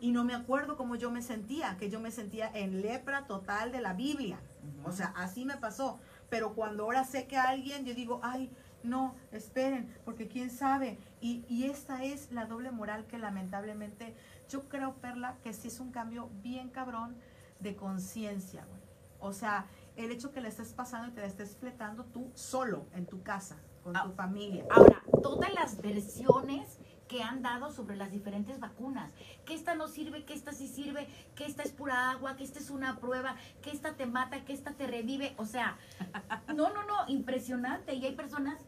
Y 0.01 0.11
no 0.11 0.25
me 0.25 0.35
acuerdo 0.35 0.77
cómo 0.77 0.97
yo 0.97 1.12
me 1.12 1.23
sentía, 1.23 1.77
que 1.79 1.89
yo 1.89 2.01
me 2.01 2.11
sentía 2.11 2.51
en 2.53 2.83
lepra 2.83 3.29
total 3.29 3.71
de 3.71 3.81
la 3.81 3.93
Biblia. 3.93 4.41
O 4.85 4.91
sea, 4.91 5.15
así 5.17 5.45
me 5.45 5.57
pasó. 5.57 6.01
Pero 6.31 6.55
cuando 6.55 6.83
ahora 6.83 7.05
sé 7.05 7.29
que 7.29 7.37
alguien, 7.37 7.85
yo 7.85 7.95
digo, 7.95 8.19
ay, 8.25 8.51
no, 8.83 9.15
esperen, 9.31 9.95
porque 10.05 10.27
quién 10.27 10.51
sabe. 10.51 10.99
Y, 11.21 11.45
y 11.49 11.67
esta 11.67 12.03
es 12.03 12.33
la 12.33 12.47
doble 12.47 12.73
moral 12.73 13.07
que 13.07 13.19
lamentablemente 13.19 14.17
yo 14.51 14.69
creo, 14.69 14.95
Perla, 14.95 15.37
que 15.45 15.53
sí 15.53 15.69
es 15.69 15.79
un 15.79 15.93
cambio 15.93 16.29
bien 16.43 16.71
cabrón 16.71 17.15
de 17.61 17.77
conciencia, 17.77 18.65
güey. 18.65 18.83
O 19.21 19.33
sea, 19.33 19.67
el 19.97 20.11
hecho 20.11 20.32
que 20.32 20.40
le 20.40 20.49
estés 20.49 20.72
pasando 20.72 21.09
y 21.09 21.11
te 21.12 21.20
la 21.20 21.26
estés 21.26 21.57
fletando 21.57 22.05
tú 22.07 22.30
solo 22.34 22.86
en 22.95 23.07
tu 23.07 23.22
casa, 23.22 23.57
con 23.82 23.97
Ah. 23.97 24.05
tu 24.05 24.12
familia. 24.12 24.64
Ahora, 24.70 25.03
todas 25.22 25.53
las 25.55 25.80
versiones 25.80 26.78
que 27.09 27.22
han 27.22 27.42
dado 27.42 27.70
sobre 27.70 27.97
las 27.97 28.11
diferentes 28.11 28.59
vacunas, 28.59 29.12
que 29.45 29.55
esta 29.55 29.74
no 29.74 29.88
sirve, 29.88 30.24
que 30.24 30.32
esta 30.32 30.53
sí 30.53 30.66
sirve, 30.68 31.07
que 31.36 31.45
esta 31.45 31.62
es 31.62 31.70
pura 31.70 32.11
agua, 32.11 32.34
que 32.36 32.45
esta 32.45 32.59
es 32.59 32.70
una 32.70 32.99
prueba, 32.99 33.36
que 33.62 33.70
esta 33.70 33.95
te 33.95 34.07
mata, 34.07 34.45
que 34.45 34.53
esta 34.55 34.72
te 34.72 34.86
revive, 34.86 35.34
o 35.36 35.45
sea, 35.45 35.76
no, 36.49 36.70
no, 36.72 36.84
no, 36.84 37.09
impresionante. 37.09 37.95
Y 37.95 38.05
hay 38.07 38.14
personas 38.16 38.59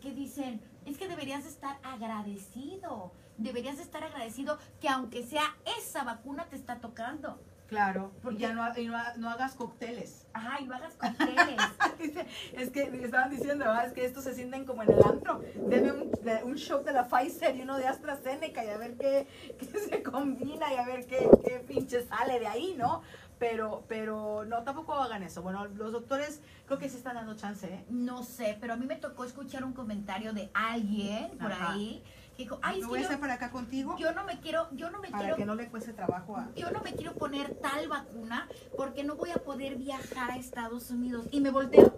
que 0.00 0.12
dicen, 0.12 0.60
es 0.84 0.98
que 0.98 1.08
deberías 1.08 1.46
estar 1.46 1.78
agradecido, 1.82 3.12
deberías 3.38 3.78
estar 3.78 4.04
agradecido 4.04 4.58
que 4.80 4.88
aunque 4.88 5.26
sea 5.26 5.56
esa 5.78 6.04
vacuna 6.04 6.44
te 6.46 6.56
está 6.56 6.80
tocando. 6.80 7.40
Claro, 7.68 8.12
porque 8.22 8.38
ya 8.38 8.52
no, 8.52 8.62
y 8.78 8.86
no, 8.86 8.96
no 9.16 9.28
hagas 9.30 9.54
cócteles. 9.54 10.26
Ay, 10.32 10.66
no 10.66 10.74
hagas 10.76 10.94
cócteles. 10.94 11.60
Es 12.52 12.70
que 12.70 12.90
me 12.90 13.02
estaban 13.02 13.30
diciendo, 13.30 13.64
¿verdad? 13.64 13.86
Es 13.86 13.92
que 13.92 14.04
estos 14.04 14.22
se 14.24 14.34
sienten 14.34 14.64
como 14.64 14.82
en 14.84 14.92
el 14.92 15.02
antro. 15.02 15.40
Deme 15.68 15.90
un, 15.92 16.10
de- 16.22 16.44
un 16.44 16.54
shot 16.54 16.84
de 16.84 16.92
la 16.92 17.08
Pfizer 17.08 17.56
y 17.56 17.62
uno 17.62 17.76
de 17.76 17.86
AstraZeneca 17.88 18.64
y 18.64 18.68
a 18.68 18.76
ver 18.78 18.96
qué, 18.96 19.26
qué 19.58 19.66
se 19.78 20.02
combina 20.02 20.72
y 20.72 20.76
a 20.76 20.84
ver 20.86 21.06
qué, 21.06 21.28
qué 21.44 21.58
pinche 21.58 22.06
sale 22.06 22.38
de 22.38 22.46
ahí, 22.46 22.74
¿no? 22.78 23.02
Pero, 23.38 23.84
pero 23.88 24.44
no, 24.46 24.62
tampoco 24.62 24.94
hagan 24.94 25.22
eso. 25.22 25.42
Bueno, 25.42 25.66
los 25.66 25.92
doctores 25.92 26.40
creo 26.66 26.78
que 26.78 26.88
sí 26.88 26.96
están 26.96 27.16
dando 27.16 27.34
chance, 27.34 27.66
¿eh? 27.66 27.84
No 27.90 28.22
sé, 28.22 28.56
pero 28.60 28.74
a 28.74 28.76
mí 28.76 28.86
me 28.86 28.96
tocó 28.96 29.24
escuchar 29.24 29.64
un 29.64 29.72
comentario 29.72 30.32
de 30.32 30.50
alguien 30.54 31.36
por 31.38 31.52
Ajá. 31.52 31.72
ahí 31.72 32.02
que 32.36 32.42
dijo, 32.44 32.58
ay, 32.62 32.80
Me 32.80 32.86
voy 32.86 32.98
que 32.98 32.98
a 32.98 33.02
yo, 33.02 33.08
hacer 33.08 33.20
para 33.20 33.34
acá 33.34 33.50
contigo 33.50 33.96
yo 33.98 34.12
no 34.12 34.24
me 34.24 34.38
quiero, 34.40 34.68
yo 34.72 34.90
no 34.90 35.00
me 35.00 35.08
para 35.08 35.22
quiero, 35.22 35.36
que 35.36 35.44
no 35.46 35.54
le 35.54 35.68
cueste 35.68 35.92
trabajo 35.92 36.36
a... 36.36 36.48
yo 36.54 36.70
no 36.70 36.80
me 36.82 36.92
quiero 36.94 37.14
poner 37.14 37.54
tal 37.54 37.88
vacuna 37.88 38.48
porque 38.76 39.04
no 39.04 39.16
voy 39.16 39.30
a 39.30 39.36
poder 39.36 39.76
viajar 39.76 40.30
a 40.30 40.36
Estados 40.36 40.90
Unidos. 40.90 41.26
Y 41.30 41.40
me 41.40 41.50
volteo 41.50 41.94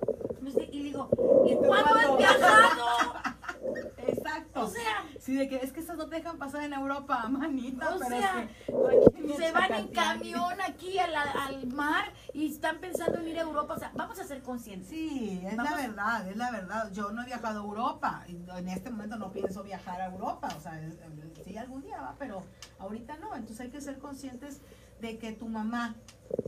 y 0.73 0.79
le 0.79 0.85
digo, 0.85 1.09
¿y 1.47 1.53
¿Y 1.53 1.55
tú 1.57 1.63
cuándo 1.63 1.91
cuándo? 1.91 2.13
has 2.13 2.19
viajado? 2.19 3.15
Exacto. 4.29 4.61
O 4.65 4.69
sea, 4.69 5.05
Sí, 5.21 5.35
de 5.37 5.49
que 5.49 5.57
es 5.57 5.73
que 5.73 5.81
estas 5.81 5.97
no 5.97 6.07
te 6.09 6.17
dejan 6.17 6.39
pasar 6.39 6.63
en 6.63 6.73
Europa, 6.73 7.27
manita. 7.29 7.95
O 7.95 7.99
pero 7.99 8.09
sea, 8.21 8.43
es 8.43 9.27
que 9.27 9.35
se 9.37 9.53
van 9.53 9.73
en 9.75 9.89
camión 9.89 10.61
aquí 10.67 10.99
a 10.99 11.07
la- 11.09 11.23
al 11.47 11.67
mar 11.69 12.13
y 12.33 12.47
están 12.53 12.79
pensando 12.79 13.19
en 13.19 13.29
ir 13.29 13.39
a 13.39 13.43
Europa. 13.43 13.75
O 13.75 13.79
sea, 13.79 13.91
vamos 13.95 14.19
a 14.19 14.25
ser 14.25 14.43
conscientes. 14.43 14.89
Sí, 14.89 15.41
es 15.45 15.57
Vamos- 15.57 15.73
la 15.73 15.77
verdad, 15.77 16.29
es 16.29 16.37
la 16.37 16.51
verdad. 16.51 16.93
Yo 16.93 17.11
no 17.13 17.23
he 17.23 17.27
viajado 17.27 17.61
a 17.61 17.65
Europa. 17.65 18.25
y 18.29 18.37
En 18.59 18.69
este 18.69 18.91
momento 18.91 19.17
no 19.17 19.31
pienso 19.33 19.63
viajar 19.63 20.01
a 20.01 20.07
Europa. 20.07 20.49
O 20.57 20.61
sea, 20.61 20.81
es- 20.81 20.99
sí, 21.45 21.57
algún 21.57 21.83
día 21.83 22.01
va, 22.01 22.15
pero 22.19 22.43
ahorita 22.79 23.17
no. 23.19 23.35
Entonces 23.35 23.61
hay 23.61 23.71
que 23.71 23.81
ser 23.81 23.99
conscientes 23.99 24.61
de 25.01 25.19
que 25.19 25.33
tu 25.33 25.49
mamá 25.49 25.95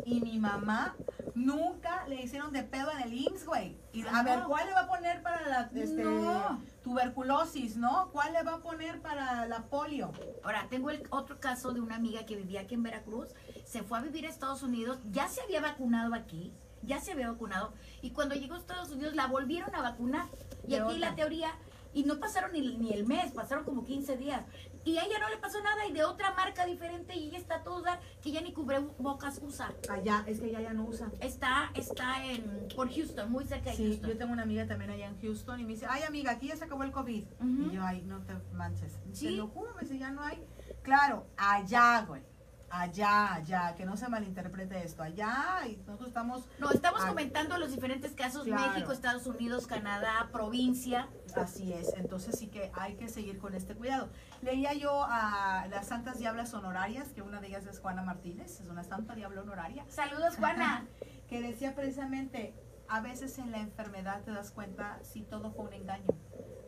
y 0.05 0.20
mi 0.20 0.38
mamá 0.38 0.94
nunca 1.34 2.07
le 2.07 2.22
hicieron 2.22 2.53
de 2.53 2.62
pedo 2.62 2.90
en 2.92 3.01
el 3.03 3.14
IMSS, 3.14 3.46
güey. 3.46 3.76
Y 3.92 4.07
a 4.07 4.22
ver. 4.22 4.42
¿cuál 4.46 4.66
le 4.66 4.72
va 4.74 4.80
a 4.80 4.88
poner 4.88 5.22
para 5.22 5.48
la 5.48 5.70
este, 5.74 6.05
No. 6.05 6.61
tuberculosis, 6.82 7.76
no? 7.76 8.11
¿Cuál 8.12 8.32
le 8.32 8.42
va 8.42 8.55
a 8.55 8.59
poner 8.59 9.01
para 9.01 9.46
la 9.46 9.62
polio? 9.62 10.12
Ahora, 10.42 10.66
tengo 10.68 10.90
el 10.90 11.03
otro 11.11 11.40
caso 11.40 11.72
de 11.72 11.80
una 11.80 11.96
amiga 11.96 12.26
que 12.26 12.36
vivía 12.36 12.62
aquí 12.62 12.74
en 12.74 12.82
Veracruz, 12.82 13.28
se 13.64 13.82
fue 13.82 13.98
a 13.98 14.03
vivir 14.03 14.26
a 14.26 14.28
Estados 14.28 14.62
Unidos, 14.62 14.98
ya 15.11 15.28
se 15.28 15.40
había 15.40 15.61
vacunado 15.61 16.14
aquí, 16.14 16.53
ya 16.82 17.01
se 17.01 17.12
había 17.12 17.30
vacunado, 17.30 17.72
y 18.03 18.11
cuando 18.11 18.34
llegó 18.34 18.55
a 18.55 18.59
Estados 18.59 18.90
Unidos 18.90 19.14
la 19.14 19.26
volvieron 19.26 19.74
a 19.74 19.82
vacunar. 19.82 20.26
Y 20.66 20.74
aquí 20.74 20.94
otra. 20.96 21.11
la 21.11 21.14
teoría, 21.14 21.51
y 21.94 22.05
no 22.05 22.18
pasaron 22.20 22.53
ni, 22.53 22.76
ni 22.76 22.92
el 22.92 23.07
mes, 23.07 23.32
pasaron 23.32 23.64
como 23.64 23.84
15 23.84 24.16
días. 24.16 24.42
Y 24.85 24.97
a 24.97 25.05
ella 25.05 25.18
no 25.18 25.28
le 25.28 25.37
pasó 25.37 25.61
nada, 25.62 25.87
y 25.87 25.93
de 25.93 26.05
otra 26.05 26.33
marca 26.35 26.64
diferente, 26.64 27.14
y 27.14 27.28
ella 27.28 27.39
está 27.39 27.62
toda, 27.62 28.01
que 28.22 28.31
ya 28.33 28.41
ni 28.41 28.53
cubrebocas 28.53 29.41
usa. 29.43 29.72
Allá, 29.91 30.24
es 30.26 30.41
que 30.41 30.47
ella 30.47 30.61
ya 30.61 30.72
no 30.72 30.85
usa. 30.85 31.11
Está, 31.20 31.70
está 31.74 32.24
en, 32.24 32.68
por 32.74 32.91
Houston, 32.93 33.31
muy 33.31 33.45
cerca 33.45 33.70
de 33.70 33.76
Sí, 33.76 33.87
Houston. 33.89 34.11
yo 34.11 34.16
tengo 34.18 34.33
una 34.33 34.43
amiga 34.43 34.66
también 34.66 34.91
allá 34.91 35.09
en 35.09 35.20
Houston 35.20 35.61
y 35.61 35.64
me 35.64 35.70
dice, 35.74 35.87
ay 35.89 36.03
amiga, 36.05 36.33
aquí 36.33 36.49
ya 36.49 36.57
se 36.57 36.64
acabó 36.64 36.83
el 36.85 36.93
COVID. 36.93 37.24
Y 37.43 37.70
yo, 37.72 37.83
ay, 37.85 38.03
no 38.03 38.20
te 38.22 38.35
manches. 38.55 38.99
Sí. 39.12 39.26
Te 39.26 39.31
lo 39.33 39.49
juro, 39.49 39.74
me 39.74 39.83
dice, 39.83 39.99
ya 39.99 40.11
no 40.11 40.22
hay. 40.22 40.43
Claro, 40.83 41.26
allá, 41.37 42.05
güey. 42.09 42.22
Allá, 42.71 43.35
allá, 43.35 43.75
que 43.75 43.85
no 43.85 43.97
se 43.97 44.09
malinterprete 44.09 44.85
esto. 44.85 45.03
Allá, 45.03 45.66
y 45.66 45.77
nosotros 45.79 46.09
estamos, 46.09 46.49
No, 46.59 46.71
estamos 46.71 47.05
comentando 47.05 47.59
los 47.59 47.73
diferentes 47.73 48.12
casos, 48.12 48.45
Claro. 48.45 48.73
México, 48.73 48.93
Estados 48.93 49.27
Unidos, 49.27 49.66
Canadá, 49.66 50.29
provincia. 50.33 51.09
así 51.35 51.73
es. 51.73 51.93
Entonces 51.97 52.39
sí 52.39 52.47
que 52.47 52.71
hay 52.75 52.95
que 52.95 53.09
seguir 53.09 53.39
con 53.39 53.55
este 53.55 53.75
cuidado. 53.75 54.09
Leía 54.43 54.73
yo 54.75 55.05
a 55.05 55.66
las 55.68 55.89
santas 55.89 56.18
diablas 56.18 56.55
honorarias, 56.55 57.09
que 57.09 57.23
una 57.23 57.41
de 57.41 57.49
ellas 57.49 57.66
es 57.66 57.81
Juana 57.81 58.03
Martínez, 58.03 58.61
es 58.61 58.68
una 58.68 58.85
santa 58.85 59.14
diabla 59.16 59.43
honoraria. 59.43 59.85
Saludos, 59.89 60.37
Juana. 60.37 60.87
que 61.29 61.41
decía 61.41 61.75
precisamente, 61.75 62.55
a 62.89 63.01
veces 63.01 63.39
en 63.39 63.51
la 63.51 63.59
enfermedad 63.59 64.23
te 64.23 64.31
das 64.33 64.51
cuenta 64.51 64.99
si 65.03 65.23
todo 65.23 65.51
fue 65.53 65.66
un 65.66 65.73
engaño, 65.73 66.07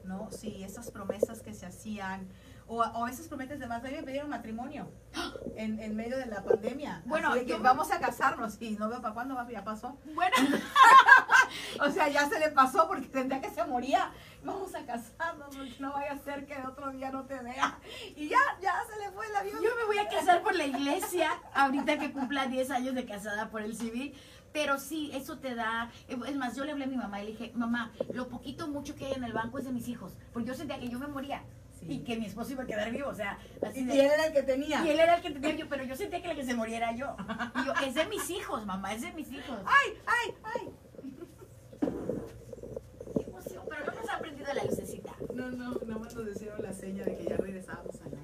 ¿no? 0.05 0.31
Si 0.33 0.63
esas 0.65 0.91
promesas 0.91 1.43
que 1.43 1.55
se 1.55 1.67
hacían, 1.67 2.29
o, 2.73 2.83
o 2.83 3.07
esas 3.07 3.29
promesas 3.29 3.59
de 3.59 3.67
más, 3.67 3.85
a 3.85 3.89
mí 3.89 3.95
me 3.97 4.03
pidieron 4.03 4.31
matrimonio 4.31 4.91
en, 5.57 5.79
en 5.79 5.95
medio 5.95 6.17
de 6.17 6.27
la 6.27 6.43
pandemia. 6.43 7.03
Bueno, 7.05 7.35
que 7.35 7.45
yo 7.45 7.61
vamos 7.61 7.91
a 7.93 8.01
casarnos 8.01 8.57
y 8.61 8.71
no 8.73 8.89
veo 8.89 9.03
para 9.03 9.13
cuándo 9.13 9.35
va, 9.35 9.49
ya 9.51 9.63
pasó. 9.63 9.99
Bueno, 10.15 10.35
O 11.81 11.91
sea, 11.91 12.09
ya 12.09 12.27
se 12.29 12.39
le 12.39 12.49
pasó 12.49 12.89
porque 12.89 13.09
sentía 13.09 13.43
que 13.43 13.51
se 13.51 13.63
moría. 13.65 14.11
Vamos 14.43 14.75
a 14.75 14.87
casarnos 14.87 15.55
porque 15.55 15.77
no 15.81 15.93
vaya 15.93 16.13
a 16.13 16.19
ser 16.19 16.47
que 16.47 16.57
otro 16.67 16.91
día 16.93 17.11
no 17.11 17.25
te 17.25 17.39
vea. 17.41 17.79
Y 18.17 18.29
ya, 18.29 18.41
ya 18.63 18.75
se 18.91 18.99
le 18.99 19.11
fue 19.11 19.27
el 19.27 19.37
avión. 19.37 19.63
Yo 19.63 19.71
me 19.77 19.85
voy 19.85 19.99
a 19.99 20.09
casar 20.09 20.43
por 20.43 20.55
la 20.55 20.65
iglesia 20.65 21.31
ahorita 21.55 21.99
que 21.99 22.11
cumpla 22.13 22.47
10 22.47 22.71
años 22.71 22.95
de 22.95 23.05
casada 23.05 23.51
por 23.51 23.61
el 23.61 23.77
civil. 23.77 24.15
Pero 24.53 24.79
sí, 24.79 25.11
eso 25.13 25.39
te 25.39 25.55
da. 25.55 25.91
Es 26.09 26.37
más, 26.37 26.57
yo 26.57 26.65
le 26.65 26.73
hablé 26.73 26.85
a 26.85 26.89
mi 26.89 26.97
mamá 26.97 27.23
y 27.23 27.27
le 27.27 27.31
dije, 27.33 27.53
mamá, 27.55 27.93
lo 28.13 28.29
poquito 28.29 28.69
mucho 28.69 28.95
que 28.95 29.07
hay 29.07 29.13
en 29.13 29.25
el 29.25 29.33
banco 29.33 29.59
es 29.59 29.65
de 29.65 29.73
mis 29.73 29.89
hijos. 29.89 30.13
Porque 30.33 30.49
yo 30.49 30.55
sentía 30.55 30.79
que 30.79 30.89
yo 30.89 30.99
me 30.99 31.07
moría. 31.07 31.43
Sí. 31.87 31.95
Y 31.95 32.05
que 32.05 32.17
mi 32.17 32.27
esposo 32.27 32.53
iba 32.53 32.63
a 32.63 32.67
quedar 32.67 32.91
vivo, 32.93 33.09
o 33.09 33.15
sea, 33.15 33.39
así 33.63 33.81
Y 33.81 33.85
de- 33.85 33.95
él 33.95 34.01
era 34.13 34.27
el 34.27 34.33
que 34.33 34.43
tenía. 34.43 34.85
Y 34.85 34.91
él 34.91 35.01
era 35.01 35.17
el 35.17 35.23
que 35.23 35.31
tenía 35.31 35.55
yo, 35.57 35.69
pero 35.69 35.85
yo 35.85 35.97
sentía 35.97 36.23
que 36.23 36.31
el 36.31 36.37
que 36.37 36.45
se 36.45 36.55
moría 36.55 36.77
era 36.79 36.93
yo. 36.93 37.17
Y 37.57 37.67
yo, 37.67 37.73
es 37.87 37.95
de 37.95 38.07
mis 38.07 38.31
hijos, 38.31 38.65
mamá, 38.67 38.95
es 38.95 39.03
de 39.03 39.13
mis 39.13 39.31
hijos. 39.33 39.59
¡Ay, 39.65 39.99
ay, 40.07 40.35
ay! 40.45 40.71
Qué 43.17 43.23
emoción, 43.25 43.65
pero 43.69 43.85
no 43.87 43.93
nos 44.01 44.09
ha 44.09 44.15
aprendido 44.17 44.53
la 44.55 44.65
lucecita. 44.65 45.13
No, 45.35 45.51
no, 45.51 45.75
nada 45.87 45.99
más 45.99 46.15
nos 46.15 46.29
hicieron 46.37 46.63
la 46.63 46.73
seña 46.73 47.05
de 47.05 47.17
que 47.17 47.25
ya 47.25 47.37
regresábamos 47.37 47.97
al 48.01 48.13
aire. 48.13 48.23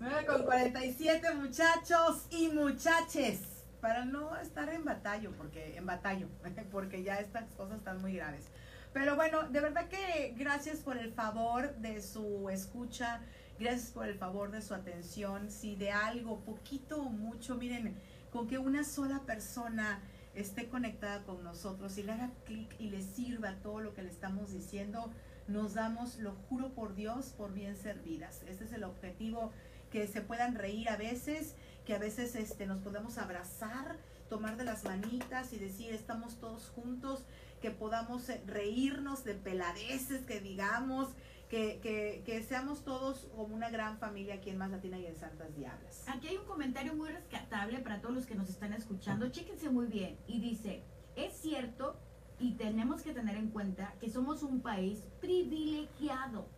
9 0.00 0.26
con 0.26 0.42
47 0.44 1.34
muchachos 1.34 2.26
y 2.30 2.48
muchaches. 2.48 3.40
Para 3.82 4.04
no 4.04 4.36
estar 4.38 4.72
en 4.72 4.84
batallo, 4.84 5.32
porque 5.32 5.76
en 5.76 5.84
batallo, 5.84 6.28
porque 6.70 7.02
ya 7.02 7.18
estas 7.18 7.50
cosas 7.56 7.78
están 7.78 8.00
muy 8.00 8.14
graves. 8.14 8.46
Pero 8.92 9.16
bueno, 9.16 9.42
de 9.48 9.60
verdad 9.60 9.88
que 9.88 10.34
gracias 10.38 10.78
por 10.78 10.96
el 10.96 11.12
favor 11.12 11.74
de 11.78 12.00
su 12.00 12.48
escucha, 12.48 13.20
gracias 13.58 13.90
por 13.90 14.06
el 14.06 14.14
favor 14.14 14.52
de 14.52 14.62
su 14.62 14.72
atención. 14.72 15.50
Si 15.50 15.74
de 15.74 15.90
algo, 15.90 16.44
poquito 16.44 17.02
o 17.02 17.10
mucho, 17.10 17.56
miren, 17.56 17.96
con 18.30 18.46
que 18.46 18.58
una 18.58 18.84
sola 18.84 19.22
persona 19.26 20.00
esté 20.36 20.68
conectada 20.68 21.24
con 21.24 21.42
nosotros 21.42 21.98
y 21.98 22.04
le 22.04 22.12
haga 22.12 22.30
clic 22.44 22.74
y 22.78 22.88
le 22.88 23.02
sirva 23.02 23.56
todo 23.62 23.80
lo 23.80 23.94
que 23.94 24.02
le 24.02 24.10
estamos 24.10 24.52
diciendo, 24.52 25.10
nos 25.48 25.74
damos, 25.74 26.18
lo 26.18 26.36
juro 26.48 26.72
por 26.72 26.94
Dios, 26.94 27.34
por 27.36 27.52
bien 27.52 27.76
servidas. 27.76 28.42
Este 28.46 28.64
es 28.64 28.72
el 28.72 28.84
objetivo, 28.84 29.50
que 29.90 30.06
se 30.06 30.22
puedan 30.22 30.54
reír 30.54 30.88
a 30.88 30.96
veces, 30.96 31.54
que 31.84 31.94
a 31.94 31.98
veces 31.98 32.34
este, 32.36 32.66
nos 32.66 32.78
podemos 32.80 33.18
abrazar, 33.18 33.98
tomar 34.28 34.56
de 34.56 34.64
las 34.64 34.84
manitas 34.84 35.52
y 35.52 35.58
decir, 35.58 35.92
estamos 35.92 36.36
todos 36.38 36.68
juntos, 36.68 37.24
que 37.60 37.70
podamos 37.70 38.28
eh, 38.28 38.42
reírnos 38.46 39.24
de 39.24 39.34
peladeces, 39.34 40.24
que 40.24 40.40
digamos, 40.40 41.08
que, 41.48 41.80
que, 41.82 42.22
que 42.24 42.42
seamos 42.42 42.82
todos 42.84 43.28
como 43.36 43.54
una 43.54 43.70
gran 43.70 43.98
familia 43.98 44.36
aquí 44.36 44.50
en 44.50 44.58
Más 44.58 44.70
Latina 44.70 44.98
y 44.98 45.06
en 45.06 45.16
Santas 45.16 45.54
Diablas. 45.54 46.04
Aquí 46.08 46.28
hay 46.28 46.36
un 46.38 46.46
comentario 46.46 46.94
muy 46.94 47.10
rescatable 47.10 47.78
para 47.80 48.00
todos 48.00 48.14
los 48.14 48.26
que 48.26 48.34
nos 48.34 48.48
están 48.48 48.72
escuchando. 48.72 49.28
Chéquense 49.28 49.68
muy 49.68 49.86
bien. 49.86 50.18
Y 50.26 50.40
dice, 50.40 50.82
es 51.14 51.34
cierto 51.34 52.00
y 52.42 52.54
tenemos 52.54 53.02
que 53.02 53.12
tener 53.12 53.36
en 53.36 53.50
cuenta 53.50 53.94
que 54.00 54.10
somos 54.10 54.42
un 54.42 54.60
país 54.60 55.06
privilegiado, 55.20 56.48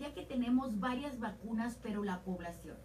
ya 0.00 0.12
que 0.12 0.22
tenemos 0.22 0.80
varias 0.80 1.20
vacunas, 1.20 1.78
pero 1.82 2.02
la 2.02 2.22
población. 2.22 2.76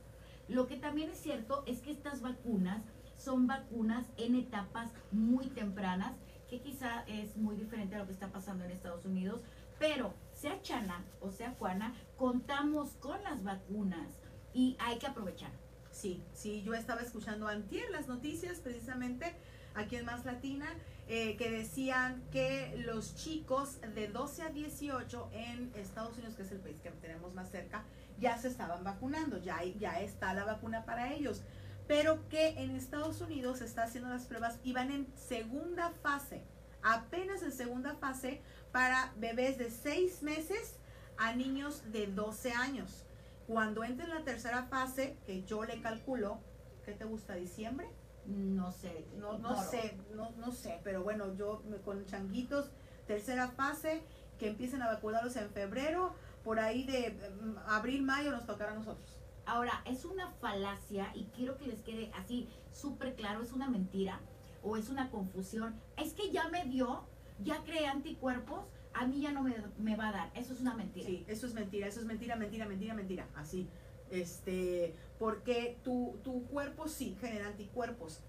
Lo 0.48 0.68
que 0.68 0.76
también 0.76 1.10
es 1.10 1.20
cierto 1.20 1.64
es 1.66 1.80
que 1.80 1.91
estas 1.91 2.22
vacunas 2.22 2.84
son 3.16 3.48
vacunas 3.48 4.06
en 4.18 4.36
etapas 4.36 4.91
muy 5.12 5.48
tempranas, 5.48 6.14
que 6.50 6.62
quizá 6.62 7.04
es 7.08 7.38
muy 7.38 7.56
diferente 7.56 7.96
a 7.96 8.00
lo 8.00 8.06
que 8.06 8.12
está 8.12 8.32
pasando 8.32 8.66
en 8.66 8.72
Estados 8.72 9.06
Unidos, 9.06 9.41
pero 9.80 10.14
sea 10.34 10.62
Chana 10.62 11.06
o 11.22 11.32
sea 11.32 11.56
Juana, 11.58 11.94
contamos 12.18 12.91
con 12.98 13.22
las 13.24 13.44
vacunas 13.44 14.10
y 14.54 14.76
hay 14.80 14.98
que 14.98 15.08
aprovechar. 15.08 15.52
Sí, 15.91 16.24
sí, 16.34 16.64
yo 16.64 16.74
estaba 16.74 17.02
escuchando 17.02 17.48
antier 17.48 17.89
las 17.91 18.08
noticias 18.08 18.60
precisamente 18.60 19.36
aquí 19.76 19.96
en 19.96 20.06
Más 20.06 20.26
Latina 20.26 20.68
eh, 21.08 21.36
que 21.38 21.52
decían 21.52 22.24
que 22.32 22.82
los 22.86 23.16
chicos 23.16 23.80
de 23.94 24.08
12 24.08 24.44
a 24.44 24.50
18 24.50 25.30
en 25.34 25.72
Estados 25.76 26.18
Unidos, 26.18 26.36
que 26.36 26.44
es 26.44 26.52
el 26.52 26.60
país 26.60 26.80
que 26.80 26.89
tenemos 26.91 27.34
más 27.34 27.52
cerca, 27.52 27.84
ya 28.20 28.38
se 28.38 28.47
estaban 28.47 28.84
vacunando, 28.84 29.38
ya, 29.38 29.64
ya 29.64 29.99
está 30.01 30.34
la 30.34 30.45
vacuna 30.45 30.86
para 30.86 31.14
ellos, 31.14 31.41
pero 31.88 32.28
que 32.30 32.49
en 32.61 32.72
Estados 32.72 33.22
Unidos 33.22 33.59
se 33.59 33.66
está 33.66 33.84
haciendo 33.84 34.09
las 34.09 34.26
pruebas 34.26 34.59
y 34.64 34.74
van 34.74 34.91
en 34.91 35.07
segunda 35.16 35.91
fase, 36.01 36.43
apenas 36.82 37.41
en 37.43 37.51
segunda 37.51 37.95
fase 37.95 38.41
para 38.72 39.14
bebés 39.18 39.57
de 39.57 39.70
6 39.70 40.24
meses 40.24 40.76
a 41.18 41.34
niños 41.36 41.84
de 41.91 42.07
12 42.07 42.53
años. 42.53 43.05
Cuando 43.47 43.84
entre 43.84 44.05
en 44.05 44.11
la 44.14 44.24
tercera 44.24 44.64
fase, 44.64 45.18
que 45.26 45.43
yo 45.43 45.66
le 45.66 45.82
calculo, 45.82 46.39
¿qué 46.86 46.93
te 46.93 47.03
gusta? 47.05 47.36
¿Diciembre? 47.36 47.89
No 48.26 48.72
sé, 48.72 49.05
No, 49.18 49.38
no 49.38 49.61
sé, 49.61 49.97
no, 50.16 50.32
no 50.38 50.51
sé, 50.53 50.80
pero 50.84 51.03
bueno, 51.03 51.36
yo 51.36 51.61
me- 51.70 51.78
con 51.78 52.05
changuitos, 52.05 52.72
tercera 53.05 53.49
fase, 53.49 54.01
que 54.39 54.47
empiecen 54.47 54.82
a 54.82 54.88
vacunarlos 54.88 55.36
en 55.36 55.49
febrero, 55.49 56.16
por 56.44 56.60
ahí 56.60 56.84
de 56.84 57.12
mm, 57.41 57.58
abril, 57.68 58.04
mayo 58.04 58.32
nos 58.32 58.46
tocará 58.46 58.72
a 58.72 58.76
nosotros. 58.76 59.18
Ahora, 59.46 59.82
es 59.86 60.06
una 60.06 60.30
falacia 60.30 61.12
y 61.14 61.26
quiero 61.36 61.58
que 61.58 61.68
les 61.68 61.82
quede 61.82 62.12
así 62.16 62.48
súper 62.72 63.16
claro, 63.16 63.41
es 63.41 63.52
una 63.52 63.70
mentira 63.70 64.20
o 64.62 64.78
es 64.78 64.89
una 64.89 65.10
confusión. 65.10 65.76
Es 65.98 66.14
que 66.14 66.32
ya 66.32 66.48
me 66.48 66.66
dio, 66.66 67.04
ya 67.44 67.64
creé 67.64 67.88
anticuerpos, 67.88 68.66
a 68.94 69.06
mí 69.06 69.22
ya 69.22 69.32
no 69.32 69.44
me, 69.44 69.56
me 69.78 69.96
va 69.96 70.10
a 70.10 70.12
dar. 70.12 70.32
Eso 70.36 70.54
es 70.54 70.62
una 70.62 70.76
mentira. 70.76 71.08
Sí, 71.08 71.26
eso 71.28 71.46
es 71.46 71.54
mentira, 71.54 71.88
eso 71.88 72.00
es 72.00 72.06
mentira, 72.06 72.36
mentira, 72.36 72.66
mentira, 72.66 72.94
mentira, 72.94 73.28
así. 73.36 73.68
Este, 74.10 74.96
porque 75.20 75.78
tu, 75.84 76.20
tu 76.24 76.46
cuerpo 76.46 76.88
sí 76.88 77.18
genera 77.20 77.48
anticuerpos. 77.48 78.22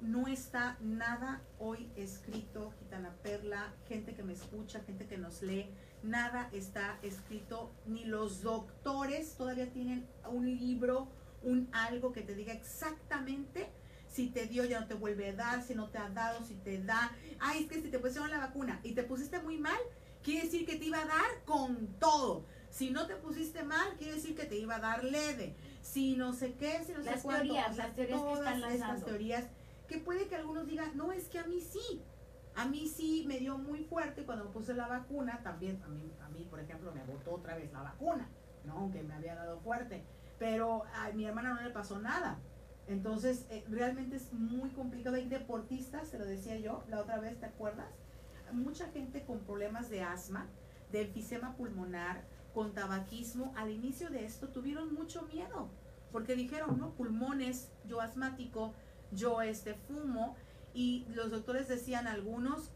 No 0.00 0.26
está 0.26 0.78
nada 0.80 1.42
hoy 1.58 1.90
escrito, 1.94 2.72
Gitana 2.78 3.14
Perla, 3.22 3.74
gente 3.86 4.14
que 4.14 4.22
me 4.22 4.32
escucha, 4.32 4.80
gente 4.80 5.06
que 5.06 5.18
nos 5.18 5.42
lee, 5.42 5.70
nada 6.02 6.48
está 6.52 6.98
escrito, 7.02 7.70
ni 7.86 8.04
los 8.04 8.42
doctores 8.42 9.34
todavía 9.36 9.70
tienen 9.72 10.06
un 10.30 10.46
libro, 10.46 11.08
un 11.42 11.68
algo 11.72 12.12
que 12.12 12.22
te 12.22 12.34
diga 12.34 12.52
exactamente 12.52 13.68
si 14.08 14.28
te 14.28 14.46
dio 14.46 14.64
ya 14.64 14.80
no 14.80 14.86
te 14.88 14.94
vuelve 14.94 15.28
a 15.30 15.32
dar, 15.34 15.62
si 15.62 15.74
no 15.74 15.88
te 15.88 15.98
ha 15.98 16.08
dado, 16.10 16.44
si 16.44 16.54
te 16.54 16.82
da. 16.82 17.12
Ay, 17.38 17.62
es 17.62 17.68
que 17.68 17.80
si 17.80 17.88
te 17.90 17.98
pusieron 17.98 18.30
la 18.30 18.38
vacuna 18.38 18.80
y 18.82 18.92
te 18.92 19.04
pusiste 19.04 19.38
muy 19.40 19.58
mal, 19.58 19.78
quiere 20.24 20.46
decir 20.46 20.66
que 20.66 20.76
te 20.76 20.86
iba 20.86 21.00
a 21.00 21.06
dar 21.06 21.44
con 21.44 21.86
todo. 22.00 22.44
Si 22.70 22.90
no 22.90 23.06
te 23.06 23.14
pusiste 23.16 23.62
mal, 23.62 23.96
quiere 23.98 24.14
decir 24.14 24.34
que 24.36 24.46
te 24.46 24.56
iba 24.56 24.76
a 24.76 24.80
dar 24.80 25.04
leve. 25.04 25.54
Si 25.82 26.16
no 26.16 26.32
sé 26.32 26.54
qué, 26.54 26.82
si 26.84 26.92
no 26.92 27.02
sé 27.02 27.10
Las 27.12 27.22
cuánto. 27.22 27.44
teorías, 27.44 27.70
O 27.70 27.74
sea, 27.74 27.86
las 27.86 27.94
teorías 27.96 28.18
que 28.20 28.24
todas 28.24 28.38
están 28.38 28.56
estas 28.56 28.70
lanzando. 28.80 29.06
teorías 29.06 29.44
que 29.88 29.98
puede 29.98 30.26
que 30.28 30.36
algunos 30.36 30.66
digan, 30.66 30.96
no, 30.96 31.12
es 31.12 31.28
que 31.28 31.38
a 31.38 31.44
mí 31.46 31.60
sí. 31.60 32.02
A 32.56 32.66
mí 32.66 32.88
sí 32.88 33.24
me 33.26 33.38
dio 33.38 33.58
muy 33.58 33.84
fuerte 33.84 34.24
cuando 34.24 34.44
me 34.44 34.50
puse 34.50 34.74
la 34.74 34.86
vacuna, 34.86 35.40
también 35.42 35.80
a 35.84 36.28
mí, 36.28 36.46
por 36.50 36.60
ejemplo, 36.60 36.92
me 36.92 37.04
botó 37.04 37.34
otra 37.34 37.56
vez 37.56 37.72
la 37.72 37.82
vacuna, 37.82 38.28
¿no? 38.64 38.78
Aunque 38.78 39.02
me 39.02 39.14
había 39.14 39.34
dado 39.34 39.60
fuerte. 39.60 40.04
Pero 40.38 40.84
a 40.94 41.10
mi 41.12 41.26
hermana 41.26 41.54
no 41.54 41.62
le 41.62 41.70
pasó 41.70 41.98
nada. 42.00 42.38
Entonces, 42.86 43.46
eh, 43.50 43.64
realmente 43.68 44.16
es 44.16 44.32
muy 44.32 44.70
complicado. 44.70 45.16
Hay 45.16 45.28
deportistas, 45.28 46.10
te 46.10 46.18
lo 46.18 46.26
decía 46.26 46.56
yo 46.58 46.82
la 46.88 47.00
otra 47.00 47.20
vez, 47.20 47.38
¿te 47.38 47.46
acuerdas? 47.46 47.86
Mucha 48.52 48.88
gente 48.88 49.24
con 49.24 49.40
problemas 49.40 49.90
de 49.90 50.02
asma, 50.02 50.46
de 50.90 51.02
enfisema 51.02 51.54
pulmonar, 51.56 52.24
con 52.52 52.72
tabaquismo, 52.72 53.52
al 53.56 53.70
inicio 53.70 54.10
de 54.10 54.24
esto 54.24 54.48
tuvieron 54.48 54.92
mucho 54.92 55.22
miedo, 55.32 55.68
porque 56.10 56.34
dijeron, 56.34 56.78
no, 56.78 56.90
pulmones, 56.94 57.70
yo 57.86 58.00
asmático, 58.00 58.74
yo 59.12 59.40
este 59.42 59.74
fumo, 59.74 60.36
y 60.74 61.06
los 61.14 61.30
doctores 61.30 61.68
decían, 61.68 62.06
algunos 62.06 62.70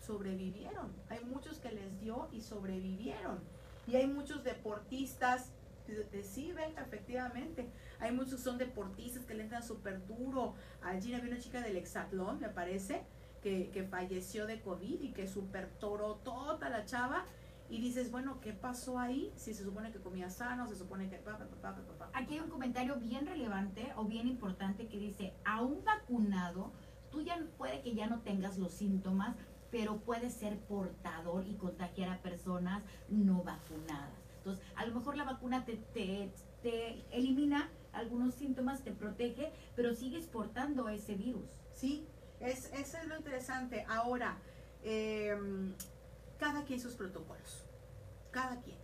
sobrevivieron. 0.00 0.92
Hay 1.08 1.24
muchos 1.24 1.58
que 1.58 1.72
les 1.72 1.98
dio 2.00 2.28
y 2.32 2.40
sobrevivieron. 2.40 3.40
Y 3.86 3.96
hay 3.96 4.06
muchos 4.06 4.42
deportistas, 4.44 5.50
de- 5.86 6.04
de- 6.04 6.22
sí, 6.24 6.52
Belka, 6.52 6.82
efectivamente. 6.82 7.70
Hay 8.00 8.12
muchos 8.12 8.34
que 8.36 8.42
son 8.42 8.58
deportistas 8.58 9.24
que 9.24 9.34
le 9.34 9.44
entran 9.44 9.62
súper 9.62 10.04
duro. 10.06 10.54
Allí 10.82 11.14
había 11.14 11.30
una 11.32 11.40
chica 11.40 11.60
del 11.60 11.76
hexatlón, 11.76 12.40
me 12.40 12.48
parece, 12.48 13.02
que, 13.42 13.70
que 13.70 13.84
falleció 13.84 14.46
de 14.46 14.60
COVID 14.60 15.00
y 15.02 15.12
que 15.12 15.28
súper 15.28 15.68
toró 15.78 16.16
toda 16.16 16.68
la 16.68 16.84
chava. 16.84 17.24
Y 17.68 17.80
dices, 17.80 18.12
bueno, 18.12 18.40
¿qué 18.40 18.52
pasó 18.52 18.98
ahí? 18.98 19.32
Si 19.36 19.52
se 19.52 19.64
supone 19.64 19.90
que 19.90 19.98
comía 19.98 20.30
sano, 20.30 20.68
se 20.68 20.76
supone 20.76 21.08
que... 21.08 21.20
Aquí 22.12 22.34
hay 22.34 22.40
un 22.40 22.48
comentario 22.50 22.94
bien 22.96 23.26
relevante 23.26 23.92
o 23.96 24.04
bien 24.04 24.28
importante 24.28 24.86
que 24.86 24.98
dice, 24.98 25.34
aún 25.44 25.84
vacunado, 25.84 26.72
tú 27.16 27.22
ya 27.22 27.42
puede 27.56 27.80
que 27.80 27.94
ya 27.94 28.08
no 28.08 28.20
tengas 28.20 28.58
los 28.58 28.74
síntomas, 28.74 29.34
pero 29.70 29.96
puedes 30.00 30.34
ser 30.34 30.58
portador 30.58 31.46
y 31.46 31.54
contagiar 31.54 32.10
a 32.10 32.18
personas 32.20 32.82
no 33.08 33.42
vacunadas. 33.42 34.12
Entonces, 34.36 34.62
a 34.76 34.84
lo 34.84 34.94
mejor 34.94 35.16
la 35.16 35.24
vacuna 35.24 35.64
te, 35.64 35.76
te, 35.94 36.30
te 36.62 37.06
elimina 37.10 37.70
algunos 37.94 38.34
síntomas, 38.34 38.84
te 38.84 38.92
protege, 38.92 39.50
pero 39.74 39.94
sigues 39.94 40.26
portando 40.26 40.90
ese 40.90 41.14
virus. 41.14 41.48
Sí, 41.72 42.06
es, 42.38 42.70
eso 42.74 42.98
es 42.98 43.06
lo 43.06 43.16
interesante. 43.16 43.86
Ahora, 43.88 44.36
eh, 44.82 45.34
cada 46.38 46.64
quien 46.64 46.80
sus 46.80 46.96
protocolos. 46.96 47.64
Cada 48.30 48.60
quien. 48.60 48.76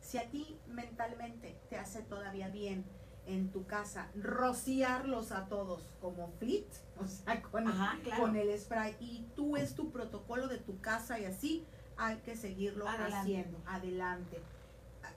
Si 0.00 0.18
a 0.18 0.30
ti 0.30 0.56
mentalmente 0.68 1.58
te 1.68 1.76
hace 1.78 2.02
todavía 2.02 2.48
bien 2.48 2.84
en 3.26 3.50
tu 3.50 3.66
casa, 3.66 4.08
rociarlos 4.14 5.32
a 5.32 5.46
todos 5.46 5.82
como 6.00 6.28
flit, 6.38 6.66
o 7.00 7.06
sea, 7.06 7.42
con, 7.42 7.68
Ajá, 7.68 7.98
claro. 8.02 8.22
con 8.22 8.36
el 8.36 8.58
spray. 8.58 8.96
Y 9.00 9.26
tú 9.36 9.56
es 9.56 9.74
tu 9.74 9.90
protocolo 9.90 10.48
de 10.48 10.58
tu 10.58 10.80
casa 10.80 11.18
y 11.18 11.24
así 11.24 11.64
hay 11.96 12.16
que 12.18 12.36
seguirlo 12.36 12.88
Adelante. 12.88 13.16
haciendo. 13.16 13.62
Adelante. 13.66 14.40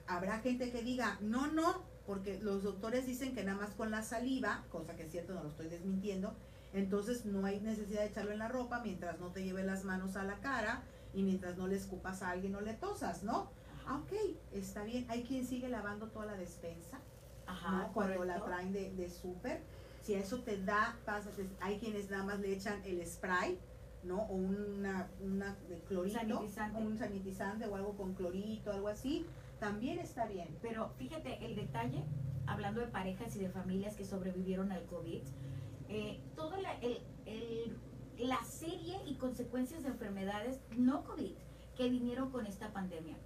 Habrá 0.06 0.38
gente 0.40 0.70
que 0.70 0.82
diga, 0.82 1.18
no, 1.20 1.48
no, 1.48 1.82
porque 2.06 2.38
los 2.40 2.62
doctores 2.62 3.06
dicen 3.06 3.34
que 3.34 3.42
nada 3.44 3.58
más 3.58 3.70
con 3.70 3.90
la 3.90 4.02
saliva, 4.02 4.64
cosa 4.70 4.94
que 4.94 5.04
es 5.04 5.10
cierto, 5.10 5.34
no 5.34 5.42
lo 5.42 5.48
estoy 5.48 5.68
desmintiendo, 5.68 6.34
entonces 6.72 7.24
no 7.24 7.44
hay 7.46 7.60
necesidad 7.60 8.00
de 8.00 8.06
echarlo 8.08 8.32
en 8.32 8.38
la 8.38 8.48
ropa 8.48 8.80
mientras 8.82 9.18
no 9.18 9.32
te 9.32 9.42
lleve 9.42 9.64
las 9.64 9.84
manos 9.84 10.16
a 10.16 10.24
la 10.24 10.36
cara 10.40 10.82
y 11.14 11.22
mientras 11.22 11.56
no 11.56 11.66
le 11.66 11.76
escupas 11.76 12.22
a 12.22 12.30
alguien 12.30 12.54
o 12.54 12.60
le 12.60 12.74
tosas, 12.74 13.22
¿no? 13.22 13.50
Ah, 13.86 14.00
ok, 14.02 14.12
está 14.52 14.82
bien. 14.82 15.06
Hay 15.08 15.22
quien 15.22 15.46
sigue 15.46 15.68
lavando 15.68 16.08
toda 16.08 16.26
la 16.26 16.34
despensa, 16.34 17.00
Ajá, 17.46 17.70
¿no? 17.86 17.92
Cuando 17.92 18.24
la 18.24 18.42
traen 18.44 18.72
de, 18.72 18.92
de 18.92 19.08
súper. 19.10 19.60
Si 20.02 20.14
eso 20.14 20.40
te 20.42 20.62
da, 20.62 20.96
pasa, 21.04 21.30
hay 21.60 21.78
quienes 21.78 22.10
nada 22.10 22.22
más 22.24 22.38
le 22.40 22.52
echan 22.52 22.80
el 22.84 23.04
spray, 23.06 23.58
¿no? 24.04 24.22
O 24.22 24.34
una, 24.34 25.08
una 25.20 25.56
de 25.68 25.78
clorito, 25.80 26.18
Sanitizante. 26.18 26.78
o 26.78 26.80
un 26.80 26.96
sanitizante 26.98 27.66
o 27.66 27.74
algo 27.74 27.96
con 27.96 28.14
clorito, 28.14 28.70
algo 28.72 28.88
así. 28.88 29.26
También 29.58 29.98
está 29.98 30.26
bien. 30.26 30.48
Pero 30.62 30.90
fíjate, 30.98 31.44
el 31.44 31.56
detalle, 31.56 32.04
hablando 32.46 32.80
de 32.80 32.86
parejas 32.88 33.34
y 33.36 33.40
de 33.40 33.48
familias 33.50 33.96
que 33.96 34.04
sobrevivieron 34.04 34.70
al 34.70 34.84
COVID, 34.84 35.22
eh, 35.88 36.20
toda 36.36 36.60
la, 36.60 36.72
el- 36.80 37.00
el- 37.26 37.76
la 38.18 38.42
serie 38.44 38.98
y 39.06 39.16
consecuencias 39.16 39.82
de 39.82 39.88
enfermedades 39.90 40.60
no 40.76 41.04
COVID 41.04 41.32
que 41.76 41.88
vinieron 41.90 42.30
con 42.30 42.46
esta 42.46 42.72
pandemia. 42.72 43.16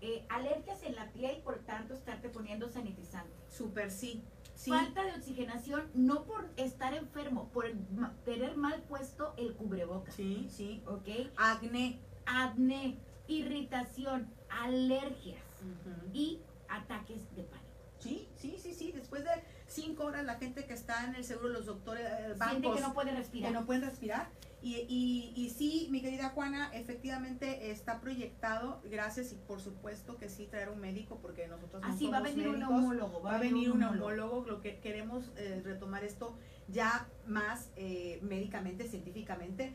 Eh, 0.00 0.24
alergias 0.28 0.82
en 0.82 0.94
la 0.94 1.10
piel, 1.12 1.40
por 1.42 1.58
tanto, 1.60 1.94
estarte 1.94 2.28
poniendo 2.28 2.68
sanitizante. 2.68 3.32
Súper 3.48 3.90
sí. 3.90 4.22
Sí. 4.54 4.70
Falta 4.70 5.04
de 5.04 5.12
oxigenación, 5.12 5.88
no 5.94 6.24
por 6.24 6.50
estar 6.56 6.92
enfermo, 6.92 7.48
por 7.52 7.66
tener 8.24 8.56
mal 8.56 8.82
puesto 8.82 9.34
el 9.36 9.54
cubrebocas. 9.54 10.14
Sí, 10.14 10.48
sí. 10.50 10.82
¿Ok? 10.86 11.30
Acné. 11.36 12.00
Acné, 12.26 12.98
irritación, 13.28 14.28
alergias 14.50 15.42
y 16.12 16.40
ataques 16.68 17.34
de 17.36 17.44
pánico. 17.44 17.68
Sí, 18.00 18.28
sí, 18.36 18.56
sí, 18.58 18.74
sí. 18.74 18.92
Después 18.92 19.24
de 19.24 19.30
cinco 19.66 20.04
horas 20.04 20.24
la 20.24 20.36
gente 20.36 20.64
que 20.64 20.74
está 20.74 21.04
en 21.04 21.14
el 21.14 21.24
seguro, 21.24 21.48
los 21.48 21.66
doctores, 21.66 22.04
eh, 22.04 22.34
bancos, 22.36 22.76
que 22.76 22.80
no 22.82 22.94
puede 22.94 23.12
respirar. 23.12 23.52
que 23.52 23.58
no 23.58 23.66
pueden 23.66 23.82
respirar. 23.82 24.28
Y, 24.60 24.74
y, 24.88 25.32
y 25.36 25.50
sí, 25.50 25.86
mi 25.90 26.00
querida 26.00 26.30
Juana, 26.30 26.70
efectivamente 26.74 27.70
está 27.70 28.00
proyectado, 28.00 28.80
gracias 28.84 29.32
y 29.32 29.36
por 29.36 29.60
supuesto 29.60 30.16
que 30.16 30.28
sí 30.28 30.46
traer 30.46 30.68
un 30.68 30.80
médico 30.80 31.20
porque 31.22 31.46
nosotros 31.46 31.80
no 31.80 31.88
Así 31.88 32.08
va 32.08 32.18
a 32.18 32.20
somos 32.20 32.34
venir 32.34 32.48
un 32.48 32.58
neumólogo. 32.58 33.22
Va 33.22 33.36
a 33.36 33.38
venir 33.38 33.70
un 33.70 33.78
neumólogo, 33.78 34.44
lo 34.46 34.60
que 34.60 34.78
queremos 34.78 35.30
eh, 35.36 35.62
retomar 35.64 36.02
esto 36.02 36.36
ya 36.66 37.08
más 37.26 37.70
eh, 37.76 38.18
médicamente, 38.22 38.88
científicamente. 38.88 39.74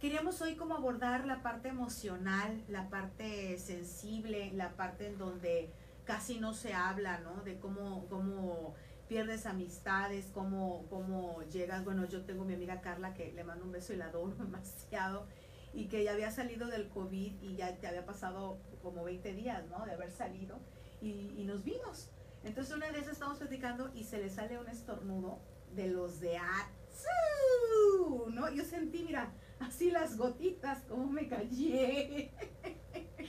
Queríamos 0.00 0.42
hoy 0.42 0.56
como 0.56 0.74
abordar 0.74 1.24
la 1.24 1.42
parte 1.42 1.68
emocional, 1.68 2.62
la 2.68 2.90
parte 2.90 3.56
sensible, 3.58 4.52
la 4.52 4.76
parte 4.76 5.06
en 5.06 5.18
donde 5.18 5.70
casi 6.04 6.38
no 6.38 6.52
se 6.52 6.74
habla, 6.74 7.18
¿no? 7.20 7.42
De 7.42 7.58
cómo, 7.58 8.06
cómo 8.08 8.74
pierdes 9.08 9.46
amistades, 9.46 10.30
cómo, 10.32 10.86
cómo 10.90 11.42
llegas. 11.52 11.84
Bueno, 11.84 12.06
yo 12.06 12.24
tengo 12.24 12.44
mi 12.44 12.54
amiga 12.54 12.80
Carla 12.80 13.14
que 13.14 13.32
le 13.32 13.44
mando 13.44 13.64
un 13.64 13.72
beso 13.72 13.92
y 13.92 13.96
la 13.96 14.06
adoro 14.06 14.34
demasiado 14.38 15.26
y 15.72 15.86
que 15.88 16.04
ya 16.04 16.12
había 16.12 16.30
salido 16.30 16.68
del 16.68 16.88
COVID 16.88 17.42
y 17.42 17.56
ya 17.56 17.76
te 17.76 17.86
había 17.86 18.06
pasado 18.06 18.58
como 18.82 19.04
20 19.04 19.34
días, 19.34 19.66
¿no? 19.68 19.84
De 19.84 19.92
haber 19.92 20.10
salido 20.10 20.58
y, 21.00 21.44
nos 21.44 21.62
vimos. 21.62 22.10
Entonces 22.44 22.74
una 22.74 22.90
vez 22.90 23.06
estamos 23.08 23.38
platicando 23.38 23.90
y 23.94 24.04
se 24.04 24.18
le 24.18 24.30
sale 24.30 24.58
un 24.58 24.68
estornudo 24.68 25.38
de 25.74 25.88
los 25.88 26.20
de 26.20 26.38
Atsu, 26.38 28.30
¿no? 28.30 28.50
Yo 28.50 28.64
sentí, 28.64 29.02
mira, 29.04 29.32
así 29.60 29.90
las 29.90 30.16
gotitas, 30.16 30.82
como 30.88 31.06
me 31.06 31.28
callé. 31.28 32.32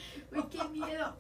Uy, 0.32 0.43
qué 0.50 0.64
miedo. 0.70 1.18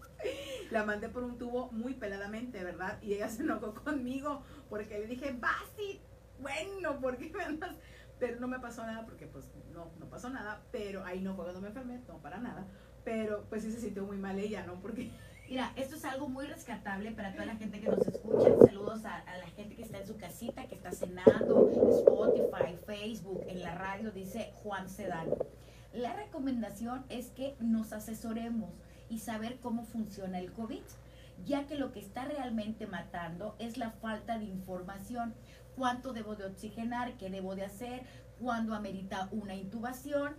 La 0.71 0.83
mandé 0.83 1.09
por 1.09 1.23
un 1.23 1.37
tubo 1.37 1.71
muy 1.71 1.93
peladamente, 1.93 2.63
¿verdad? 2.63 3.01
Y 3.01 3.13
ella 3.13 3.29
se 3.29 3.43
enojó 3.43 3.73
conmigo 3.73 4.43
porque 4.69 4.99
le 4.99 5.07
dije, 5.07 5.35
Basti, 5.39 6.01
bueno, 6.39 6.99
¿por 6.99 7.17
qué 7.17 7.29
me 7.29 7.43
andas? 7.43 7.75
Pero 8.19 8.39
no 8.39 8.47
me 8.47 8.59
pasó 8.59 8.83
nada 8.83 9.05
porque 9.05 9.27
pues 9.27 9.45
no, 9.73 9.91
no 9.99 10.09
pasó 10.09 10.29
nada, 10.29 10.63
pero 10.71 11.05
ahí 11.05 11.21
no 11.21 11.35
fue 11.35 11.45
cuando 11.45 11.61
me 11.61 11.67
enfermé, 11.67 12.01
no 12.07 12.17
para 12.21 12.39
nada. 12.39 12.65
Pero 13.03 13.45
pues 13.49 13.63
sí 13.63 13.71
se 13.71 13.79
sintió 13.79 14.03
muy 14.03 14.17
mal 14.17 14.37
ella, 14.39 14.65
¿no? 14.65 14.81
Porque 14.81 15.11
Mira, 15.49 15.71
esto 15.77 15.95
es 15.95 16.03
algo 16.03 16.27
muy 16.27 16.45
rescatable 16.45 17.11
para 17.11 17.31
toda 17.31 17.45
la 17.45 17.55
gente 17.55 17.79
que 17.79 17.87
nos 17.87 18.05
escucha. 18.05 18.49
Saludos 18.65 19.05
a 19.05 19.23
la 19.37 19.47
gente 19.55 19.75
que 19.75 19.83
está 19.83 19.99
en 19.99 20.07
su 20.07 20.17
casita, 20.17 20.67
que 20.67 20.75
está 20.75 20.91
cenando, 20.91 21.69
Spotify, 21.69 22.75
Facebook, 22.85 23.45
en 23.47 23.63
la 23.63 23.73
radio, 23.75 24.11
dice 24.11 24.51
Juan 24.55 24.89
Sedano. 24.89 25.37
La 25.97 26.13
recomendación 26.13 27.05
es 27.09 27.31
que 27.31 27.55
nos 27.59 27.91
asesoremos 27.91 28.69
y 29.09 29.17
saber 29.17 29.59
cómo 29.59 29.83
funciona 29.83 30.37
el 30.37 30.51
COVID, 30.51 30.83
ya 31.43 31.65
que 31.65 31.73
lo 31.73 31.91
que 31.91 31.99
está 31.99 32.25
realmente 32.25 32.85
matando 32.85 33.55
es 33.57 33.77
la 33.77 33.89
falta 33.89 34.37
de 34.37 34.45
información. 34.45 35.33
¿Cuánto 35.75 36.13
debo 36.13 36.35
de 36.35 36.45
oxigenar? 36.45 37.17
¿Qué 37.17 37.31
debo 37.31 37.55
de 37.55 37.65
hacer? 37.65 38.03
¿Cuándo 38.39 38.75
amerita 38.75 39.27
una 39.31 39.55
intubación? 39.55 40.35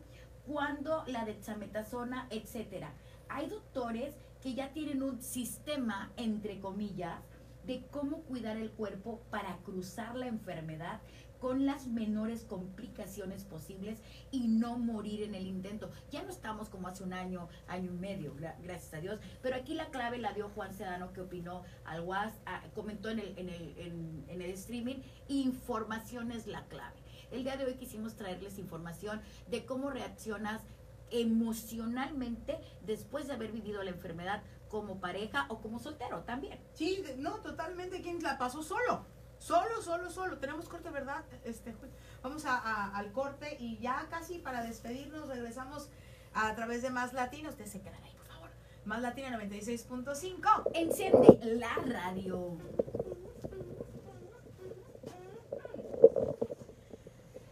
¿Cuándo 0.47 1.03
la 1.09 1.25
dexametasona? 1.25 2.29
Etcétera. 2.31 2.93
Hay 3.29 3.49
doctores 3.49 4.15
que 4.41 4.55
ya 4.55 4.73
tienen 4.73 5.03
un 5.03 5.21
sistema, 5.21 6.13
entre 6.17 6.61
comillas, 6.61 7.19
de 7.67 7.85
cómo 7.91 8.23
cuidar 8.23 8.59
el 8.59 8.71
cuerpo 8.71 9.23
para 9.29 9.57
cruzar 9.65 10.15
la 10.15 10.29
enfermedad 10.29 11.01
con 11.41 11.67
las 11.67 11.87
menores 11.87 12.45
complicaciones 12.45 13.45
posibles 13.45 14.01
y 14.31 14.49
no 14.49 14.79
morir 14.79 15.23
en 15.23 15.35
el 15.35 15.47
intento. 15.47 15.91
Ya 16.11 16.23
no 16.23 16.31
estamos 16.31 16.69
como 16.69 16.89
hace 16.89 17.05
un 17.05 17.13
año, 17.13 17.49
año 17.69 17.93
y 17.93 17.97
medio, 17.97 18.35
gra- 18.37 18.57
gracias 18.63 18.95
a 18.95 19.01
Dios, 19.01 19.21
pero 19.43 19.57
aquí 19.57 19.75
la 19.75 19.87
clave 19.91 20.19
la 20.19 20.33
dio 20.33 20.49
Juan 20.51 20.75
Sedano 20.75 21.13
que 21.13 21.21
opinó 21.21 21.63
al 21.85 22.05
ah, 22.47 22.63
comentó 22.75 23.11
en 23.11 23.19
el, 23.21 23.39
en, 23.39 23.49
el, 23.49 23.75
en, 23.79 24.25
en 24.29 24.43
el 24.43 24.51
streaming, 24.51 24.97
información 25.29 26.33
es 26.33 26.47
la 26.47 26.65
clave. 26.67 26.97
El 27.31 27.45
día 27.45 27.57
de 27.57 27.65
hoy 27.67 27.75
quisimos 27.75 28.15
traerles 28.17 28.59
información 28.59 29.21
de 29.49 29.67
cómo 29.67 29.91
reaccionas 29.91 30.63
emocionalmente 31.11 32.59
después 32.85 33.27
de 33.27 33.35
haber 33.35 33.53
vivido 33.53 33.83
la 33.83 33.91
enfermedad 33.91 34.43
como 34.69 35.01
pareja 35.01 35.47
o 35.49 35.61
como 35.61 35.79
soltero 35.79 36.21
también. 36.25 36.59
sí, 36.75 37.03
no, 37.17 37.37
totalmente, 37.41 38.03
¿quién 38.03 38.23
la 38.23 38.37
pasó 38.39 38.63
solo? 38.63 39.05
Solo, 39.39 39.81
solo, 39.83 40.11
solo. 40.11 40.39
Tenemos 40.39 40.69
corte, 40.69 40.91
¿verdad? 40.91 41.25
Este, 41.45 41.75
vamos 42.23 42.45
a, 42.45 42.57
a- 42.59 42.97
al 42.97 43.13
corte 43.13 43.57
y 43.61 43.79
ya 43.79 44.07
casi 44.11 44.39
para 44.39 44.63
despedirnos 44.63 45.29
regresamos 45.29 45.89
a 46.35 46.55
través 46.55 46.83
de 46.83 46.91
Más 46.91 47.13
Latino. 47.13 47.49
Ustedes 47.51 47.71
se 47.71 47.81
quedan 47.81 48.03
ahí, 48.05 48.15
por 48.17 48.27
favor. 48.27 48.51
Más 48.85 49.01
Latina 49.01 49.37
96.5. 49.39 50.71
Enciende 50.75 51.39
la 51.57 51.75
radio. 51.87 52.57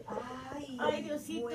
Ay, 0.07 0.79
Ay, 0.81 1.03
Diosito. 1.03 1.49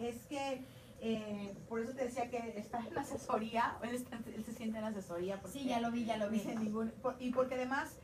es 0.00 0.16
que 0.28 0.64
eh, 1.00 1.54
por 1.68 1.80
eso 1.80 1.92
te 1.92 2.04
decía 2.04 2.30
que 2.30 2.58
está 2.58 2.80
en 2.80 2.96
asesoría, 2.98 3.76
él, 3.82 3.94
está- 3.94 4.18
él 4.34 4.44
se 4.44 4.52
siente 4.52 4.78
en 4.78 4.84
asesoría. 4.84 5.40
Porque 5.40 5.58
Sí, 5.58 5.66
ya 5.68 5.80
lo 5.80 5.90
vi, 5.90 6.04
ya 6.04 6.16
lo 6.16 6.28
vi. 6.30 6.38
dice 6.38 6.54
ningún- 6.56 6.90
por- 7.02 7.16
y 7.20 7.30
porque 7.32 7.54
además 7.54 7.96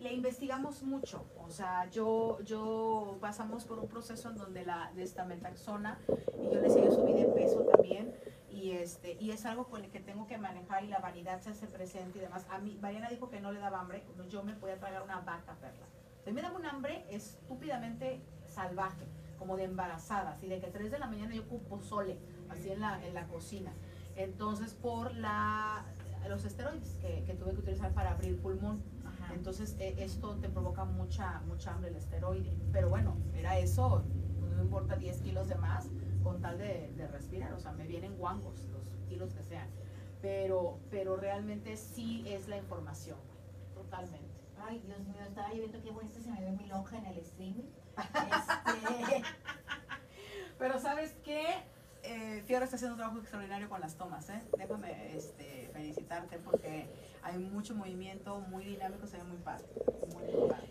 le 0.00 0.12
investigamos 0.14 0.82
mucho, 0.82 1.26
o 1.38 1.50
sea, 1.50 1.88
yo, 1.90 2.40
yo 2.42 3.18
pasamos 3.20 3.64
por 3.64 3.78
un 3.78 3.88
proceso 3.88 4.30
en 4.30 4.36
donde 4.36 4.64
la 4.64 4.90
destametaxona, 4.94 5.98
y 6.40 6.44
yo 6.44 6.54
le 6.54 6.62
decía, 6.62 6.84
yo 6.84 6.92
subí 6.92 7.12
de 7.12 7.26
peso 7.26 7.60
también, 7.64 8.14
y 8.50 8.72
este 8.72 9.16
y 9.20 9.30
es 9.30 9.44
algo 9.46 9.64
con 9.64 9.84
el 9.84 9.90
que 9.90 10.00
tengo 10.00 10.26
que 10.26 10.36
manejar 10.36 10.84
y 10.84 10.88
la 10.88 10.98
vanidad 10.98 11.40
se 11.40 11.50
hace 11.50 11.66
presente 11.66 12.18
y 12.18 12.20
demás. 12.20 12.46
A 12.50 12.58
mí, 12.58 12.78
Mariana 12.80 13.08
dijo 13.08 13.30
que 13.30 13.40
no 13.40 13.52
le 13.52 13.60
daba 13.60 13.80
hambre, 13.80 14.02
yo 14.28 14.42
me 14.42 14.54
podía 14.54 14.78
tragar 14.78 15.02
una 15.02 15.20
vaca, 15.20 15.54
perla. 15.60 15.86
A 16.22 16.26
mí 16.26 16.32
me 16.32 16.42
daba 16.42 16.58
un 16.58 16.66
hambre 16.66 17.04
estúpidamente 17.10 18.20
salvaje, 18.46 19.06
como 19.38 19.56
de 19.56 19.64
embarazada, 19.64 20.32
así 20.32 20.48
de 20.48 20.60
que 20.60 20.68
3 20.68 20.90
de 20.90 20.98
la 20.98 21.06
mañana 21.06 21.34
yo 21.34 21.42
ocupo 21.42 21.80
sole, 21.82 22.18
así 22.48 22.70
en 22.70 22.80
la, 22.80 23.04
en 23.06 23.14
la 23.14 23.26
cocina. 23.28 23.72
Entonces, 24.16 24.74
por 24.74 25.14
la 25.14 25.84
los 26.28 26.44
esteroides 26.44 26.96
que, 27.00 27.24
que 27.24 27.34
tuve 27.34 27.52
que 27.52 27.60
utilizar 27.60 27.92
para 27.92 28.12
abrir 28.12 28.40
pulmón. 28.40 28.82
Entonces, 29.34 29.76
eh, 29.78 29.94
esto 29.98 30.36
te 30.36 30.48
provoca 30.48 30.84
mucha, 30.84 31.40
mucha 31.46 31.72
hambre 31.72 31.90
el 31.90 31.96
esteroide. 31.96 32.56
Pero 32.72 32.88
bueno, 32.88 33.16
era 33.34 33.58
eso, 33.58 34.04
no 34.40 34.62
importa 34.62 34.96
10 34.96 35.20
kilos 35.22 35.48
de 35.48 35.56
más 35.56 35.88
con 36.22 36.40
tal 36.40 36.58
de, 36.58 36.92
de 36.96 37.06
respirar. 37.08 37.52
O 37.52 37.60
sea, 37.60 37.72
me 37.72 37.86
vienen 37.86 38.16
guangos 38.16 38.64
los 38.72 38.84
kilos 39.08 39.32
que 39.34 39.42
sean. 39.42 39.68
Pero, 40.20 40.78
pero 40.90 41.16
realmente 41.16 41.76
sí 41.76 42.24
es 42.26 42.46
la 42.48 42.58
información, 42.58 43.18
totalmente. 43.74 44.40
Ay, 44.62 44.82
Dios 44.84 45.00
mío, 45.00 45.22
estaba 45.26 45.48
yo 45.52 45.60
viendo 45.60 45.80
qué 45.80 45.90
bonita 45.90 46.20
se 46.20 46.30
me 46.30 46.40
ve 46.40 46.52
mi 46.52 46.66
lonja 46.66 46.98
en 46.98 47.06
el 47.06 47.18
streaming. 47.18 47.64
Este, 48.00 49.22
Pero 50.58 50.78
¿sabes 50.78 51.14
qué? 51.24 51.46
Eh, 52.02 52.42
Fiora 52.46 52.64
está 52.64 52.76
haciendo 52.76 52.94
un 52.94 52.98
trabajo 52.98 53.18
extraordinario 53.18 53.68
con 53.68 53.80
las 53.80 53.96
tomas, 53.96 54.28
¿eh? 54.30 54.42
Déjame 54.56 55.16
este, 55.16 55.70
felicitarte 55.72 56.38
porque 56.38 56.88
hay 57.22 57.38
mucho 57.38 57.74
movimiento, 57.74 58.40
muy 58.40 58.64
dinámico, 58.64 59.06
se 59.06 59.16
ve 59.18 59.24
muy 59.24 59.38
padre. 59.38 59.64
Muy, 60.12 60.24
muy 60.24 60.48
padre. 60.48 60.68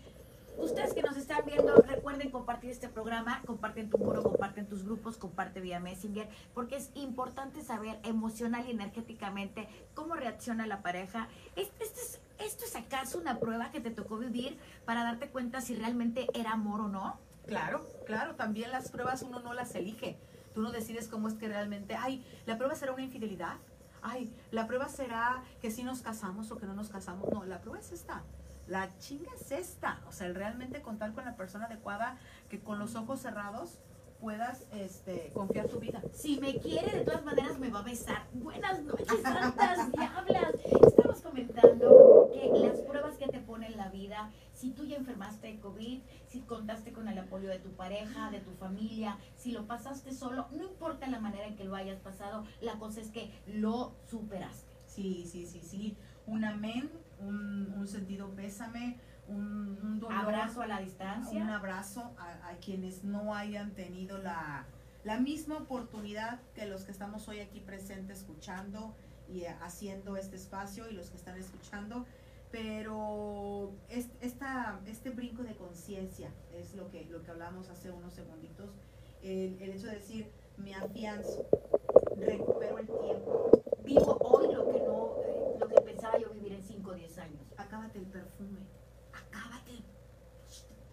Ustedes 0.58 0.92
que 0.92 1.02
nos 1.02 1.16
están 1.16 1.44
viendo, 1.46 1.74
recuerden 1.76 2.30
compartir 2.30 2.70
este 2.70 2.88
programa, 2.88 3.40
comparten 3.46 3.88
tu 3.88 3.96
muro, 3.96 4.22
comparten 4.22 4.66
tus 4.66 4.84
grupos, 4.84 5.16
comparte 5.16 5.60
vía 5.60 5.80
Messenger, 5.80 6.28
porque 6.52 6.76
es 6.76 6.90
importante 6.94 7.62
saber 7.62 7.98
emocional 8.04 8.66
y 8.66 8.72
energéticamente 8.72 9.68
cómo 9.94 10.16
reacciona 10.16 10.66
la 10.66 10.82
pareja. 10.82 11.28
Este, 11.56 11.84
este 11.84 12.00
es, 12.00 12.20
¿Esto 12.40 12.64
es 12.64 12.74
acaso 12.74 13.18
una 13.18 13.38
prueba 13.38 13.70
que 13.70 13.80
te 13.80 13.90
tocó 13.90 14.16
vivir 14.16 14.58
para 14.86 15.04
darte 15.04 15.28
cuenta 15.28 15.60
si 15.60 15.74
realmente 15.74 16.26
era 16.34 16.52
amor 16.52 16.80
o 16.80 16.88
no? 16.88 17.18
Claro, 17.46 17.86
claro, 18.06 18.34
también 18.34 18.70
las 18.70 18.90
pruebas 18.90 19.22
uno 19.22 19.40
no 19.40 19.52
las 19.52 19.74
elige. 19.74 20.18
Tú 20.54 20.62
no 20.62 20.72
decides 20.72 21.06
cómo 21.08 21.28
es 21.28 21.34
que 21.34 21.48
realmente, 21.48 21.94
ay, 21.96 22.24
la 22.46 22.56
prueba 22.56 22.74
será 22.74 22.92
una 22.92 23.02
infidelidad. 23.02 23.56
Ay, 24.02 24.34
la 24.50 24.66
prueba 24.66 24.88
será 24.88 25.42
que 25.60 25.70
si 25.70 25.82
nos 25.82 26.00
casamos 26.00 26.50
o 26.50 26.56
que 26.56 26.66
no 26.66 26.74
nos 26.74 26.88
casamos. 26.88 27.28
No, 27.32 27.44
la 27.44 27.60
prueba 27.60 27.78
es 27.78 27.92
esta. 27.92 28.22
La 28.66 28.96
chinga 28.98 29.30
es 29.34 29.50
esta. 29.50 30.00
O 30.08 30.12
sea, 30.12 30.26
el 30.26 30.34
realmente 30.34 30.80
contar 30.80 31.12
con 31.12 31.24
la 31.24 31.36
persona 31.36 31.66
adecuada 31.66 32.18
que 32.48 32.60
con 32.60 32.78
los 32.78 32.94
ojos 32.94 33.20
cerrados 33.20 33.78
puedas 34.20 34.66
este, 34.72 35.30
confiar 35.32 35.68
tu 35.68 35.80
vida. 35.80 36.02
Si 36.12 36.38
me 36.38 36.56
quiere, 36.58 36.98
de 36.98 37.04
todas 37.04 37.24
maneras 37.24 37.58
me 37.58 37.70
va 37.70 37.80
a 37.80 37.82
besar. 37.82 38.26
Buenas 38.34 38.82
noches, 38.82 39.06
santas 39.22 39.90
diablas. 39.92 40.54
Estamos 40.86 41.20
comentando 41.22 42.30
que 42.32 42.58
las 42.58 42.78
pruebas 42.80 43.16
que 43.16 43.26
te 43.26 43.40
pone 43.40 43.68
en 43.68 43.76
la 43.78 43.88
vida, 43.88 44.30
si 44.52 44.70
tú 44.70 44.84
ya 44.84 44.96
enfermaste 44.96 45.46
de 45.46 45.60
COVID, 45.60 46.02
si 46.28 46.40
contaste 46.42 46.92
con 46.92 47.08
el 47.08 47.18
apoyo 47.18 47.48
de 47.48 47.58
tu 47.58 47.70
pareja, 47.70 48.30
de 48.30 48.40
tu 48.40 48.52
familia, 48.52 49.18
si 49.36 49.52
lo 49.52 49.66
pasaste 49.66 50.12
solo, 50.12 50.46
no 50.52 50.64
importa 50.64 51.08
la 51.08 51.20
manera 51.20 51.46
en 51.46 51.56
que 51.56 51.64
lo 51.64 51.74
hayas 51.74 52.00
pasado, 52.00 52.44
la 52.60 52.78
cosa 52.78 53.00
es 53.00 53.10
que 53.10 53.32
lo 53.46 53.94
superaste. 54.08 54.70
Sí, 54.86 55.24
sí, 55.26 55.46
sí, 55.46 55.60
sí. 55.62 55.96
Un 56.26 56.44
amén, 56.44 56.90
un, 57.20 57.72
un 57.76 57.88
sentido 57.88 58.28
pésame, 58.30 58.98
un, 59.30 59.78
un 59.82 60.00
dolor, 60.00 60.18
Abrazo 60.18 60.62
a 60.62 60.66
la 60.66 60.80
distancia. 60.80 61.42
un 61.42 61.50
abrazo 61.50 62.12
a, 62.18 62.48
a 62.48 62.56
quienes 62.56 63.04
no 63.04 63.34
hayan 63.34 63.72
tenido 63.72 64.18
la, 64.18 64.66
la 65.04 65.18
misma 65.18 65.56
oportunidad 65.58 66.40
que 66.54 66.66
los 66.66 66.84
que 66.84 66.92
estamos 66.92 67.26
hoy 67.28 67.40
aquí 67.40 67.60
presentes 67.60 68.18
escuchando 68.18 68.94
y 69.28 69.42
eh, 69.42 69.56
haciendo 69.62 70.16
este 70.16 70.36
espacio 70.36 70.88
y 70.90 70.94
los 70.94 71.10
que 71.10 71.16
están 71.16 71.38
escuchando. 71.38 72.04
Pero 72.50 73.70
es, 73.88 74.08
esta, 74.20 74.80
este 74.86 75.10
brinco 75.10 75.44
de 75.44 75.54
conciencia 75.54 76.30
es 76.58 76.74
lo 76.74 76.90
que, 76.90 77.04
lo 77.04 77.22
que 77.22 77.30
hablamos 77.30 77.68
hace 77.68 77.90
unos 77.92 78.12
segunditos. 78.12 78.70
El, 79.22 79.56
el 79.60 79.70
hecho 79.70 79.86
de 79.86 79.94
decir, 79.94 80.30
me 80.56 80.74
afianzo, 80.74 81.46
recupero 82.16 82.78
el 82.78 82.86
tiempo, 82.86 83.50
Vivo 83.84 84.18
hoy 84.20 84.52
lo 84.52 84.70
que 84.70 84.78
no, 84.80 85.16
eh, 85.24 85.56
lo 85.58 85.68
que 85.68 85.80
pensaba 85.80 86.18
yo 86.18 86.30
vivir 86.30 86.52
en 86.52 86.62
5 86.62 86.90
o 86.90 86.94
10 86.94 87.18
años. 87.18 87.40
acábate 87.56 87.98
el 87.98 88.06
perfume, 88.06 88.60
acábate 89.30 89.72
el 89.72 89.84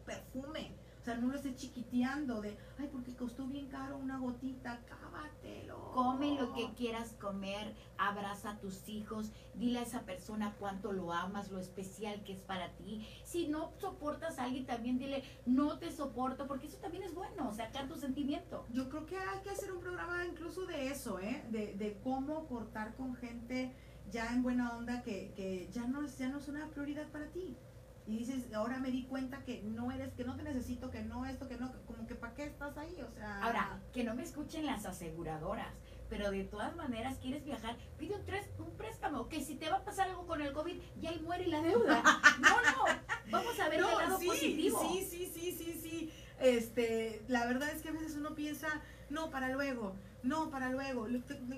perfume. 0.06 0.76
O 1.02 1.06
sea, 1.10 1.16
no 1.16 1.28
lo 1.28 1.36
estés 1.36 1.56
chiquiteando 1.56 2.42
de, 2.42 2.58
ay, 2.78 2.90
porque 2.92 3.16
costó 3.16 3.48
bien 3.48 3.68
caro 3.68 3.96
una 3.96 4.20
gotita, 4.20 4.74
acábatelo. 4.74 5.92
Come 5.94 6.36
lo 6.36 6.54
que 6.54 6.74
quieras 6.74 7.14
comer, 7.14 7.74
abraza 7.98 8.52
a 8.52 8.60
tus 8.60 8.90
hijos, 8.90 9.32
dile 9.54 9.80
a 9.80 9.84
esa 9.84 10.02
persona 10.02 10.56
cuánto 10.60 10.92
lo 10.92 11.14
amas, 11.14 11.50
lo 11.50 11.60
especial 11.60 12.26
que 12.26 12.34
es 12.34 12.42
para 12.42 12.74
ti. 12.74 13.08
Si 13.24 13.48
no 13.48 13.72
soportas 13.80 14.38
a 14.38 14.44
alguien, 14.44 14.66
también 14.66 15.00
dile, 15.00 15.24
no 15.46 15.80
te 15.80 15.94
soporto, 15.94 16.46
porque 16.46 16.68
eso 16.68 16.78
también 16.80 17.04
es 17.04 17.16
bueno, 17.16 17.54
sacar 17.54 17.88
tu 17.88 17.96
sentimiento. 17.96 18.66
Yo 18.74 18.90
creo 18.90 19.06
que 19.06 19.18
hay 19.18 19.40
que 19.44 19.52
hacer 19.52 19.72
un 19.72 19.80
programa 19.80 20.26
incluso 20.26 20.66
de 20.66 20.90
eso, 20.90 21.20
¿eh? 21.20 21.46
De, 21.52 21.74
de 21.76 22.02
cómo 22.04 22.48
cortar 22.48 22.96
con 22.96 23.16
gente 23.16 23.74
ya 24.12 24.34
en 24.34 24.44
buena 24.44 24.76
onda 24.78 25.04
que, 25.04 25.32
que 25.36 25.70
ya, 25.72 25.88
no 25.88 26.06
ya 26.06 26.28
no 26.28 26.40
es 26.40 26.48
una 26.50 26.68
prioridad 26.68 27.08
para 27.12 27.28
ti. 27.28 27.56
Y 28.08 28.18
dices, 28.20 28.53
ahora 28.53 28.80
me 28.80 28.89
di 28.89 29.03
cuenta 29.03 29.43
que 29.43 29.62
no 29.64 29.91
eres, 29.91 30.14
que 30.14 30.24
no 30.24 30.36
te 30.38 30.43
necesito, 30.43 30.89
que 30.89 31.01
no 31.03 31.26
esto, 31.26 31.47
que 31.49 31.58
no, 31.58 31.72
como 31.86 32.08
que 32.08 32.16
para 32.16 32.34
qué 32.36 32.45
estás 32.45 32.78
ahí, 32.78 32.97
o 33.01 33.12
sea. 33.12 33.43
Ahora, 33.43 33.80
que 33.93 34.03
no 34.05 34.16
me 34.16 34.24
escuchen 34.24 34.66
las 34.66 34.86
aseguradoras, 34.86 35.74
pero 36.10 36.32
de 36.32 36.45
todas 36.45 36.74
maneras 36.78 37.18
quieres 37.22 37.43
viajar, 37.43 37.76
pide 37.97 38.16
un, 38.16 38.24
tres- 38.26 38.49
un 38.60 38.72
préstamo, 38.78 39.28
que 39.28 39.43
si 39.43 39.55
te 39.55 39.70
va 39.70 39.78
a 39.78 39.84
pasar 39.84 40.08
algo 40.10 40.26
con 40.26 40.41
el 40.41 40.53
COVID, 40.53 40.80
ya 41.01 41.10
ahí 41.10 41.20
muere 41.20 41.47
la 41.47 41.62
deuda. 41.62 42.01
No, 42.39 42.62
no, 42.62 42.86
vamos 43.30 43.60
a 43.60 43.68
ver 43.68 43.80
el 43.80 43.86
lado 43.86 44.18
sí, 44.18 44.28
positivo. 44.28 44.80
Sí, 44.89 45.05
sí, 45.05 45.32
sí, 45.34 45.51
sí, 45.58 45.80
sí. 45.84 46.14
Este, 46.39 47.22
la 47.28 47.45
verdad 47.45 47.70
es 47.72 47.82
que 47.82 47.89
a 47.89 47.91
veces 47.91 48.16
uno 48.16 48.36
piensa, 48.36 48.68
no, 49.10 49.30
para 49.32 49.49
luego, 49.49 49.95
no, 50.24 50.49
para 50.49 50.70
luego. 50.70 51.08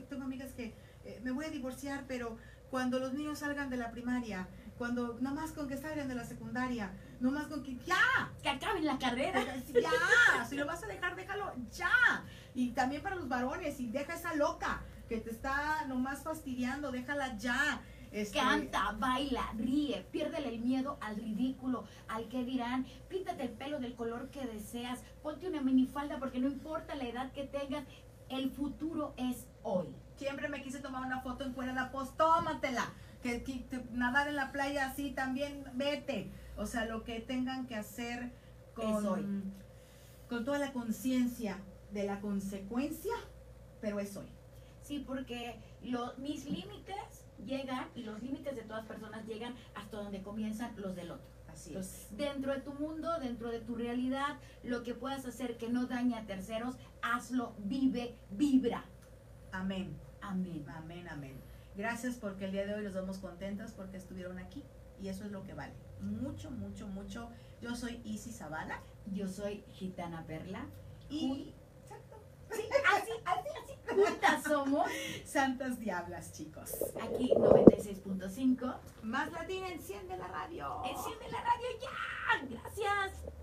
Tengo 0.09 0.23
amigas 0.23 0.53
que 0.53 0.73
eh, 1.05 1.19
me 1.23 1.29
voy 1.31 1.45
a 1.45 1.49
divorciar, 1.49 2.05
pero 2.07 2.37
cuando 2.71 2.97
los 2.97 3.13
niños 3.13 3.39
salgan 3.39 3.69
de 3.69 3.77
la 3.77 3.91
primaria, 3.91 4.47
cuando, 4.79 5.17
no 5.19 5.35
más 5.35 5.51
con 5.51 5.67
que 5.67 5.77
salgan 5.77 6.07
de 6.07 6.15
la 6.15 6.23
secundaria, 6.23 6.93
no 7.19 7.31
más 7.31 7.47
con 7.47 7.61
que, 7.63 7.77
ya, 7.85 8.31
Que 8.41 8.47
acaben 8.47 8.85
la 8.85 8.97
carrera. 8.97 9.43
ya, 9.67 10.45
si 10.45 10.55
lo 10.55 10.65
vas 10.65 10.81
a 10.81 10.87
dejar, 10.87 11.17
déjalo 11.17 11.53
ya. 11.69 12.23
Y 12.55 12.69
también 12.69 13.03
para 13.03 13.17
los 13.17 13.27
varones, 13.27 13.77
y 13.81 13.87
deja 13.87 14.15
esa 14.15 14.33
loca 14.35 14.81
que 15.09 15.17
te 15.17 15.31
está 15.31 15.85
nomás 15.85 16.23
fastidiando, 16.23 16.91
déjala 16.91 17.35
ya. 17.37 17.81
Este, 18.11 18.39
Canta, 18.39 18.95
baila, 18.97 19.51
ríe, 19.57 20.07
piérdele 20.11 20.47
el 20.47 20.61
miedo 20.61 20.97
al 21.01 21.17
ridículo, 21.17 21.83
al 22.07 22.29
que 22.29 22.45
dirán, 22.45 22.87
píntate 23.09 23.43
el 23.43 23.49
pelo 23.49 23.79
del 23.79 23.95
color 23.95 24.29
que 24.31 24.47
deseas, 24.47 25.01
ponte 25.21 25.47
una 25.47 25.61
minifalda 25.61 26.17
porque 26.19 26.39
no 26.39 26.47
importa 26.47 26.95
la 26.95 27.03
edad 27.03 27.31
que 27.33 27.43
tengas, 27.43 27.83
el 28.29 28.49
futuro 28.49 29.13
es 29.17 29.45
hoy. 29.61 29.93
Siempre 30.15 30.47
me 30.47 30.63
quise 30.63 30.79
tomar 30.79 31.05
una 31.05 31.21
foto 31.21 31.43
en 31.43 31.53
cuerda, 31.53 31.89
pues 31.91 32.15
tómatela. 32.15 32.85
Que, 33.21 33.65
nadar 33.91 34.27
en 34.27 34.35
la 34.35 34.51
playa 34.51 34.87
así 34.87 35.11
también, 35.11 35.65
vete. 35.73 36.31
O 36.57 36.65
sea, 36.65 36.85
lo 36.85 37.03
que 37.03 37.19
tengan 37.19 37.67
que 37.67 37.75
hacer 37.75 38.31
Es 38.77 38.83
hoy. 38.85 39.21
con, 39.21 39.53
con 40.29 40.45
toda 40.45 40.59
la 40.59 40.71
conciencia 40.73 41.57
de 41.91 42.03
la 42.03 42.19
consecuencia, 42.21 43.13
pero 43.81 43.99
es 43.99 44.15
hoy. 44.15 44.27
Sí, 44.83 45.03
porque 45.05 45.59
mis 46.17 46.45
límites 46.45 47.25
llegan 47.45 47.87
y 47.95 48.03
los 48.03 48.21
límites 48.21 48.55
de 48.55 48.63
todas 48.63 48.85
personas 48.85 49.25
llegan 49.25 49.55
hasta 49.75 49.97
donde 49.97 50.21
comienzan 50.21 50.73
los 50.77 50.95
del 50.95 51.11
otro. 51.11 51.27
Así 51.47 51.69
Entonces, 51.69 52.07
dentro 52.11 52.53
de 52.53 52.61
tu 52.61 52.73
mundo, 52.73 53.19
dentro 53.19 53.49
de 53.49 53.59
tu 53.59 53.75
realidad, 53.75 54.37
lo 54.63 54.83
que 54.83 54.93
puedas 54.93 55.25
hacer 55.25 55.57
que 55.57 55.69
no 55.69 55.87
dañe 55.87 56.15
a 56.15 56.25
terceros, 56.25 56.75
hazlo, 57.01 57.53
vive, 57.59 58.15
vibra. 58.31 58.85
Amén, 59.51 59.95
Amén. 60.21 60.65
amén, 60.69 61.07
amén. 61.07 61.48
Gracias 61.79 62.15
porque 62.15 62.43
el 62.43 62.51
día 62.51 62.65
de 62.65 62.73
hoy 62.73 62.83
los 62.83 62.93
vamos 62.93 63.19
contentas 63.19 63.71
porque 63.71 63.95
estuvieron 63.95 64.37
aquí 64.37 64.65
y 65.01 65.07
eso 65.07 65.23
es 65.23 65.31
lo 65.31 65.45
que 65.45 65.53
vale. 65.53 65.71
Mucho, 66.01 66.51
mucho, 66.51 66.85
mucho. 66.87 67.29
Yo 67.61 67.73
soy 67.73 68.01
Isis 68.03 68.37
Zavala 68.37 68.81
Yo 69.13 69.29
soy 69.29 69.63
Gitana 69.71 70.25
Perla. 70.27 70.65
y... 71.09 71.53
Exacto. 71.83 72.17
Sí, 72.51 72.63
así, 72.93 73.11
así, 73.23 73.49
así. 73.63 73.95
Juntas 73.95 74.43
somos. 74.43 74.91
Santas 75.23 75.79
diablas, 75.79 76.33
chicos. 76.33 76.69
Aquí 77.01 77.31
96.5. 77.33 78.75
Más 79.03 79.31
latina, 79.31 79.69
enciende 79.69 80.17
la 80.17 80.27
radio. 80.27 80.83
Enciende 80.83 81.31
la 81.31 81.39
radio 81.39 81.67
ya. 81.81 82.59
Gracias. 82.59 83.38